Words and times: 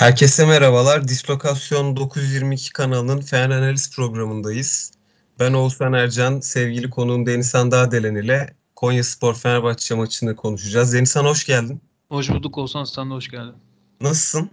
Herkese 0.00 0.46
merhabalar. 0.46 1.08
Dislokasyon 1.08 1.96
922 1.96 2.72
kanalının 2.72 3.20
Fen 3.20 3.50
Analiz 3.50 3.96
programındayız. 3.96 4.92
Ben 5.38 5.52
Oğuzhan 5.52 5.92
Ercan, 5.92 6.40
sevgili 6.40 6.90
konuğum 6.90 7.26
Denizhan 7.26 7.70
Dağdelen 7.70 8.14
ile 8.14 8.54
Konya 8.76 9.04
Spor 9.04 9.34
Fenerbahçe 9.34 9.94
maçını 9.94 10.36
konuşacağız. 10.36 10.92
Denizhan 10.92 11.24
hoş 11.24 11.46
geldin. 11.46 11.80
Hoş 12.08 12.30
bulduk 12.30 12.58
Oğuzhan, 12.58 12.84
sen 12.84 13.10
de 13.10 13.14
hoş 13.14 13.28
geldin. 13.28 13.54
Nasılsın? 14.00 14.50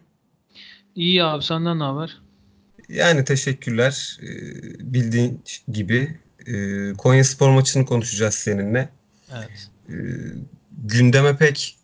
İyi 0.96 1.24
abi, 1.24 1.44
senden 1.44 1.80
ne 1.80 1.84
haber? 1.84 2.18
Yani 2.90 3.26
teşekkürler. 3.26 4.20
Ee, 4.22 4.94
bildiğin 4.94 5.44
gibi 5.72 6.20
e, 6.46 6.94
Konya 6.94 7.24
Spor 7.24 7.50
maçını 7.50 7.86
konuşacağız 7.86 8.36
seninle. 8.36 8.90
Evet. 9.36 9.70
Ee, 9.90 9.94
gündeme 10.84 11.38
pek 11.38 11.78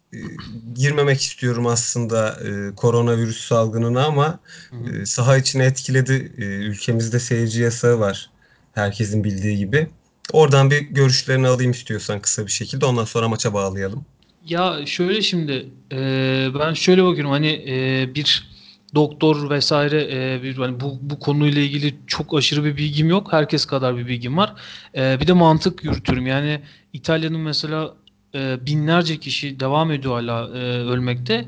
girmemek 0.75 1.21
istiyorum 1.21 1.67
aslında 1.67 2.29
e, 2.29 2.75
koronavirüs 2.75 3.47
salgınına 3.47 4.05
ama 4.05 4.39
e, 4.71 5.05
saha 5.05 5.37
içine 5.37 5.65
etkiledi. 5.65 6.33
E, 6.37 6.43
ülkemizde 6.43 7.19
seyirci 7.19 7.61
yasağı 7.61 7.99
var. 7.99 8.29
Herkesin 8.73 9.23
bildiği 9.23 9.57
gibi. 9.57 9.87
Oradan 10.31 10.71
bir 10.71 10.79
görüşlerini 10.79 11.47
alayım 11.47 11.71
istiyorsan 11.71 12.21
kısa 12.21 12.45
bir 12.45 12.51
şekilde. 12.51 12.85
Ondan 12.85 13.05
sonra 13.05 13.27
maça 13.27 13.53
bağlayalım. 13.53 14.05
Ya 14.45 14.85
şöyle 14.85 15.21
şimdi, 15.21 15.65
e, 15.91 16.47
ben 16.59 16.73
şöyle 16.73 17.03
bakıyorum 17.03 17.31
hani 17.31 17.65
e, 17.67 18.09
bir 18.15 18.53
doktor 18.95 19.49
vesaire 19.49 20.07
e, 20.11 20.43
bir 20.43 20.57
hani 20.57 20.79
bu 20.79 20.99
bu 21.01 21.19
konuyla 21.19 21.61
ilgili 21.61 21.95
çok 22.07 22.37
aşırı 22.37 22.63
bir 22.63 22.77
bilgim 22.77 23.09
yok. 23.09 23.33
Herkes 23.33 23.65
kadar 23.65 23.97
bir 23.97 24.07
bilgim 24.07 24.37
var. 24.37 24.53
E, 24.95 25.19
bir 25.19 25.27
de 25.27 25.33
mantık 25.33 25.83
yürütüyorum. 25.83 26.27
Yani 26.27 26.61
İtalya'nın 26.93 27.39
mesela 27.39 27.93
e, 28.35 28.65
binlerce 28.65 29.17
kişi 29.17 29.59
devam 29.59 29.91
ediyor 29.91 30.13
hala 30.13 30.57
e, 30.57 30.61
ölmekte. 30.79 31.47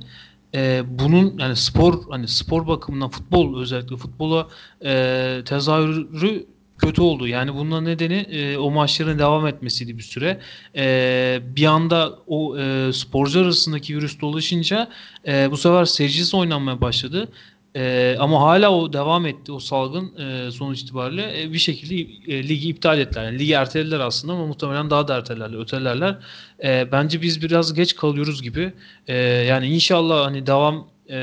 E, 0.55 0.83
bunun 0.87 1.37
yani 1.39 1.55
spor 1.55 2.09
hani 2.09 2.27
spor 2.27 2.67
bakımından 2.67 3.09
futbol 3.09 3.61
özellikle 3.61 3.97
futbola 3.97 4.47
e, 4.85 5.41
tezahürü 5.45 6.45
kötü 6.77 7.01
oldu. 7.01 7.27
Yani 7.27 7.53
bunun 7.53 7.85
nedeni 7.85 8.13
e, 8.15 8.57
o 8.57 8.71
maçların 8.71 9.19
devam 9.19 9.47
etmesiydi 9.47 9.97
bir 9.97 10.03
süre. 10.03 10.39
E, 10.75 11.39
bir 11.55 11.65
anda 11.65 12.19
o 12.27 12.57
e, 12.57 12.93
sporcular 12.93 13.43
arasındaki 13.43 13.97
virüs 13.97 14.21
dolaşınca 14.21 14.89
e, 15.27 15.51
bu 15.51 15.57
sefer 15.57 15.85
seyircisiz 15.85 16.33
oynanmaya 16.33 16.81
başladı. 16.81 17.29
E, 17.75 18.15
ama 18.19 18.41
hala 18.41 18.71
o 18.71 18.93
devam 18.93 19.25
etti 19.25 19.51
o 19.51 19.59
salgın 19.59 20.17
e, 20.17 20.51
sonuç 20.51 20.81
itibariyle 20.81 21.41
e, 21.41 21.53
bir 21.53 21.57
şekilde 21.57 21.95
e, 22.33 22.47
ligi 22.47 22.69
iptal 22.69 22.99
ettiler. 22.99 23.23
Yani 23.25 23.39
ligi 23.39 23.53
ertelediler 23.53 23.99
aslında 23.99 24.33
ama 24.33 24.45
muhtemelen 24.45 24.89
daha 24.89 25.07
da 25.07 25.15
ertelerler, 25.15 25.59
ötelerler. 25.59 26.17
E, 26.63 26.91
bence 26.91 27.21
biz 27.21 27.41
biraz 27.41 27.73
geç 27.73 27.95
kalıyoruz 27.95 28.41
gibi. 28.41 28.73
E, 29.07 29.15
yani 29.17 29.67
inşallah 29.67 30.25
hani 30.25 30.47
devam 30.47 30.87
e, 31.07 31.17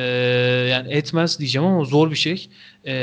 yani 0.71 0.93
etmez 0.93 1.39
diyeceğim 1.39 1.69
ama 1.69 1.85
zor 1.85 2.11
bir 2.11 2.17
şey. 2.17 2.49
E, 2.87 2.95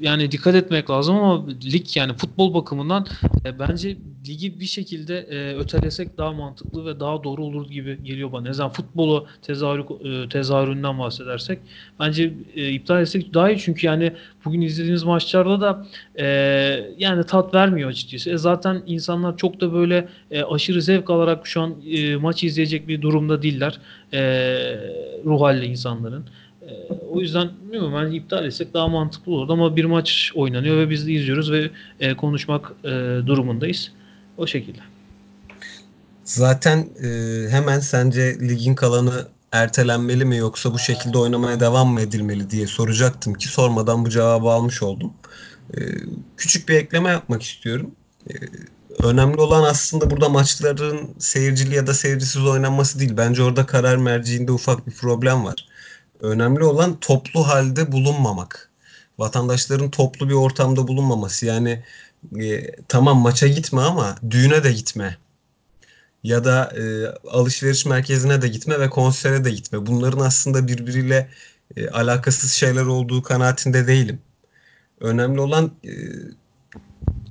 yani 0.00 0.30
dikkat 0.30 0.54
etmek 0.54 0.90
lazım 0.90 1.16
ama 1.16 1.46
lig 1.48 1.96
yani 1.96 2.12
futbol 2.12 2.54
bakımından 2.54 3.06
e, 3.46 3.58
bence 3.58 3.96
ligi 4.28 4.60
bir 4.60 4.66
şekilde 4.66 5.18
e, 5.18 5.56
ötelesek 5.56 6.18
daha 6.18 6.32
mantıklı 6.32 6.86
ve 6.86 7.00
daha 7.00 7.24
doğru 7.24 7.44
olur 7.44 7.70
gibi 7.70 8.04
geliyor 8.04 8.32
bana. 8.32 8.42
Ne 8.42 8.52
zaman 8.52 8.72
futbolu 8.72 9.26
tezahürü, 9.42 9.82
e, 10.24 10.28
tezahüründen 10.28 10.98
bahsedersek 10.98 11.58
bence 12.00 12.34
e, 12.54 12.70
iptal 12.70 13.02
etsek 13.02 13.34
daha 13.34 13.50
iyi 13.50 13.58
çünkü 13.58 13.86
yani 13.86 14.12
bugün 14.44 14.60
izlediğiniz 14.60 15.02
maçlarda 15.02 15.60
da 15.60 15.86
e, 16.18 16.24
yani 16.98 17.26
tat 17.26 17.54
vermiyor 17.54 17.90
açıkçası. 17.90 18.30
E, 18.30 18.38
zaten 18.38 18.82
insanlar 18.86 19.36
çok 19.36 19.60
da 19.60 19.72
böyle 19.72 20.08
e, 20.30 20.42
aşırı 20.42 20.82
zevk 20.82 21.10
alarak 21.10 21.46
şu 21.46 21.60
an 21.60 21.74
e, 21.90 22.16
maç 22.16 22.44
izleyecek 22.44 22.88
bir 22.88 23.02
durumda 23.02 23.42
değiller. 23.42 23.80
E, 24.14 24.20
ruh 25.24 25.40
halli 25.40 25.66
insanların. 25.66 26.24
E, 26.62 26.72
o 27.10 27.20
yüzden 27.20 27.50
bilmiyorum 27.62 27.92
ben 27.96 28.12
iptal 28.12 28.44
etsek 28.44 28.74
daha 28.74 28.88
mantıklı 28.88 29.32
olurdu 29.32 29.52
ama 29.52 29.76
bir 29.76 29.84
maç 29.84 30.32
oynanıyor 30.34 30.76
ve 30.76 30.90
biz 30.90 31.06
de 31.06 31.12
izliyoruz 31.12 31.52
ve 31.52 31.70
e, 32.00 32.16
konuşmak 32.16 32.72
e, 32.84 32.88
durumundayız. 33.26 33.92
O 34.36 34.46
şekilde. 34.46 34.78
Zaten 36.24 36.88
e, 37.04 37.08
hemen 37.50 37.80
sence 37.80 38.40
ligin 38.40 38.74
kalanı 38.74 39.28
ertelenmeli 39.52 40.24
mi 40.24 40.36
yoksa 40.36 40.72
bu 40.72 40.78
şekilde 40.78 41.18
oynamaya 41.18 41.60
devam 41.60 41.88
mı 41.88 42.00
edilmeli 42.00 42.50
diye 42.50 42.66
soracaktım 42.66 43.34
ki 43.34 43.48
sormadan 43.48 44.04
bu 44.04 44.10
cevabı 44.10 44.48
almış 44.48 44.82
oldum. 44.82 45.12
E, 45.76 45.80
küçük 46.36 46.68
bir 46.68 46.74
ekleme 46.74 47.10
yapmak 47.10 47.42
istiyorum. 47.42 47.90
E, 48.30 48.32
önemli 49.02 49.40
olan 49.40 49.62
aslında 49.62 50.10
burada 50.10 50.28
maçların 50.28 51.14
seyircili 51.18 51.74
ya 51.74 51.86
da 51.86 51.94
seyircisiz 51.94 52.46
oynanması 52.46 53.00
değil. 53.00 53.16
Bence 53.16 53.42
orada 53.42 53.66
karar 53.66 53.96
merciinde 53.96 54.52
ufak 54.52 54.86
bir 54.86 54.92
problem 54.92 55.44
var. 55.44 55.68
Önemli 56.20 56.64
olan 56.64 57.00
toplu 57.00 57.48
halde 57.48 57.92
bulunmamak. 57.92 58.70
Vatandaşların 59.18 59.90
toplu 59.90 60.28
bir 60.28 60.34
ortamda 60.34 60.88
bulunmaması. 60.88 61.46
Yani 61.46 61.84
e, 62.40 62.72
tamam 62.88 63.18
maça 63.18 63.46
gitme 63.46 63.80
ama 63.80 64.16
düğüne 64.30 64.64
de 64.64 64.72
gitme. 64.72 65.16
Ya 66.22 66.44
da 66.44 66.72
e, 66.76 67.06
alışveriş 67.28 67.86
merkezine 67.86 68.42
de 68.42 68.48
gitme 68.48 68.80
ve 68.80 68.90
konsere 68.90 69.44
de 69.44 69.50
gitme. 69.50 69.86
Bunların 69.86 70.20
aslında 70.20 70.68
birbiriyle 70.68 71.30
e, 71.76 71.88
alakasız 71.88 72.52
şeyler 72.52 72.84
olduğu 72.84 73.22
kanaatinde 73.22 73.86
değilim. 73.86 74.18
Önemli 75.00 75.40
olan 75.40 75.72
e, 75.84 75.90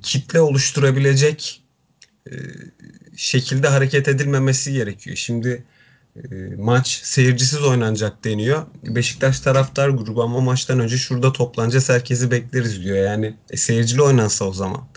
kitle 0.04 0.40
oluşturabilecek 0.40 1.62
e, 2.26 2.32
şekilde 3.16 3.68
hareket 3.68 4.08
edilmemesi 4.08 4.72
gerekiyor. 4.72 5.16
Şimdi 5.16 5.64
e, 6.16 6.20
maç 6.58 6.88
seyircisiz 6.88 7.62
oynanacak 7.62 8.24
deniyor. 8.24 8.66
Beşiktaş 8.84 9.40
taraftar 9.40 9.88
grubu 9.88 10.22
ama 10.22 10.40
maçtan 10.40 10.80
önce 10.80 10.96
şurada 10.96 11.32
toplanacağız 11.32 11.90
herkesi 11.90 12.30
bekleriz 12.30 12.84
diyor. 12.84 12.96
Yani 12.96 13.34
e, 13.50 13.56
seyircili 13.56 14.02
oynansa 14.02 14.44
o 14.44 14.52
zaman. 14.52 14.88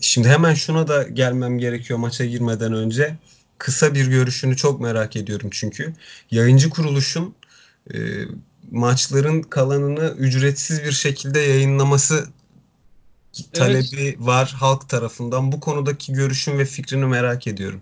Şimdi 0.00 0.28
hemen 0.28 0.54
şuna 0.54 0.88
da 0.88 1.02
gelmem 1.02 1.58
gerekiyor 1.58 1.98
maça 1.98 2.24
girmeden 2.24 2.72
önce. 2.72 3.16
Kısa 3.58 3.94
bir 3.94 4.06
görüşünü 4.06 4.56
çok 4.56 4.80
merak 4.80 5.16
ediyorum 5.16 5.50
çünkü. 5.52 5.94
Yayıncı 6.30 6.70
kuruluşun 6.70 7.34
e, 7.94 7.98
maçların 8.70 9.42
kalanını 9.42 10.14
ücretsiz 10.18 10.84
bir 10.84 10.92
şekilde 10.92 11.40
yayınlaması 11.40 12.26
talebi 13.52 14.02
evet. 14.02 14.16
var 14.18 14.54
halk 14.58 14.88
tarafından. 14.88 15.52
Bu 15.52 15.60
konudaki 15.60 16.12
görüşün 16.12 16.58
ve 16.58 16.64
fikrini 16.64 17.04
merak 17.04 17.46
ediyorum. 17.46 17.80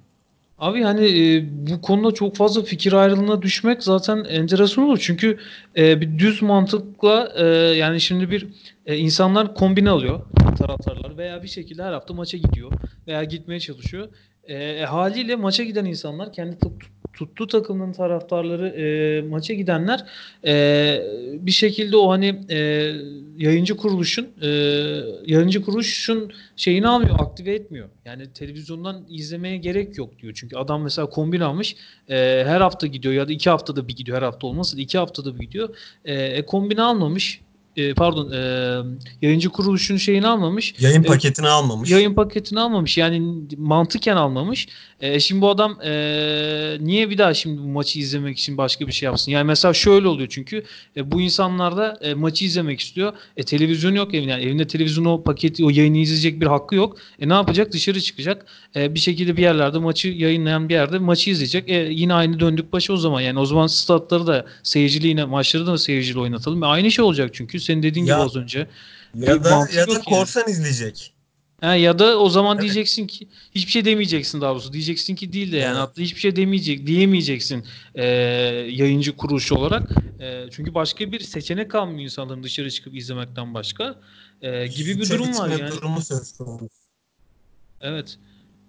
Abi 0.58 0.80
yani 0.80 1.06
e, 1.06 1.44
bu 1.66 1.80
konuda 1.80 2.14
çok 2.14 2.36
fazla 2.36 2.62
fikir 2.62 2.92
ayrılığına 2.92 3.42
düşmek 3.42 3.82
zaten 3.82 4.24
enteresan 4.24 4.84
olur. 4.84 4.98
Çünkü 5.02 5.38
e, 5.76 6.00
bir 6.00 6.18
düz 6.18 6.42
mantıkla 6.42 7.32
e, 7.36 7.44
yani 7.76 8.00
şimdi 8.00 8.30
bir 8.30 8.48
e, 8.86 8.96
insanlar 8.96 9.54
kombine 9.54 9.90
alıyor 9.90 10.20
taraftarlar 10.54 11.18
veya 11.18 11.42
bir 11.42 11.48
şekilde 11.48 11.82
her 11.82 11.92
hafta 11.92 12.14
maça 12.14 12.36
gidiyor 12.36 12.72
veya 13.06 13.24
gitmeye 13.24 13.60
çalışıyor. 13.60 14.08
E, 14.44 14.54
e 14.54 14.84
haliyle 14.84 15.36
maça 15.36 15.64
giden 15.64 15.84
insanlar 15.84 16.32
kendi 16.32 16.58
tuttuğu 17.14 17.46
takımın 17.46 17.92
taraftarları 17.92 18.68
e, 18.68 19.22
maça 19.22 19.54
gidenler 19.54 20.04
e, 20.46 20.54
bir 21.40 21.50
şekilde 21.50 21.96
o 21.96 22.10
hani 22.10 22.40
e, 22.50 22.58
yayıncı 23.36 23.76
kuruluşun 23.76 24.28
e, 24.42 24.48
yayıncı 25.26 25.64
kuruluşun 25.64 26.32
şeyini 26.56 26.88
almıyor, 26.88 27.16
aktive 27.18 27.54
etmiyor. 27.54 27.88
Yani 28.04 28.32
televizyondan 28.32 29.04
izlemeye 29.08 29.56
gerek 29.56 29.98
yok 29.98 30.18
diyor. 30.18 30.32
Çünkü 30.36 30.56
adam 30.56 30.82
mesela 30.82 31.10
kombin 31.10 31.40
almış 31.40 31.76
e, 32.08 32.42
her 32.46 32.60
hafta 32.60 32.86
gidiyor 32.86 33.14
ya 33.14 33.28
da 33.28 33.32
iki 33.32 33.50
haftada 33.50 33.88
bir 33.88 33.96
gidiyor 33.96 34.18
her 34.18 34.22
hafta 34.22 34.46
olmasa 34.46 34.76
da 34.76 34.80
iki 34.80 34.98
haftada 34.98 35.34
bir 35.34 35.46
gidiyor. 35.46 35.76
E, 36.04 36.14
e 36.14 36.46
kombin 36.46 36.76
almamış 36.76 37.40
e, 37.76 37.94
pardon 37.94 38.32
e, 38.32 38.38
yayıncı 39.22 39.48
kuruluşun 39.48 39.96
şeyini 39.96 40.26
almamış. 40.26 40.74
Yayın 40.78 41.02
e, 41.02 41.06
paketini 41.06 41.48
almamış. 41.48 41.90
Yayın 41.90 42.14
paketini 42.14 42.60
almamış. 42.60 42.98
Yani 42.98 43.22
mantıken 43.56 44.16
almamış. 44.16 44.68
E, 45.00 45.20
şimdi 45.20 45.40
bu 45.40 45.50
adam 45.50 45.78
e, 45.84 46.76
niye 46.80 47.10
bir 47.10 47.18
daha 47.18 47.34
şimdi 47.34 47.62
bu 47.62 47.66
maçı 47.66 47.98
izlemek 47.98 48.38
için 48.38 48.58
başka 48.58 48.86
bir 48.86 48.92
şey 48.92 49.06
yapsın? 49.06 49.32
Yani 49.32 49.44
mesela 49.44 49.74
şöyle 49.74 50.08
oluyor 50.08 50.28
çünkü 50.30 50.64
e, 50.96 51.10
bu 51.10 51.20
insanlar 51.20 51.76
da 51.76 51.98
e, 52.00 52.14
maçı 52.14 52.44
izlemek 52.44 52.80
istiyor. 52.80 53.12
E, 53.36 53.42
televizyon 53.42 53.94
yok 53.94 54.14
evinde. 54.14 54.30
Yani 54.30 54.44
evinde 54.44 54.66
televizyon 54.66 55.04
o 55.04 55.22
paketi 55.22 55.64
o 55.64 55.70
yayını 55.70 55.98
izleyecek 55.98 56.40
bir 56.40 56.46
hakkı 56.46 56.74
yok. 56.74 56.96
E, 57.18 57.28
ne 57.28 57.32
yapacak? 57.32 57.72
Dışarı 57.72 58.00
çıkacak. 58.00 58.46
E, 58.76 58.94
bir 58.94 59.00
şekilde 59.00 59.36
bir 59.36 59.42
yerlerde 59.42 59.78
maçı 59.78 60.08
yayınlayan 60.08 60.68
bir 60.68 60.74
yerde 60.74 60.98
maçı 60.98 61.30
izleyecek. 61.30 61.68
E, 61.68 61.88
yine 61.90 62.14
aynı 62.14 62.40
döndük 62.40 62.72
başı 62.72 62.92
o 62.92 62.96
zaman. 62.96 63.20
Yani 63.20 63.38
o 63.38 63.46
zaman 63.46 63.66
statları 63.66 64.26
da 64.26 64.46
seyircili 64.62 65.06
yine 65.06 65.24
maçları 65.24 65.66
da 65.66 65.78
seyircili 65.78 66.18
oynatalım. 66.18 66.62
E, 66.62 66.66
aynı 66.66 66.90
şey 66.90 67.04
olacak 67.04 67.30
çünkü 67.32 67.60
senin 67.64 67.82
dediğin 67.82 68.06
ya, 68.06 68.14
gibi 68.14 68.24
az 68.24 68.36
önce. 68.36 68.68
Ya 69.14 69.44
da 69.44 69.68
ya 69.74 69.88
da 69.88 70.00
korsan 70.00 70.40
yani. 70.40 70.50
izleyecek. 70.50 71.14
Ha, 71.60 71.74
ya 71.74 71.98
da 71.98 72.18
o 72.18 72.28
zaman 72.28 72.56
evet. 72.56 72.62
diyeceksin 72.62 73.06
ki 73.06 73.28
hiçbir 73.54 73.72
şey 73.72 73.84
demeyeceksin 73.84 74.40
daha 74.40 74.52
doğrusu. 74.52 74.72
Diyeceksin 74.72 75.14
ki 75.14 75.32
değil 75.32 75.52
de 75.52 75.56
yani 75.56 75.78
evet. 75.78 75.98
hiçbir 75.98 76.20
şey 76.20 76.36
demeyecek 76.36 76.86
diyemeyeceksin 76.86 77.64
e, 77.94 78.04
yayıncı 78.70 79.16
kuruluş 79.16 79.52
olarak. 79.52 79.90
E, 80.20 80.46
çünkü 80.50 80.74
başka 80.74 81.12
bir 81.12 81.20
seçenek 81.20 81.70
kalmıyor 81.70 82.00
insanların 82.00 82.42
dışarı 82.42 82.70
çıkıp 82.70 82.96
izlemekten 82.96 83.54
başka. 83.54 84.00
E, 84.42 84.66
gibi 84.66 85.00
bir 85.00 85.10
durum 85.10 85.38
var 85.38 85.48
yani. 85.48 85.70
Durumu 85.70 86.00
söz 86.00 86.32
konusu. 86.32 86.68
Evet. 87.80 88.18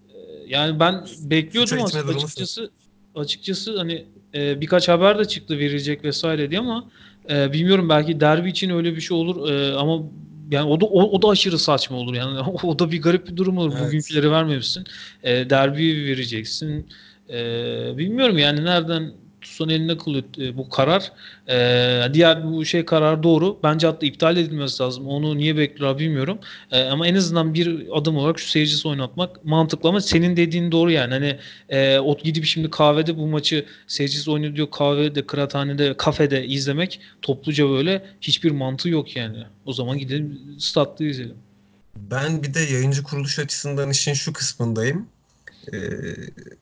E, 0.09 0.17
yani 0.47 0.79
ben 0.79 1.07
bekliyordum 1.19 1.83
aslında 1.83 2.13
açıkçası. 2.13 2.71
açıkçası 3.15 3.77
hani 3.77 4.05
e, 4.33 4.61
birkaç 4.61 4.87
haber 4.87 5.19
de 5.19 5.25
çıktı 5.25 5.57
verilecek 5.59 6.03
vesaire 6.03 6.49
diye 6.49 6.59
ama 6.59 6.91
e, 7.29 7.53
bilmiyorum 7.53 7.89
belki 7.89 8.19
derbi 8.19 8.49
için 8.49 8.69
öyle 8.69 8.95
bir 8.95 9.01
şey 9.01 9.17
olur 9.17 9.49
e, 9.49 9.73
ama 9.73 10.03
yani 10.51 10.69
o 10.69 10.81
da 10.81 10.85
o, 10.85 11.01
o 11.01 11.21
da 11.21 11.27
aşırı 11.27 11.59
saçma 11.59 11.97
olur 11.97 12.13
yani 12.13 12.39
o 12.63 12.79
da 12.79 12.91
bir 12.91 13.01
garip 13.01 13.27
bir 13.27 13.37
durum 13.37 13.57
olur. 13.57 13.73
Evet. 13.77 13.87
Bugünküleri 13.87 14.31
vermemişsin. 14.31 14.83
E, 15.23 15.49
derbiyi 15.49 16.05
vereceksin. 16.05 16.87
E, 17.29 17.37
bilmiyorum 17.97 18.37
yani 18.37 18.65
nereden 18.65 19.13
tutsan 19.45 19.69
eline 19.69 19.97
kalıyor 19.97 20.23
e, 20.37 20.57
bu 20.57 20.69
karar. 20.69 21.11
E, 21.47 22.13
diğer 22.13 22.43
bu 22.43 22.65
şey 22.65 22.85
karar 22.85 23.23
doğru. 23.23 23.59
Bence 23.63 23.87
hatta 23.87 24.05
iptal 24.05 24.37
edilmesi 24.37 24.83
lazım. 24.83 25.07
Onu 25.07 25.37
niye 25.37 25.57
bekliyorlar 25.57 25.99
bilmiyorum. 25.99 26.37
E, 26.71 26.83
ama 26.83 27.07
en 27.07 27.15
azından 27.15 27.53
bir 27.53 27.87
adım 27.93 28.17
olarak 28.17 28.39
şu 28.39 28.49
seyircisi 28.49 28.87
oynatmak 28.87 29.45
mantıklı 29.45 29.89
ama 29.89 30.01
senin 30.01 30.37
dediğin 30.37 30.71
doğru 30.71 30.91
yani. 30.91 31.13
Hani 31.13 31.37
e, 31.69 31.99
o 31.99 32.17
gidip 32.17 32.45
şimdi 32.45 32.69
kahvede 32.69 33.17
bu 33.17 33.27
maçı 33.27 33.65
seyircisi 33.87 34.31
oynuyor 34.31 34.55
diyor 34.55 34.71
kahvede, 34.71 35.25
kıraathanede, 35.25 35.97
kafede 35.97 36.45
izlemek 36.45 36.99
topluca 37.21 37.69
böyle 37.69 38.05
hiçbir 38.21 38.51
mantığı 38.51 38.89
yok 38.89 39.15
yani. 39.15 39.37
O 39.65 39.73
zaman 39.73 39.97
gidelim 39.97 40.39
statta 40.59 41.03
izleyelim. 41.03 41.37
Ben 41.95 42.43
bir 42.43 42.53
de 42.53 42.59
yayıncı 42.59 43.03
kuruluş 43.03 43.39
açısından 43.39 43.89
işin 43.89 44.13
şu 44.13 44.33
kısmındayım. 44.33 45.07
Ee, 45.73 45.77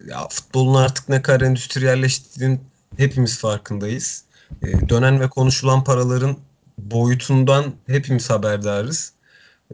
ya 0.09 0.27
futbolun 0.29 0.75
artık 0.75 1.09
ne 1.09 1.21
kadar 1.21 1.41
endüstriyelleştiğinin 1.41 2.61
hepimiz 2.97 3.37
farkındayız. 3.37 4.23
Ee, 4.63 4.89
dönen 4.89 5.19
ve 5.19 5.29
konuşulan 5.29 5.83
paraların 5.83 6.37
boyutundan 6.77 7.73
hepimiz 7.87 8.29
haberdarız. 8.29 9.13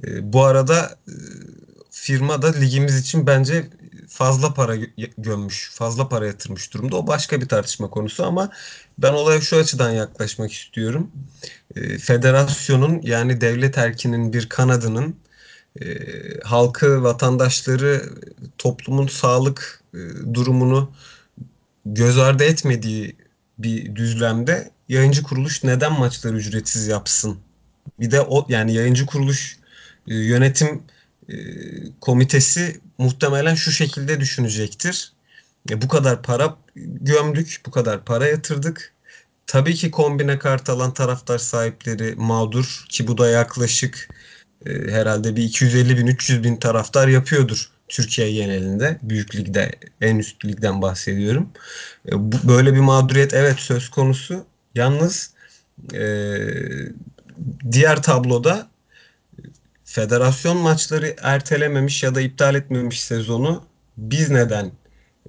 Ee, 0.04 0.34
bu 0.34 0.44
arada 0.44 0.98
e, 1.08 1.14
firma 1.92 2.42
da 2.42 2.52
ligimiz 2.52 3.00
için 3.00 3.28
bence 3.28 3.70
fazla 4.08 4.54
para 4.54 4.76
gö- 4.76 5.12
gömmüş, 5.18 5.72
fazla 5.74 6.10
para 6.10 6.28
yatırmış 6.28 6.74
durumda. 6.74 6.96
O 6.96 7.08
başka 7.08 7.42
bir 7.42 7.48
tartışma 7.48 7.90
konusu 7.90 8.26
ama 8.26 8.50
ben 8.98 9.14
olaya 9.14 9.42
şu 9.42 9.58
açıdan 9.58 9.92
yaklaşmak 9.92 10.54
istiyorum. 10.54 11.12
Ee, 11.76 11.98
federasyonun 11.98 13.02
yani 13.04 13.42
devlet 13.42 13.78
erkinin 13.78 14.34
bir 14.34 14.50
kanadının 14.50 15.16
e, 15.82 15.86
halkı, 16.44 17.04
vatandaşları, 17.04 18.10
toplumun 18.58 19.08
sağlık 19.08 19.84
e, 19.94 20.00
durumunu 20.34 20.92
göz 21.86 22.18
ardı 22.18 22.44
etmediği 22.44 23.16
bir 23.60 23.96
düzlemde 23.96 24.72
yayıncı 24.90 25.24
kuruluş 25.24 25.64
neden 25.64 26.00
maçları 26.00 26.38
ücretsiz 26.38 26.88
yapsın? 26.88 27.40
Bir 28.00 28.12
de 28.12 28.22
o 28.22 28.46
yani 28.50 28.74
yayıncı 28.74 29.06
kuruluş 29.06 29.58
e, 30.08 30.16
yönetim 30.16 30.84
e, 31.30 31.36
komitesi 32.02 32.82
muhtemelen 32.98 33.56
şu 33.56 33.72
şekilde 33.72 34.20
düşünecektir. 34.20 35.14
E, 35.70 35.82
bu 35.82 35.88
kadar 35.88 36.24
para 36.24 36.58
gömdük, 36.76 37.62
bu 37.66 37.72
kadar 37.72 38.06
para 38.06 38.28
yatırdık. 38.28 38.94
Tabii 39.48 39.76
ki 39.76 39.92
kombine 39.92 40.40
kart 40.40 40.70
alan 40.70 40.94
taraftar 40.94 41.38
sahipleri 41.38 42.16
mağdur 42.16 42.86
ki 42.90 43.08
bu 43.08 43.18
da 43.18 43.30
yaklaşık 43.30 44.10
e, 44.66 44.72
herhalde 44.92 45.36
bir 45.36 45.44
250 45.44 45.98
bin 45.98 46.08
300 46.08 46.44
bin 46.44 46.56
taraftar 46.56 47.08
yapıyordur 47.08 47.79
Türkiye 47.90 48.32
genelinde. 48.32 49.00
Büyük 49.02 49.36
ligde 49.36 49.72
en 50.02 50.18
üst 50.18 50.46
ligden 50.46 50.82
bahsediyorum. 50.82 51.50
E, 52.12 52.12
bu, 52.32 52.48
böyle 52.48 52.74
bir 52.74 52.80
mağduriyet 52.80 53.34
evet 53.34 53.60
söz 53.60 53.90
konusu. 53.90 54.46
Yalnız 54.76 55.34
e, 55.94 56.02
diğer 57.72 58.04
tabloda 58.04 58.70
federasyon 59.84 60.58
maçları 60.58 61.16
ertelememiş 61.22 62.04
ya 62.04 62.16
da 62.16 62.22
iptal 62.22 62.56
etmemiş 62.56 63.02
sezonu 63.04 63.64
biz 63.98 64.30
neden 64.30 64.72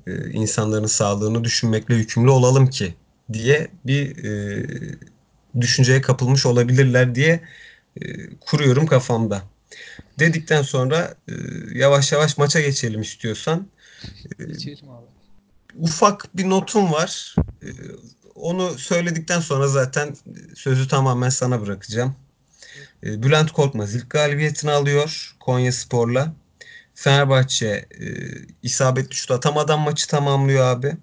e, 0.06 0.30
insanların 0.30 0.86
sağlığını 0.86 1.44
düşünmekle 1.44 1.94
yükümlü 1.94 2.30
olalım 2.30 2.66
ki 2.66 2.94
diye 3.32 3.68
bir 3.86 4.24
e, 4.24 4.66
düşünceye 5.60 6.00
kapılmış 6.00 6.46
olabilirler 6.46 7.14
diye 7.14 7.40
e, 8.00 8.36
kuruyorum 8.40 8.86
kafamda. 8.86 9.42
Dedikten 10.20 10.62
sonra 10.62 11.14
e, 11.28 11.32
yavaş 11.75 12.12
yavaş 12.12 12.38
maça 12.38 12.61
geçelim 12.61 13.00
istiyorsan. 13.00 13.67
Geçelim 14.38 14.90
abi. 14.90 15.06
Ufak 15.78 16.37
bir 16.37 16.50
notum 16.50 16.93
var. 16.93 17.34
E, 17.62 17.69
onu 18.34 18.78
söyledikten 18.78 19.40
sonra 19.40 19.69
zaten 19.69 20.17
sözü 20.55 20.88
tamamen 20.88 21.28
sana 21.28 21.61
bırakacağım. 21.61 22.17
E, 23.05 23.22
Bülent 23.22 23.52
Korkmaz 23.52 23.94
ilk 23.94 24.11
galibiyetini 24.11 24.70
alıyor 24.70 25.37
Konya 25.40 25.72
Spor'la. 25.72 26.34
Fenerbahçe 26.94 27.66
e, 28.00 28.06
isabetli 28.62 29.14
şut 29.14 29.31
atamadan 29.31 29.81
maçı 29.81 30.08
tamamlıyor 30.08 30.66
abi. 30.66 30.96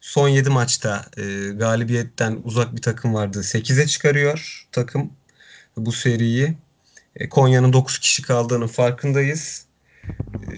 Son 0.00 0.28
7 0.28 0.50
maçta 0.50 1.06
e, 1.16 1.22
galibiyetten 1.54 2.40
uzak 2.44 2.76
bir 2.76 2.82
takım 2.82 3.14
vardı. 3.14 3.38
8'e 3.38 3.86
çıkarıyor 3.86 4.66
takım 4.72 5.12
bu 5.76 5.92
seriyi. 5.92 6.56
E, 7.16 7.28
Konya'nın 7.28 7.72
9 7.72 7.98
kişi 7.98 8.22
kaldığının 8.22 8.66
farkındayız. 8.66 9.66
E, 10.04 10.54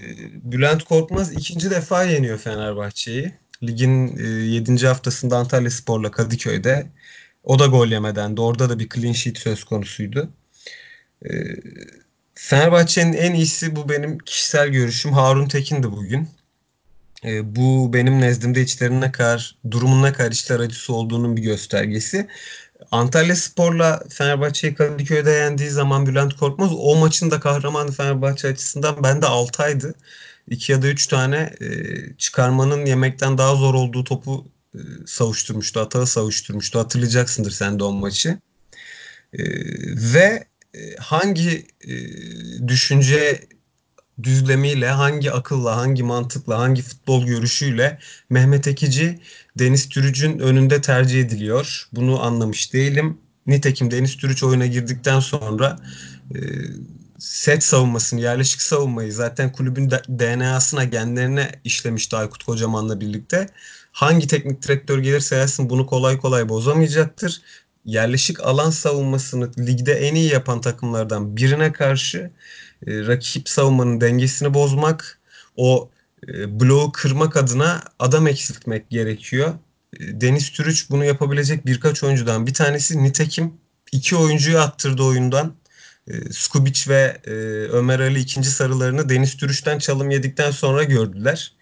Bülent 0.51 0.83
Korkmaz 0.83 1.33
ikinci 1.33 1.71
defa 1.71 2.03
yeniyor 2.03 2.37
Fenerbahçe'yi. 2.37 3.33
Ligin 3.63 4.17
e, 4.17 4.27
7. 4.27 4.87
haftasında 4.87 5.37
Antalya 5.37 5.71
Spor'la 5.71 6.11
Kadıköy'de. 6.11 6.87
O 7.43 7.59
da 7.59 7.65
gol 7.65 7.87
yemeden 7.87 8.37
de 8.37 8.41
orada 8.41 8.69
da 8.69 8.79
bir 8.79 8.89
clean 8.89 9.13
sheet 9.13 9.37
söz 9.37 9.63
konusuydu. 9.63 10.29
E, 11.25 11.29
Fenerbahçe'nin 12.35 13.13
en 13.13 13.33
iyisi 13.33 13.75
bu 13.75 13.89
benim 13.89 14.17
kişisel 14.17 14.67
görüşüm 14.67 15.13
Harun 15.13 15.47
Tekin'di 15.47 15.91
bugün. 15.91 16.29
E, 17.25 17.55
bu 17.55 17.93
benim 17.93 18.21
nezdimde 18.21 18.61
içlerinin 18.61 19.01
ne 19.01 19.11
kadar, 19.11 19.55
durumun 19.71 20.03
ne 20.03 20.13
kadar 20.13 20.31
içler 20.31 20.59
acısı 20.59 20.93
olduğunun 20.93 21.37
bir 21.37 21.41
göstergesi. 21.41 22.27
Antalya 22.91 23.35
Spor'la 23.35 24.03
Fenerbahçe'yi 24.09 24.75
Kadıköy'de 24.75 25.31
yendiği 25.31 25.69
zaman 25.69 26.05
Bülent 26.05 26.33
Korkmaz 26.33 26.71
o 26.77 26.95
maçın 26.95 27.31
da 27.31 27.39
kahramanı 27.39 27.91
Fenerbahçe 27.91 28.47
açısından 28.47 29.03
bende 29.03 29.25
Altay'dı. 29.25 29.95
2 30.47 30.71
ya 30.71 30.81
da 30.81 30.87
3 30.87 31.07
tane 31.07 31.53
e, 31.61 31.67
çıkarmanın 32.17 32.85
yemekten 32.85 33.37
daha 33.37 33.55
zor 33.55 33.73
olduğu 33.73 34.03
topu 34.03 34.47
e, 34.75 34.79
savuşturmuştu. 35.05 35.79
Atağı 35.79 36.07
savuşturmuştu. 36.07 36.79
Hatırlayacaksındır 36.79 37.51
sen 37.51 37.79
de 37.79 37.83
o 37.83 37.91
maçı. 37.91 38.39
E, 39.33 39.43
ve 40.13 40.47
e, 40.73 40.95
hangi 40.95 41.67
e, 41.81 41.93
düşünce 42.67 43.47
düzlemiyle, 44.23 44.89
hangi 44.89 45.31
akılla, 45.31 45.77
hangi 45.77 46.03
mantıkla, 46.03 46.59
hangi 46.59 46.81
futbol 46.81 47.25
görüşüyle 47.25 47.99
Mehmet 48.29 48.67
Ekici 48.67 49.19
Deniz 49.59 49.89
Türüç'ün 49.89 50.39
önünde 50.39 50.81
tercih 50.81 51.21
ediliyor. 51.21 51.87
Bunu 51.93 52.23
anlamış 52.23 52.73
değilim. 52.73 53.17
Nitekim 53.47 53.91
Deniz 53.91 54.17
Türüç 54.17 54.43
oyuna 54.43 54.65
girdikten 54.65 55.19
sonra 55.19 55.79
e, 56.35 56.39
set 57.19 57.63
savunmasını, 57.63 58.21
yerleşik 58.21 58.61
savunmayı 58.61 59.13
zaten 59.13 59.51
kulübün 59.51 59.91
DNA'sına, 59.91 60.83
genlerine 60.83 61.51
işlemişti 61.63 62.15
Aykut 62.15 62.43
Kocaman'la 62.43 62.99
birlikte. 62.99 63.49
Hangi 63.91 64.27
teknik 64.27 64.63
direktör 64.63 64.99
gelirse 64.99 65.35
gelsin 65.35 65.69
bunu 65.69 65.85
kolay 65.85 66.17
kolay 66.17 66.49
bozamayacaktır. 66.49 67.41
Yerleşik 67.85 68.39
alan 68.39 68.69
savunmasını 68.69 69.51
ligde 69.57 69.93
en 69.93 70.15
iyi 70.15 70.29
yapan 70.29 70.61
takımlardan 70.61 71.37
birine 71.37 71.71
karşı 71.71 72.31
e, 72.87 73.07
rakip 73.07 73.49
savunmanın 73.49 74.01
dengesini 74.01 74.53
bozmak, 74.53 75.19
o 75.55 75.89
e, 76.27 76.59
bloğu 76.59 76.91
kırmak 76.91 77.37
adına 77.37 77.83
adam 77.99 78.27
eksiltmek 78.27 78.89
gerekiyor. 78.89 79.53
E, 79.99 80.21
Deniz 80.21 80.51
Türüç 80.51 80.89
bunu 80.89 81.05
yapabilecek 81.05 81.65
birkaç 81.65 82.03
oyuncudan 82.03 82.47
bir 82.47 82.53
tanesi. 82.53 83.03
Nitekim 83.03 83.53
iki 83.91 84.15
oyuncuyu 84.15 84.59
attırdı 84.59 85.03
oyundan. 85.03 85.53
Skubic 86.31 86.89
ve 86.89 87.21
Ömer 87.71 87.99
Ali 87.99 88.19
ikinci 88.19 88.49
sarılarını 88.49 89.09
Deniz 89.09 89.37
Türüç'ten 89.37 89.79
çalım 89.79 90.09
yedikten 90.09 90.51
sonra 90.51 90.83
gördüler. 90.83 91.53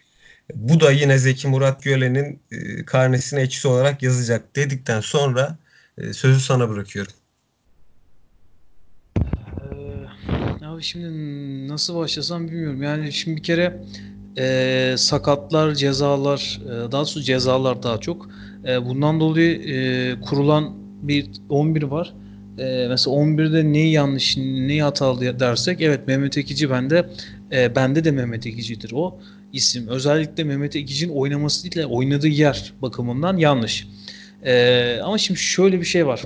Bu 0.56 0.80
da 0.80 0.92
yine 0.92 1.18
Zeki 1.18 1.48
Murat 1.48 1.84
Gölen'in 1.84 2.42
karnesine 2.86 3.42
eksi 3.42 3.68
olarak 3.68 4.04
yazacak 4.04 4.56
dedikten 4.56 5.02
sonra 5.02 5.58
sözü 6.12 6.40
sana 6.40 6.70
bırakıyorum. 6.70 7.14
Ee, 9.20 10.60
abi 10.80 10.86
şimdi 10.86 11.68
nasıl 11.68 11.96
başlasam 11.96 12.48
bilmiyorum. 12.48 12.84
Yani 12.84 13.14
şimdi 13.14 13.38
bir 13.38 13.44
kere 13.44 13.82
e, 14.38 14.96
sakatlar, 14.98 15.76
cezalar, 15.76 16.62
e, 16.66 16.70
daha 16.70 16.92
doğrusu 16.92 17.22
cezalar 17.22 17.84
daha 17.84 17.98
çok. 17.98 18.30
E, 18.68 18.86
bundan 18.86 19.20
dolayı 19.20 19.62
e, 19.62 20.22
kurulan 20.22 20.74
bir 21.02 21.30
11 21.50 21.84
var. 21.84 22.14
E, 22.58 22.88
mesela 22.90 23.16
11'de 23.16 23.74
neyi 23.74 23.92
yanlış, 23.92 24.38
neyi 24.38 24.84
hatalı 24.84 25.40
dersek 25.40 25.82
evet 25.82 26.08
Mehmet 26.08 26.38
Ekici 26.38 26.70
bende 26.70 27.10
e, 27.52 27.76
bende 27.76 28.04
de 28.04 28.12
Mehmet 28.12 28.48
Ekici'dir 28.48 28.92
o 28.94 29.20
isim. 29.54 29.88
Özellikle 29.88 30.44
Mehmet 30.44 30.76
Ekici'nin 30.76 31.14
oynaması 31.14 31.64
değil 31.64 31.76
de 31.76 31.86
oynadığı 31.86 32.28
yer 32.28 32.74
bakımından 32.82 33.38
yanlış. 33.38 33.88
E, 34.46 35.00
ama 35.04 35.18
şimdi 35.18 35.40
şöyle 35.40 35.80
bir 35.80 35.86
şey 35.86 36.08
var. 36.08 36.22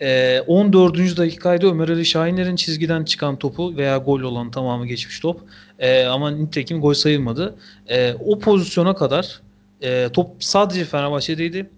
E, 0.00 0.40
14. 0.46 1.16
dakikayda 1.16 1.66
Ömer 1.66 1.88
Ali 1.88 2.04
Şahiner'in 2.04 2.56
çizgiden 2.56 3.04
çıkan 3.04 3.38
topu 3.38 3.76
veya 3.76 3.98
gol 3.98 4.20
olan 4.20 4.50
tamamı 4.50 4.86
geçmiş 4.86 5.20
top. 5.20 5.40
E, 5.78 6.04
ama 6.04 6.30
nitekim 6.30 6.80
gol 6.80 6.94
sayılmadı. 6.94 7.54
E, 7.88 8.14
o 8.14 8.38
pozisyona 8.38 8.94
kadar 8.94 9.40
E, 9.82 10.08
top 10.12 10.30
sadece 10.38 10.84
Fenerbahçe'deydi. 10.84 11.70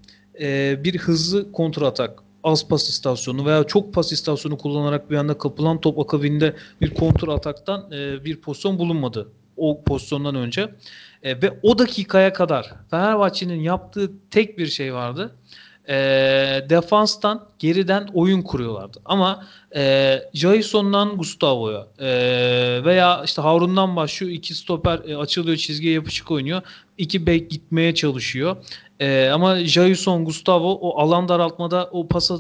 Bir 0.84 0.98
hızlı 0.98 1.52
kontratak 1.52 2.22
az 2.44 2.68
pas 2.68 2.88
istasyonu 2.88 3.46
veya 3.46 3.64
çok 3.64 3.94
pas 3.94 4.12
istasyonu 4.12 4.58
kullanarak 4.58 5.10
bir 5.10 5.16
anda 5.16 5.38
kapılan 5.38 5.80
top 5.80 5.98
akabinde 5.98 6.54
bir 6.80 6.94
kontra 6.94 7.32
ataktan 7.32 7.92
e, 7.92 8.24
bir 8.24 8.40
pozisyon 8.40 8.78
bulunmadı. 8.78 9.28
O 9.56 9.82
pozisyondan 9.82 10.34
önce. 10.34 10.68
Ve 11.24 11.58
o 11.62 11.78
dakikaya 11.78 12.32
kadar 12.32 12.74
Fenerbahçe'nin 12.90 13.60
yaptığı 13.60 14.10
tek 14.30 14.58
bir 14.58 14.66
şey 14.66 14.94
vardı. 14.94 15.36
E, 15.88 15.94
defanstan 16.70 17.44
geriden 17.58 18.08
oyun 18.14 18.42
kuruyorlardı. 18.42 18.98
Ama 19.04 19.44
e, 19.76 20.14
Jason'dan 20.34 21.16
Gustavo'ya 21.16 21.86
e, 21.98 22.08
veya 22.84 23.22
işte 23.24 23.42
Harun'dan 23.42 23.96
başlıyor. 23.96 24.32
iki 24.32 24.54
stoper 24.54 24.98
e, 25.08 25.16
açılıyor 25.16 25.56
çizgiye 25.56 25.92
yapışık 25.92 26.30
oynuyor. 26.30 26.62
İki 26.98 27.26
bek 27.26 27.50
gitmeye 27.50 27.94
çalışıyor. 27.94 28.56
E, 29.00 29.28
ama 29.28 29.58
Jason, 29.64 30.24
Gustavo 30.24 30.72
o 30.72 30.98
alan 30.98 31.28
daraltmada 31.28 31.88
o 31.92 32.08
pas 32.08 32.30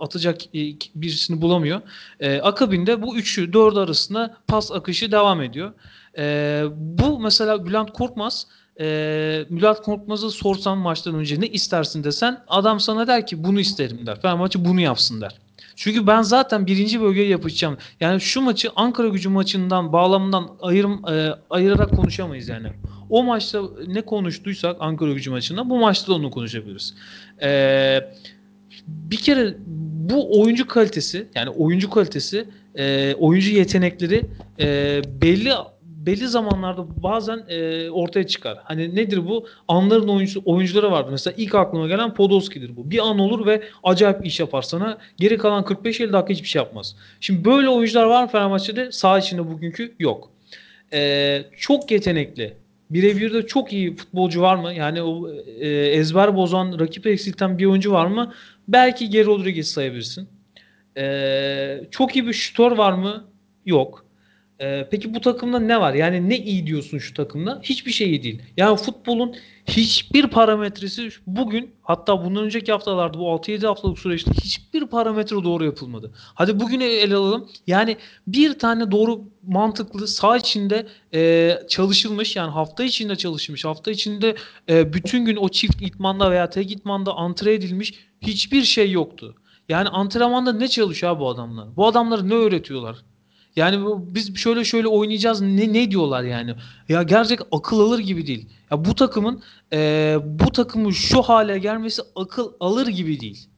atacak 0.00 0.40
birisini 0.94 1.40
bulamıyor. 1.40 1.80
E, 2.20 2.40
akabinde 2.40 3.02
bu 3.02 3.16
üçü 3.16 3.52
dört 3.52 3.76
arasında 3.76 4.36
pas 4.46 4.72
akışı 4.72 5.12
devam 5.12 5.42
ediyor. 5.42 5.72
E, 6.18 6.64
bu 6.76 7.20
mesela 7.20 7.66
Bülent 7.66 7.92
Korkmaz 7.92 8.46
e, 8.80 8.84
Bülent 9.50 9.82
Korkmaz'ı 9.82 10.30
sorsan 10.30 10.78
maçtan 10.78 11.14
önce 11.14 11.40
ne 11.40 11.46
istersin 11.46 12.04
desen 12.04 12.44
adam 12.48 12.80
sana 12.80 13.06
der 13.06 13.26
ki 13.26 13.44
bunu 13.44 13.60
isterim 13.60 14.06
der. 14.06 14.20
Fenerbahçe 14.20 14.64
bunu 14.64 14.80
yapsın 14.80 15.20
der. 15.20 15.38
Çünkü 15.76 16.06
ben 16.06 16.22
zaten 16.22 16.66
birinci 16.66 17.00
bölgeye 17.00 17.28
yapacağım. 17.28 17.76
Yani 18.00 18.20
şu 18.20 18.40
maçı 18.40 18.70
Ankara 18.76 19.08
gücü 19.08 19.28
maçından 19.28 19.92
bağlamından 19.92 20.48
ayırım, 20.60 21.08
e, 21.08 21.30
ayırarak 21.50 21.96
konuşamayız 21.96 22.48
yani. 22.48 22.68
O 23.10 23.22
maçta 23.22 23.62
ne 23.86 24.00
konuştuysak 24.02 24.76
Ankara 24.80 25.12
gücü 25.12 25.30
maçında 25.30 25.70
bu 25.70 25.78
maçta 25.78 26.12
da 26.12 26.14
onu 26.14 26.30
konuşabiliriz. 26.30 26.94
Eee 27.42 28.12
bir 28.86 29.16
kere 29.16 29.54
bu 30.10 30.40
oyuncu 30.40 30.66
kalitesi 30.66 31.26
yani 31.34 31.50
oyuncu 31.50 31.90
kalitesi 31.90 32.48
e, 32.74 33.14
oyuncu 33.14 33.50
yetenekleri 33.50 34.26
e, 34.60 35.00
belli 35.22 35.52
belli 36.06 36.28
zamanlarda 36.28 37.02
bazen 37.02 37.44
e, 37.48 37.90
ortaya 37.90 38.26
çıkar. 38.26 38.58
Hani 38.64 38.94
nedir 38.94 39.28
bu? 39.28 39.46
Anların 39.68 40.08
oyuncu, 40.08 40.42
oyuncuları 40.44 40.90
vardır. 40.90 41.10
Mesela 41.10 41.34
ilk 41.38 41.54
aklıma 41.54 41.88
gelen 41.88 42.14
Podolski'dir 42.14 42.76
bu. 42.76 42.90
Bir 42.90 42.98
an 42.98 43.18
olur 43.18 43.46
ve 43.46 43.62
acayip 43.82 44.26
iş 44.26 44.40
yapar 44.40 44.62
sana. 44.62 44.98
Geri 45.16 45.38
kalan 45.38 45.64
45-50 45.64 46.12
dakika 46.12 46.28
hiçbir 46.28 46.48
şey 46.48 46.62
yapmaz. 46.62 46.96
Şimdi 47.20 47.44
böyle 47.44 47.68
oyuncular 47.68 48.04
var 48.04 48.22
mı 48.22 48.30
Fenerbahçe'de? 48.30 48.92
Sağ 48.92 49.18
içinde 49.18 49.46
bugünkü 49.46 49.94
yok. 49.98 50.30
E, 50.92 51.42
çok 51.56 51.90
yetenekli. 51.90 52.54
Birebir 52.90 53.34
de 53.34 53.46
çok 53.46 53.72
iyi 53.72 53.96
futbolcu 53.96 54.42
var 54.42 54.56
mı? 54.56 54.74
Yani 54.74 55.02
o 55.02 55.30
e, 55.60 55.68
ezber 55.68 56.36
bozan, 56.36 56.80
rakip 56.80 57.06
eksilten 57.06 57.58
bir 57.58 57.66
oyuncu 57.66 57.92
var 57.92 58.06
mı? 58.06 58.32
Belki 58.68 59.10
Geri 59.10 59.26
Rodriguez 59.26 59.70
sayabilirsin. 59.70 60.28
E, 60.96 61.80
çok 61.90 62.16
iyi 62.16 62.26
bir 62.26 62.32
şutör 62.32 62.72
var 62.72 62.92
mı? 62.92 63.24
Yok. 63.66 64.05
Ee, 64.60 64.88
peki 64.90 65.14
bu 65.14 65.20
takımda 65.20 65.58
ne 65.58 65.80
var? 65.80 65.94
Yani 65.94 66.28
ne 66.28 66.38
iyi 66.38 66.66
diyorsun 66.66 66.98
şu 66.98 67.14
takımda? 67.14 67.60
Hiçbir 67.62 67.92
şey 67.92 68.08
iyi 68.08 68.22
değil. 68.22 68.42
Yani 68.56 68.76
futbolun 68.76 69.34
hiçbir 69.66 70.26
parametresi 70.26 71.08
bugün 71.26 71.74
hatta 71.82 72.24
bundan 72.24 72.44
önceki 72.44 72.72
haftalarda 72.72 73.18
bu 73.18 73.22
6-7 73.22 73.66
haftalık 73.66 73.98
süreçte 73.98 74.30
hiçbir 74.44 74.86
parametre 74.86 75.36
doğru 75.36 75.64
yapılmadı. 75.64 76.12
Hadi 76.14 76.60
bugün 76.60 76.80
ele 76.80 77.14
alalım. 77.14 77.48
Yani 77.66 77.96
bir 78.26 78.58
tane 78.58 78.90
doğru 78.90 79.24
mantıklı 79.46 80.08
sağ 80.08 80.36
içinde 80.36 80.86
e, 81.14 81.52
çalışılmış 81.68 82.36
yani 82.36 82.50
hafta 82.50 82.84
içinde 82.84 83.16
çalışılmış 83.16 83.64
hafta 83.64 83.90
içinde 83.90 84.34
e, 84.68 84.92
bütün 84.92 85.24
gün 85.24 85.36
o 85.36 85.48
çift 85.48 85.82
itmanda 85.82 86.30
veya 86.30 86.50
tek 86.50 86.72
itmanda 86.72 87.12
antre 87.12 87.54
edilmiş 87.54 87.94
hiçbir 88.20 88.62
şey 88.62 88.90
yoktu. 88.90 89.34
Yani 89.68 89.88
antrenmanda 89.88 90.52
ne 90.52 90.68
çalışıyor 90.68 91.20
bu 91.20 91.28
adamlar? 91.28 91.76
Bu 91.76 91.86
adamları 91.86 92.28
ne 92.28 92.34
öğretiyorlar? 92.34 92.96
Yani 93.56 93.86
biz 94.14 94.36
şöyle 94.36 94.64
şöyle 94.64 94.88
oynayacağız 94.88 95.40
ne 95.40 95.72
ne 95.72 95.90
diyorlar 95.90 96.22
yani. 96.22 96.54
Ya 96.88 97.02
gerçek 97.02 97.40
akıl 97.52 97.80
alır 97.80 97.98
gibi 97.98 98.26
değil. 98.26 98.48
Ya 98.70 98.84
bu 98.84 98.94
takımın 98.94 99.42
e, 99.72 100.16
bu 100.24 100.52
takımın 100.52 100.90
şu 100.90 101.22
hale 101.22 101.58
gelmesi 101.58 102.02
akıl 102.16 102.52
alır 102.60 102.86
gibi 102.86 103.20
değil. 103.20 103.48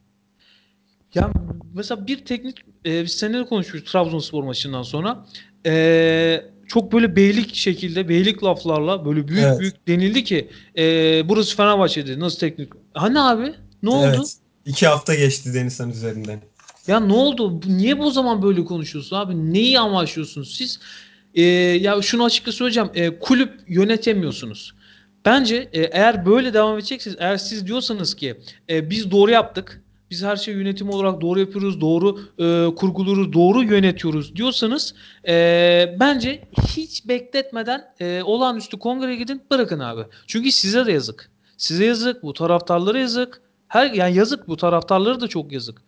Ya 1.15 1.31
mesela 1.75 2.07
bir 2.07 2.25
teknik 2.25 2.59
e, 2.87 3.03
biz 3.03 3.13
seninle 3.13 3.47
konuşmuştuk 3.47 3.93
Trabzonspor 3.93 4.45
maçından 4.45 4.83
sonra. 4.83 5.27
E, 5.67 6.43
çok 6.67 6.93
böyle 6.93 7.17
beylik 7.17 7.55
şekilde 7.55 8.09
beylik 8.09 8.45
laflarla 8.45 9.05
böyle 9.05 9.29
büyük 9.29 9.45
evet. 9.45 9.61
büyük 9.61 9.89
denildi 9.89 10.25
ki 10.25 10.51
e, 10.79 10.83
burası 11.29 11.57
Fenerbahçe'de 11.57 12.21
nasıl 12.21 12.39
teknik. 12.39 12.73
Hani 12.95 13.21
abi 13.21 13.55
ne 13.83 13.91
oldu? 13.91 14.15
Evet. 14.17 14.37
İki 14.67 14.87
hafta 14.87 15.15
geçti 15.15 15.55
Denizhan 15.55 15.91
üzerinden. 15.91 16.41
Ya 16.89 17.01
ne 17.01 17.13
oldu? 17.13 17.61
Niye 17.67 17.99
bu 17.99 18.11
zaman 18.11 18.43
böyle 18.43 18.65
konuşuyorsun 18.65 19.17
abi? 19.17 19.53
Neyi 19.53 19.81
amaçlıyorsunuz 19.81 20.55
siz? 20.55 20.81
Ee, 21.35 21.43
ya 21.43 22.03
şunu 22.03 22.25
açıkça 22.25 22.53
söyleyeceğim. 22.53 22.91
Ee, 22.95 23.19
kulüp 23.19 23.61
yönetemiyorsunuz. 23.69 24.75
Bence 25.25 25.69
e, 25.73 25.81
eğer 25.83 26.27
böyle 26.27 26.55
devam 26.55 26.79
edeceksiniz, 26.79 27.17
eğer 27.21 27.37
siz 27.37 27.67
diyorsanız 27.67 28.15
ki 28.15 28.41
e, 28.71 28.91
biz 28.91 29.11
doğru 29.11 29.31
yaptık, 29.31 29.83
biz 30.11 30.23
her 30.23 30.37
şeyi 30.37 30.57
yönetim 30.57 30.91
olarak 30.91 31.21
doğru 31.21 31.41
yapıyoruz, 31.41 31.81
doğru 31.81 32.21
e, 32.39 32.75
kurguluyoruz, 32.75 33.33
doğru 33.33 33.63
yönetiyoruz 33.63 34.37
diyorsanız 34.37 34.95
e, 35.29 35.97
bence 36.01 36.49
hiç 36.77 37.09
bekletmeden 37.09 37.85
e, 38.01 38.23
olağanüstü 38.23 38.79
kongreye 38.79 39.17
gidin 39.17 39.43
bırakın 39.51 39.79
abi. 39.79 40.03
Çünkü 40.27 40.53
size 40.53 40.87
de 40.87 40.93
yazık. 40.93 41.31
Size 41.57 41.85
yazık, 41.85 42.23
bu 42.23 42.33
taraftarlara 42.33 42.99
yazık. 42.99 43.41
Her 43.69 43.91
yani 43.91 44.17
yazık 44.17 44.49
bu 44.49 44.57
taraftarlara 44.57 45.21
da 45.21 45.29
çok 45.29 45.53
yazık. 45.53 45.83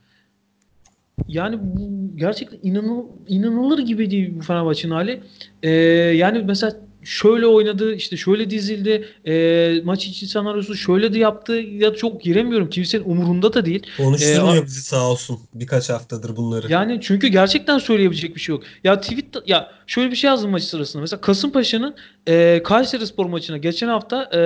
Yani 1.29 1.59
bu 1.62 2.17
gerçekten 2.17 2.59
inanıl, 2.62 3.05
inanılır 3.29 3.79
gibi 3.79 4.11
değil 4.11 4.35
bu 4.37 4.43
Fenerbahçe'nin 4.43 4.93
hali. 4.93 5.23
Ee, 5.62 5.71
yani 6.17 6.39
mesela 6.39 6.73
şöyle 7.04 7.47
oynadı, 7.47 7.95
işte 7.95 8.16
şöyle 8.16 8.50
dizildi, 8.50 9.09
e, 9.26 9.80
maç 9.85 10.07
içi 10.07 10.26
senaryosu 10.26 10.75
şöyle 10.75 11.14
de 11.14 11.19
yaptı 11.19 11.52
ya 11.52 11.95
çok 11.95 12.23
giremiyorum. 12.23 12.71
Kimsenin 12.71 13.04
umurunda 13.04 13.52
da 13.52 13.64
değil. 13.64 13.83
Konuşturmuyor 13.97 14.62
ee, 14.62 14.64
bizi 14.64 14.83
sağ 14.83 15.11
olsun 15.11 15.38
birkaç 15.54 15.90
haftadır 15.90 16.37
bunları. 16.37 16.73
Yani 16.73 16.99
çünkü 17.02 17.28
gerçekten 17.28 17.78
söyleyebilecek 17.78 18.35
bir 18.35 18.40
şey 18.40 18.54
yok. 18.54 18.62
Ya 18.85 19.00
tweet 19.00 19.25
ya 19.47 19.71
şöyle 19.87 20.11
bir 20.11 20.16
şey 20.16 20.28
yazdım 20.28 20.50
maç 20.50 20.62
sırasında. 20.62 21.00
Mesela 21.00 21.21
Kasımpaşa'nın 21.21 21.95
e, 22.28 22.62
Kayseri 22.62 23.07
Spor 23.07 23.26
maçına 23.26 23.57
geçen 23.57 23.88
hafta 23.88 24.30
e, 24.35 24.38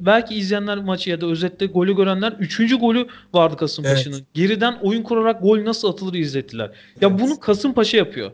belki 0.00 0.34
izleyenler 0.34 0.78
maçı 0.78 1.10
ya 1.10 1.20
da 1.20 1.26
özetle 1.26 1.66
golü 1.66 1.96
görenler 1.96 2.32
3. 2.32 2.78
golü 2.80 3.06
vardı 3.34 3.56
Kasımpaşa'nın. 3.56 4.16
Evet. 4.16 4.26
Geriden 4.34 4.78
oyun 4.82 5.02
kurarak 5.02 5.42
gol 5.42 5.64
nasıl 5.64 5.88
atılır 5.88 6.14
izlettiler. 6.14 6.70
Ya 7.00 7.08
evet. 7.08 7.20
bunu 7.20 7.40
Kasımpaşa 7.40 7.96
yapıyor 7.96 8.30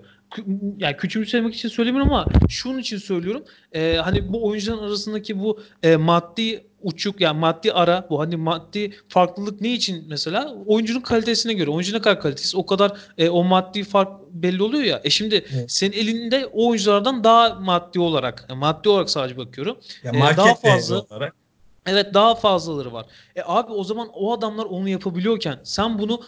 yani 0.79 0.97
küçümsemek 0.97 1.55
için 1.55 1.69
söylemiyorum 1.69 2.13
ama 2.13 2.27
şunun 2.49 2.79
için 2.79 2.99
söylüyorum. 2.99 3.45
E, 3.73 3.97
hani 3.97 4.33
bu 4.33 4.47
oyuncuların 4.47 4.83
arasındaki 4.83 5.41
bu 5.41 5.61
e, 5.83 5.97
maddi 5.97 6.67
uçuk 6.83 7.21
yani 7.21 7.39
maddi 7.39 7.73
ara 7.73 8.07
bu 8.11 8.21
hani 8.21 8.37
maddi 8.37 8.93
farklılık 9.09 9.61
ne 9.61 9.73
için 9.73 10.05
mesela 10.09 10.55
oyuncunun 10.67 11.01
kalitesine 11.01 11.53
göre 11.53 11.71
oyuncu 11.71 11.97
ne 11.97 12.01
kadar 12.01 12.21
kalitesi 12.21 12.57
o 12.57 12.67
kadar 12.67 12.93
e, 13.19 13.29
o 13.29 13.45
maddi 13.45 13.85
fark 13.85 14.09
belli 14.31 14.63
oluyor 14.63 14.85
ya. 14.85 15.01
E 15.05 15.11
şimdi 15.11 15.45
evet. 15.55 15.73
senin 15.73 15.93
elinde 15.93 16.47
o 16.47 16.69
oyunculardan 16.69 17.25
daha 17.25 17.55
maddi 17.55 18.01
olarak 18.01 18.47
yani 18.49 18.59
maddi 18.59 18.89
olarak 18.89 19.11
sadece 19.11 19.37
bakıyorum. 19.37 19.77
Ya 20.03 20.11
e, 20.11 20.37
daha 20.37 20.55
fazla 20.55 21.01
olarak 21.01 21.35
Evet 21.87 22.15
daha 22.15 22.35
fazlaları 22.35 22.93
var. 22.93 23.07
E 23.37 23.43
abi 23.45 23.73
o 23.73 23.85
zaman 23.85 24.09
o 24.15 24.33
adamlar 24.33 24.65
onu 24.65 24.89
yapabiliyorken 24.89 25.61
sen 25.65 25.99
bunu 25.99 26.21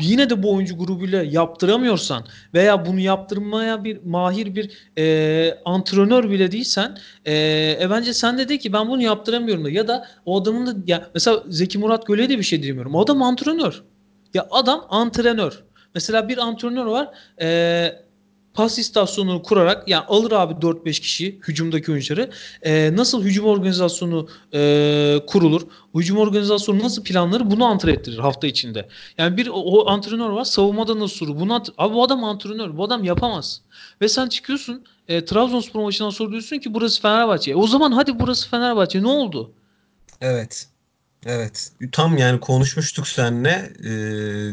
yine 0.00 0.30
de 0.30 0.42
bu 0.42 0.54
oyuncu 0.54 0.78
grubuyla 0.78 1.22
yaptıramıyorsan 1.22 2.24
veya 2.54 2.86
bunu 2.86 3.00
yaptırmaya 3.00 3.84
bir 3.84 4.04
mahir 4.04 4.54
bir 4.54 4.70
e, 4.98 5.58
antrenör 5.64 6.30
bile 6.30 6.52
değilsen 6.52 6.98
e, 7.24 7.34
e 7.80 7.86
bence 7.90 8.14
sen 8.14 8.38
de 8.38 8.48
de 8.48 8.58
ki 8.58 8.72
ben 8.72 8.88
bunu 8.88 9.02
yaptıramıyorum 9.02 9.64
da 9.64 9.70
ya 9.70 9.88
da 9.88 10.06
o 10.24 10.42
adamın 10.42 10.66
da 10.66 10.74
ya 10.86 11.10
mesela 11.14 11.42
Zeki 11.48 11.78
Murat 11.78 12.06
Göle'ye 12.06 12.28
de 12.28 12.38
bir 12.38 12.42
şey 12.42 12.62
diyemiyorum. 12.62 12.94
O 12.94 13.02
adam 13.02 13.22
antrenör. 13.22 13.82
Ya 14.34 14.48
adam 14.50 14.86
antrenör. 14.88 15.64
Mesela 15.94 16.28
bir 16.28 16.38
antrenör 16.38 16.86
var. 16.86 17.08
Eee 17.40 18.07
pas 18.58 18.78
istasyonunu 18.78 19.42
kurarak 19.42 19.88
yani 19.88 20.04
alır 20.08 20.32
abi 20.32 20.54
4-5 20.54 21.00
kişi 21.00 21.38
hücumdaki 21.48 21.92
oyuncuları 21.92 22.30
e, 22.62 22.96
nasıl 22.96 23.22
hücum 23.22 23.46
organizasyonu 23.46 24.28
e, 24.54 25.20
kurulur 25.26 25.62
hücum 25.94 26.18
organizasyonu 26.18 26.82
nasıl 26.82 27.04
planları 27.04 27.50
bunu 27.50 27.64
antren 27.64 27.92
ettirir 27.92 28.18
hafta 28.18 28.46
içinde. 28.46 28.88
Yani 29.18 29.36
bir 29.36 29.48
o 29.52 29.88
antrenör 29.88 30.30
var 30.30 30.44
savunmada 30.44 30.98
nasıl 30.98 31.16
sorur 31.16 31.40
bunu 31.40 31.62
abi 31.78 31.94
bu 31.94 32.04
adam 32.04 32.24
antrenör 32.24 32.76
bu 32.76 32.84
adam 32.84 33.04
yapamaz 33.04 33.60
ve 34.00 34.08
sen 34.08 34.28
çıkıyorsun 34.28 34.84
e, 35.08 35.24
Trabzonspor 35.24 35.82
maçından 35.82 36.10
sonra 36.10 36.30
diyorsun 36.30 36.58
ki 36.58 36.74
burası 36.74 37.02
Fenerbahçe. 37.02 37.50
E, 37.50 37.54
o 37.54 37.66
zaman 37.66 37.92
hadi 37.92 38.18
burası 38.18 38.50
Fenerbahçe 38.50 39.02
ne 39.02 39.08
oldu? 39.08 39.52
Evet. 40.20 40.66
Evet. 41.26 41.72
Tam 41.92 42.16
yani 42.16 42.40
konuşmuştuk 42.40 43.08
seninle. 43.08 43.72
E, 43.80 43.90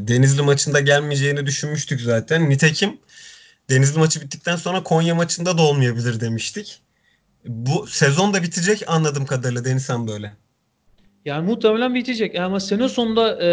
Denizli 0.07 0.41
maçında 0.41 0.79
gelmeyeceğini 0.79 1.45
düşünmüştük 1.45 2.01
zaten. 2.01 2.49
Nitekim 2.49 2.97
Denizli 3.69 3.99
maçı 3.99 4.21
bittikten 4.21 4.55
sonra 4.55 4.83
Konya 4.83 5.15
maçında 5.15 5.57
da 5.57 5.61
olmayabilir 5.61 6.19
demiştik. 6.19 6.81
Bu 7.45 7.87
sezon 7.87 8.33
da 8.33 8.43
bitecek 8.43 8.83
anladığım 8.87 9.25
kadarıyla 9.25 9.65
Denizhan 9.65 10.07
böyle. 10.07 10.33
Yani 11.25 11.47
muhtemelen 11.47 11.95
bitecek. 11.95 12.35
Ama 12.35 12.59
sene 12.59 12.89
sonunda 12.89 13.43
e, 13.43 13.49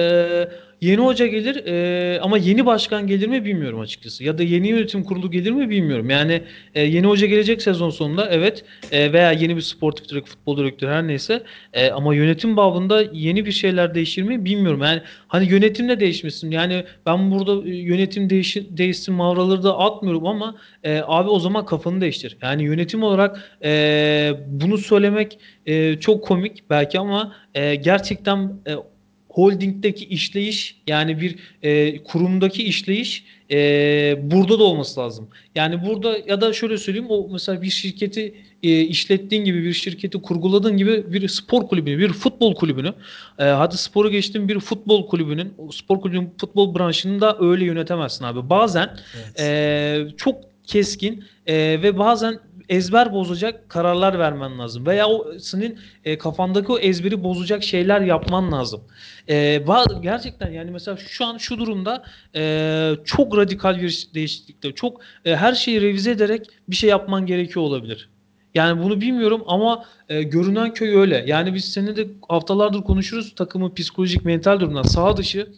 yeni 0.83 1.01
hoca 1.01 1.27
gelir 1.27 1.67
e, 1.67 2.21
ama 2.21 2.39
yeni 2.39 2.67
başkan 2.67 3.07
gelir 3.07 3.27
mi 3.27 3.45
bilmiyorum 3.45 3.81
açıkçası. 3.81 4.25
Ya 4.25 4.39
da 4.39 4.43
yeni 4.43 4.69
yönetim 4.69 5.05
kurulu 5.05 5.31
gelir 5.31 5.51
mi 5.51 5.71
bilmiyorum. 5.71 6.11
Yani 6.11 6.43
e, 6.75 6.83
yeni 6.83 7.07
hoca 7.07 7.27
gelecek 7.27 7.63
sezon 7.63 7.91
sonunda 7.91 8.29
evet 8.31 8.65
e, 8.93 9.13
veya 9.13 9.33
yeni 9.33 9.57
bir 9.57 9.61
sportif 9.61 10.09
direktör, 10.09 10.31
futbol 10.31 10.57
direktörü 10.57 10.91
her 10.91 11.07
neyse 11.07 11.43
e, 11.73 11.91
ama 11.91 12.15
yönetim 12.15 12.57
babında 12.57 13.03
yeni 13.13 13.47
bir 13.47 13.53
şeyler 13.53 13.95
değişir 13.95 14.23
mi 14.23 14.45
bilmiyorum. 14.45 14.83
Yani 14.83 15.03
hani 15.29 15.51
yönetim 15.51 15.89
de 15.89 16.01
değişmesin. 16.01 16.51
Yani 16.51 16.85
ben 17.07 17.31
burada 17.31 17.69
e, 17.69 17.75
yönetim 17.75 18.31
değişir, 18.31 18.67
değişsin 18.71 19.15
mavraları 19.15 19.63
da 19.63 19.79
atmıyorum 19.79 20.27
ama 20.27 20.57
e, 20.85 21.03
abi 21.07 21.31
o 21.31 21.39
zaman 21.39 21.67
kafanı 21.67 22.01
değiştir. 22.01 22.37
Yani 22.43 22.63
yönetim 22.63 23.03
olarak 23.03 23.59
e, 23.65 24.33
bunu 24.47 24.79
söylemek 24.79 25.39
e, 25.67 26.01
çok 26.01 26.25
komik 26.25 26.71
belki 26.71 26.99
ama 26.99 27.35
e, 27.55 27.75
gerçekten 27.75 28.53
e, 28.67 28.75
holdingdeki 29.33 30.05
işleyiş 30.05 30.77
yani 30.87 31.21
bir 31.21 31.37
e, 31.63 32.03
kurumdaki 32.03 32.63
işleyiş 32.63 33.25
e, 33.51 33.57
burada 34.23 34.59
da 34.59 34.65
olması 34.65 35.01
lazım. 35.01 35.29
Yani 35.55 35.87
burada 35.87 36.19
ya 36.27 36.41
da 36.41 36.53
şöyle 36.53 36.79
söyleyeyim 36.79 37.11
o 37.11 37.29
mesela 37.33 37.63
bir 37.63 37.71
şirketi 37.71 38.35
e, 38.63 38.81
işlettiğin 38.81 39.45
gibi 39.45 39.65
bir 39.65 39.73
şirketi 39.73 40.23
kurguladığın 40.23 40.77
gibi 40.77 41.13
bir 41.13 41.29
spor 41.29 41.69
kulübünü, 41.69 41.99
bir 41.99 42.13
futbol 42.13 42.55
kulübünü 42.55 42.95
e, 43.39 43.45
hadi 43.45 43.77
sporu 43.77 44.11
geçtim 44.11 44.49
bir 44.49 44.61
futbol 44.61 45.07
kulübünün, 45.07 45.55
spor 45.73 46.01
kulübünün 46.01 46.35
futbol 46.39 46.75
branşını 46.75 47.21
da 47.21 47.37
öyle 47.41 47.65
yönetemezsin 47.65 48.25
abi. 48.25 48.51
Bazen 48.51 48.97
Evet. 49.17 49.41
e, 49.41 50.17
çok 50.17 50.37
keskin 50.67 51.25
e, 51.47 51.55
ve 51.83 51.99
bazen 51.99 52.39
ezber 52.69 53.13
bozacak 53.13 53.69
kararlar 53.69 54.19
vermen 54.19 54.59
lazım. 54.59 54.87
Veya 54.87 55.09
o 55.09 55.39
senin 55.39 55.79
e, 56.05 56.19
kafandaki 56.19 56.73
o 56.73 56.79
ezberi 56.79 57.25
bozacak 57.25 57.63
şeyler 57.63 58.01
yapman 58.01 58.53
lazım. 58.53 58.81
E, 59.29 59.65
gerçekten 60.03 60.51
yani 60.51 60.71
mesela 60.71 60.97
şu 60.97 61.25
an 61.25 61.39
şu 61.39 61.59
durumda 61.59 62.05
e, 62.37 62.93
çok 63.05 63.37
radikal 63.37 63.83
bir 63.83 64.09
değişiklikte, 64.15 64.73
çok 64.73 65.01
e, 65.25 65.37
her 65.37 65.53
şeyi 65.55 65.83
revize 65.83 66.11
ederek 66.11 66.47
bir 66.69 66.77
şey 66.77 66.91
yapman 66.91 67.27
gerekiyor 67.27 67.65
olabilir. 67.65 68.09
Yani 68.55 68.83
bunu 68.83 69.01
bilmiyorum 69.01 69.43
ama 69.47 69.85
e, 70.09 70.23
görünen 70.23 70.75
köy 70.75 70.97
öyle. 70.97 71.25
Yani 71.27 71.55
biz 71.55 71.73
seninle 71.73 71.97
de 71.97 72.09
haftalardır 72.29 72.83
konuşuruz 72.83 73.35
takımın 73.35 73.75
psikolojik 73.75 74.25
mental 74.25 74.61
durumundan. 74.61 74.83
Sağ 74.83 75.17
dışı 75.17 75.49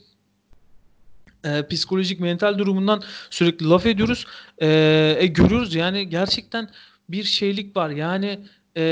e, 1.44 1.66
psikolojik 1.68 2.20
mental 2.20 2.58
durumundan 2.58 3.02
sürekli 3.30 3.68
laf 3.68 3.86
ediyoruz. 3.86 4.26
E, 4.58 4.68
e, 5.18 5.26
görüyoruz 5.26 5.74
yani 5.74 6.08
gerçekten 6.08 6.68
bir 7.08 7.24
şeylik 7.24 7.76
var. 7.76 7.90
Yani 7.90 8.38
e, 8.76 8.82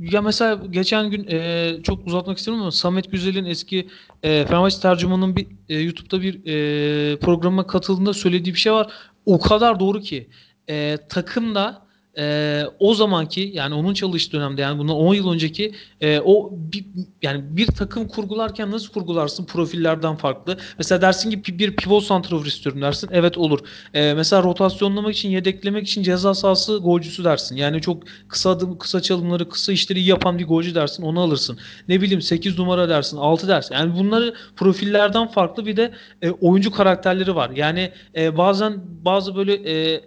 ya 0.00 0.22
mesela 0.22 0.54
geçen 0.70 1.10
gün 1.10 1.26
e, 1.30 1.76
çok 1.82 2.06
uzatmak 2.06 2.38
istemiyorum 2.38 2.62
ama 2.62 2.72
Samet 2.72 3.12
Güzel'in 3.12 3.44
eski 3.44 3.88
e, 4.22 4.46
Fenerbahçe 4.46 4.80
tercümanının 4.80 5.36
bir 5.36 5.46
e, 5.68 5.78
YouTube'da 5.78 6.22
bir 6.22 6.34
e, 6.34 7.16
programa 7.18 7.66
katıldığında 7.66 8.14
söylediği 8.14 8.54
bir 8.54 8.60
şey 8.60 8.72
var. 8.72 8.92
O 9.26 9.40
kadar 9.40 9.80
doğru 9.80 10.00
ki 10.00 10.28
e, 10.68 10.98
takımda 11.08 11.87
e, 12.18 12.62
o 12.78 12.94
zamanki 12.94 13.50
yani 13.54 13.74
onun 13.74 13.94
çalıştığı 13.94 14.36
dönemde 14.36 14.62
yani 14.62 14.78
bundan 14.78 14.96
10 14.96 15.14
yıl 15.14 15.32
önceki 15.32 15.72
e, 16.00 16.20
o 16.20 16.50
bir, 16.52 16.84
yani 17.22 17.44
bir 17.56 17.66
takım 17.66 18.08
kurgularken 18.08 18.70
nasıl 18.70 18.92
kurgularsın 18.92 19.44
profillerden 19.44 20.16
farklı. 20.16 20.56
Mesela 20.78 21.02
dersin 21.02 21.30
ki 21.30 21.58
bir 21.58 21.76
pivot 21.76 22.04
santrafor 22.04 22.46
istiyorum 22.46 22.82
dersin. 22.82 23.10
Evet 23.12 23.38
olur. 23.38 23.58
E, 23.94 24.14
mesela 24.14 24.42
rotasyonlamak 24.42 25.14
için 25.14 25.28
yedeklemek 25.28 25.88
için 25.88 26.02
ceza 26.02 26.34
sahası 26.34 26.76
golcüsü 26.76 27.24
dersin. 27.24 27.56
Yani 27.56 27.80
çok 27.80 28.02
kısa 28.28 28.50
adım, 28.50 28.78
kısa 28.78 29.02
çalımları, 29.02 29.48
kısa 29.48 29.72
işleri 29.72 30.00
yapan 30.02 30.38
bir 30.38 30.46
golcü 30.46 30.74
dersin. 30.74 31.02
Onu 31.02 31.20
alırsın. 31.20 31.58
Ne 31.88 32.00
bileyim 32.00 32.22
8 32.22 32.58
numara 32.58 32.88
dersin, 32.88 33.16
6 33.16 33.48
dersin. 33.48 33.74
Yani 33.74 33.98
bunları 33.98 34.34
profillerden 34.56 35.26
farklı 35.26 35.66
bir 35.66 35.76
de 35.76 35.92
e, 36.22 36.30
oyuncu 36.30 36.70
karakterleri 36.70 37.34
var. 37.34 37.50
Yani 37.50 37.92
e, 38.16 38.36
bazen 38.36 38.80
bazı 39.04 39.36
böyle 39.36 39.54
e, 39.54 40.00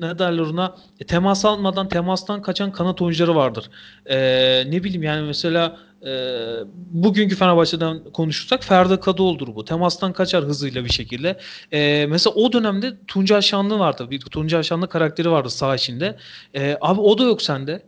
ne 0.00 0.18
derler 0.18 0.42
ona 0.42 0.74
e, 1.00 1.04
temas 1.04 1.44
almadan 1.44 1.88
temastan 1.88 2.42
kaçan 2.42 2.72
kanat 2.72 3.02
oyuncuları 3.02 3.34
vardır. 3.34 3.70
E, 4.06 4.16
ne 4.70 4.84
bileyim 4.84 5.02
yani 5.02 5.26
mesela 5.26 5.76
e, 6.06 6.10
bugünkü 6.74 7.36
Fenerbahçe'den 7.36 8.00
konuşursak 8.12 8.64
Ferdi 8.64 9.00
Kadıoğlu'dur 9.00 9.54
bu. 9.54 9.64
Temastan 9.64 10.12
kaçar 10.12 10.44
hızıyla 10.44 10.84
bir 10.84 10.90
şekilde. 10.92 11.38
E, 11.72 12.06
mesela 12.08 12.34
o 12.34 12.52
dönemde 12.52 12.96
Tuncay 13.06 13.42
Şanlı 13.42 13.78
vardı. 13.78 14.10
Bir 14.10 14.20
Tuncay 14.20 14.62
Şanlı 14.62 14.88
karakteri 14.88 15.30
vardı 15.30 15.50
sağ 15.50 15.74
içinde. 15.74 16.16
E, 16.54 16.78
abi 16.80 17.00
o 17.00 17.18
da 17.18 17.22
yok 17.22 17.42
sende. 17.42 17.82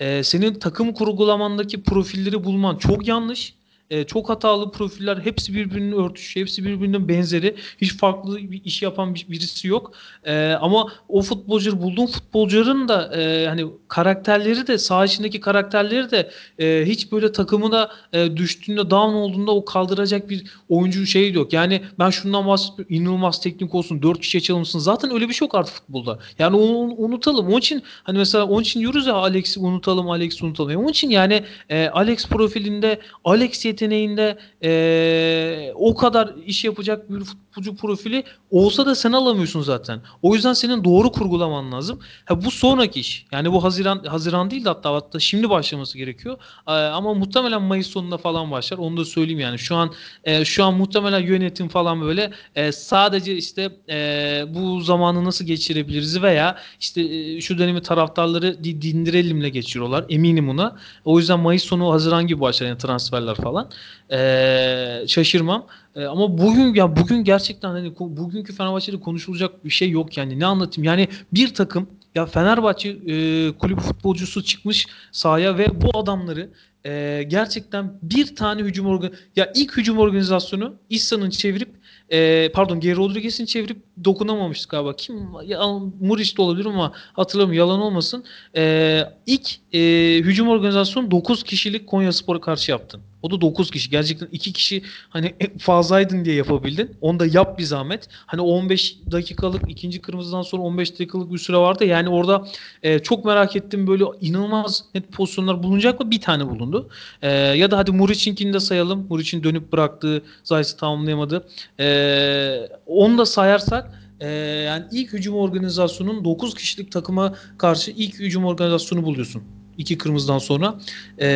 E, 0.00 0.22
senin 0.22 0.54
takım 0.54 0.92
kurgulamandaki 0.92 1.82
profilleri 1.82 2.44
bulman 2.44 2.76
çok 2.76 3.08
yanlış. 3.08 3.54
E, 3.92 4.04
çok 4.04 4.28
hatalı 4.28 4.70
profiller. 4.70 5.16
Hepsi 5.16 5.54
birbirinin 5.54 5.92
örtüşü. 5.92 6.40
Hepsi 6.40 6.64
birbirinin 6.64 7.08
benzeri. 7.08 7.56
Hiç 7.80 7.96
farklı 7.96 8.36
bir 8.36 8.64
iş 8.64 8.82
yapan 8.82 9.14
bir, 9.14 9.26
birisi 9.28 9.68
yok. 9.68 9.92
E, 10.24 10.52
ama 10.60 10.92
o 11.08 11.22
futbolcu 11.22 11.82
bulduğun 11.82 12.06
futbolcuların 12.06 12.88
da 12.88 13.16
e, 13.16 13.46
hani 13.46 13.66
karakterleri 13.88 14.66
de 14.66 14.78
saha 14.78 15.04
içindeki 15.04 15.40
karakterleri 15.40 16.10
de 16.10 16.30
e, 16.58 16.84
hiç 16.86 17.12
böyle 17.12 17.32
takımına 17.32 17.90
e, 18.12 18.36
düştüğünde 18.36 18.90
down 18.90 19.14
olduğunda 19.14 19.50
o 19.50 19.64
kaldıracak 19.64 20.30
bir 20.30 20.44
oyuncu 20.68 21.06
şeyi 21.06 21.34
yok. 21.34 21.52
Yani 21.52 21.82
ben 21.98 22.10
şundan 22.10 22.46
bahsetmiyorum. 22.46 22.94
İnanılmaz 22.94 23.40
teknik 23.40 23.74
olsun. 23.74 24.02
Dört 24.02 24.20
kişiye 24.20 24.40
çalımsın. 24.40 24.78
Zaten 24.78 25.12
öyle 25.14 25.28
bir 25.28 25.34
şey 25.34 25.46
yok 25.46 25.54
artık 25.54 25.74
futbolda. 25.74 26.18
Yani 26.38 26.56
onu 26.56 26.94
unutalım. 26.96 27.46
Onun 27.46 27.58
için 27.58 27.82
hani 28.02 28.18
mesela 28.18 28.44
onun 28.44 28.62
için 28.62 28.80
diyoruz 28.80 29.06
ya 29.06 29.14
Alex'i 29.14 29.60
unutalım, 29.60 30.10
Alex'i 30.10 30.44
unutalım. 30.44 30.70
Yani 30.70 30.80
onun 30.80 30.90
için 30.90 31.10
yani 31.10 31.44
e, 31.68 31.88
Alex 31.88 32.28
profilinde, 32.28 33.00
Alex 33.24 33.52
yeteneğinde 33.82 34.38
e, 34.62 35.72
o 35.74 35.94
kadar 35.94 36.34
iş 36.46 36.64
yapacak 36.64 37.10
bir 37.10 37.22
futbolcu 37.52 37.76
profili 37.76 38.24
olsa 38.50 38.86
da 38.86 38.94
sen 38.94 39.12
alamıyorsun 39.12 39.60
zaten. 39.60 40.00
O 40.22 40.34
yüzden 40.34 40.52
senin 40.52 40.84
doğru 40.84 41.12
kurgulaman 41.12 41.72
lazım. 41.72 42.00
Ha, 42.24 42.44
bu 42.44 42.50
sonraki 42.50 43.00
iş. 43.00 43.26
Yani 43.32 43.52
bu 43.52 43.64
Haziran 43.64 44.04
Haziran 44.04 44.50
değil 44.50 44.64
de 44.64 44.68
hatta 44.68 44.94
hatta 44.94 45.18
şimdi 45.20 45.50
başlaması 45.50 45.98
gerekiyor. 45.98 46.38
E, 46.68 46.72
ama 46.72 47.14
muhtemelen 47.14 47.62
Mayıs 47.62 47.86
sonunda 47.86 48.18
falan 48.18 48.50
başlar. 48.50 48.78
Onu 48.78 48.96
da 48.96 49.04
söyleyeyim 49.04 49.40
yani. 49.40 49.58
Şu 49.58 49.76
an 49.76 49.92
e, 50.24 50.44
şu 50.44 50.64
an 50.64 50.74
muhtemelen 50.74 51.20
yönetim 51.20 51.68
falan 51.68 52.00
böyle 52.02 52.30
e, 52.54 52.72
sadece 52.72 53.36
işte 53.36 53.70
e, 53.88 54.44
bu 54.48 54.80
zamanı 54.80 55.24
nasıl 55.24 55.44
geçirebiliriz 55.44 56.22
veya 56.22 56.58
işte 56.80 57.00
e, 57.02 57.40
şu 57.40 57.58
dönemi 57.58 57.82
taraftarları 57.82 58.64
di- 58.64 58.82
dindirelimle 58.82 59.48
geçiriyorlar. 59.48 60.04
Eminim 60.08 60.48
ona. 60.48 60.76
O 61.04 61.18
yüzden 61.18 61.40
Mayıs 61.40 61.62
sonu 61.64 61.92
Haziran 61.92 62.26
gibi 62.26 62.40
başlar 62.40 62.66
yani 62.66 62.78
transferler 62.78 63.34
falan. 63.34 63.70
E, 64.12 65.04
şaşırmam. 65.08 65.66
E, 65.96 66.04
ama 66.04 66.38
bugün 66.38 66.74
ya 66.74 66.96
bugün 66.96 67.24
gerçekten 67.24 67.68
hani 67.68 67.92
bugünkü 67.98 68.52
Fenerbahçe'de 68.52 69.00
konuşulacak 69.00 69.64
bir 69.64 69.70
şey 69.70 69.90
yok 69.90 70.16
yani. 70.16 70.38
Ne 70.38 70.46
anlatayım? 70.46 70.84
Yani 70.84 71.08
bir 71.32 71.54
takım 71.54 71.86
ya 72.14 72.26
Fenerbahçe 72.26 72.88
e, 72.88 73.52
kulübü 73.58 73.80
futbolcusu 73.80 74.44
çıkmış 74.44 74.86
sahaya 75.12 75.58
ve 75.58 75.82
bu 75.82 75.98
adamları 75.98 76.50
e, 76.86 77.22
gerçekten 77.28 77.98
bir 78.02 78.36
tane 78.36 78.62
hücum 78.62 78.86
organ 78.86 79.12
ya 79.36 79.52
ilk 79.54 79.76
hücum 79.76 79.98
organizasyonu 79.98 80.74
İhsan'ın 80.90 81.30
çevirip 81.30 81.68
e, 82.10 82.48
pardon 82.52 82.80
Geri 82.80 82.96
Rodriguez'in 82.96 83.46
çevirip 83.46 83.82
dokunamamıştık 84.04 84.70
galiba. 84.70 84.96
Kim? 84.96 85.28
Ya, 85.44 85.60
Muriç 86.00 86.38
de 86.38 86.42
olabilir 86.42 86.66
ama 86.66 86.92
hatırlamıyorum. 87.12 87.70
Yalan 87.70 87.80
olmasın. 87.82 88.24
E, 88.56 89.02
ilk 89.26 89.74
e, 89.74 89.80
hücum 90.18 90.48
organizasyonu 90.48 91.10
9 91.10 91.42
kişilik 91.42 91.86
Konyaspor'a 91.86 92.40
karşı 92.40 92.70
yaptın. 92.70 93.00
O 93.22 93.30
da 93.30 93.40
9 93.40 93.70
kişi. 93.70 93.90
Gerçekten 93.90 94.28
2 94.32 94.52
kişi 94.52 94.82
hani 95.10 95.34
fazlaydın 95.58 96.24
diye 96.24 96.36
yapabildin. 96.36 96.96
Onu 97.00 97.20
da 97.20 97.26
yap 97.26 97.58
bir 97.58 97.64
zahmet. 97.64 98.08
Hani 98.26 98.40
15 98.40 98.96
dakikalık 99.12 99.62
ikinci 99.68 100.00
kırmızıdan 100.00 100.42
sonra 100.42 100.62
15 100.62 100.92
dakikalık 100.92 101.32
bir 101.32 101.38
süre 101.38 101.56
vardı. 101.56 101.84
Yani 101.84 102.08
orada 102.08 102.46
e, 102.82 102.98
çok 102.98 103.24
merak 103.24 103.56
ettim 103.56 103.86
böyle 103.86 104.04
inanılmaz 104.20 104.84
net 104.94 105.12
pozisyonlar 105.12 105.62
bulunacak 105.62 106.00
mı? 106.00 106.10
Bir 106.10 106.20
tane 106.20 106.46
bulundu. 106.50 106.88
E, 107.22 107.30
ya 107.32 107.70
da 107.70 107.78
hadi 107.78 107.92
Muriç'inkini 107.92 108.52
de 108.52 108.60
sayalım. 108.60 109.06
Muriç'in 109.08 109.44
dönüp 109.44 109.72
bıraktığı 109.72 110.22
Zayt'ı 110.44 110.76
tamamlayamadı. 110.76 111.46
E, 111.80 112.68
onu 112.86 113.18
da 113.18 113.26
sayarsak 113.26 114.02
e, 114.20 114.28
yani 114.66 114.84
ilk 114.92 115.12
hücum 115.12 115.34
organizasyonun 115.34 116.24
9 116.24 116.54
kişilik 116.54 116.92
takıma 116.92 117.34
karşı 117.58 117.90
ilk 117.90 118.18
hücum 118.18 118.44
organizasyonu 118.44 119.02
buluyorsun. 119.02 119.61
İki 119.78 119.98
kırmızıdan 119.98 120.38
sonra. 120.38 120.78
E, 121.18 121.26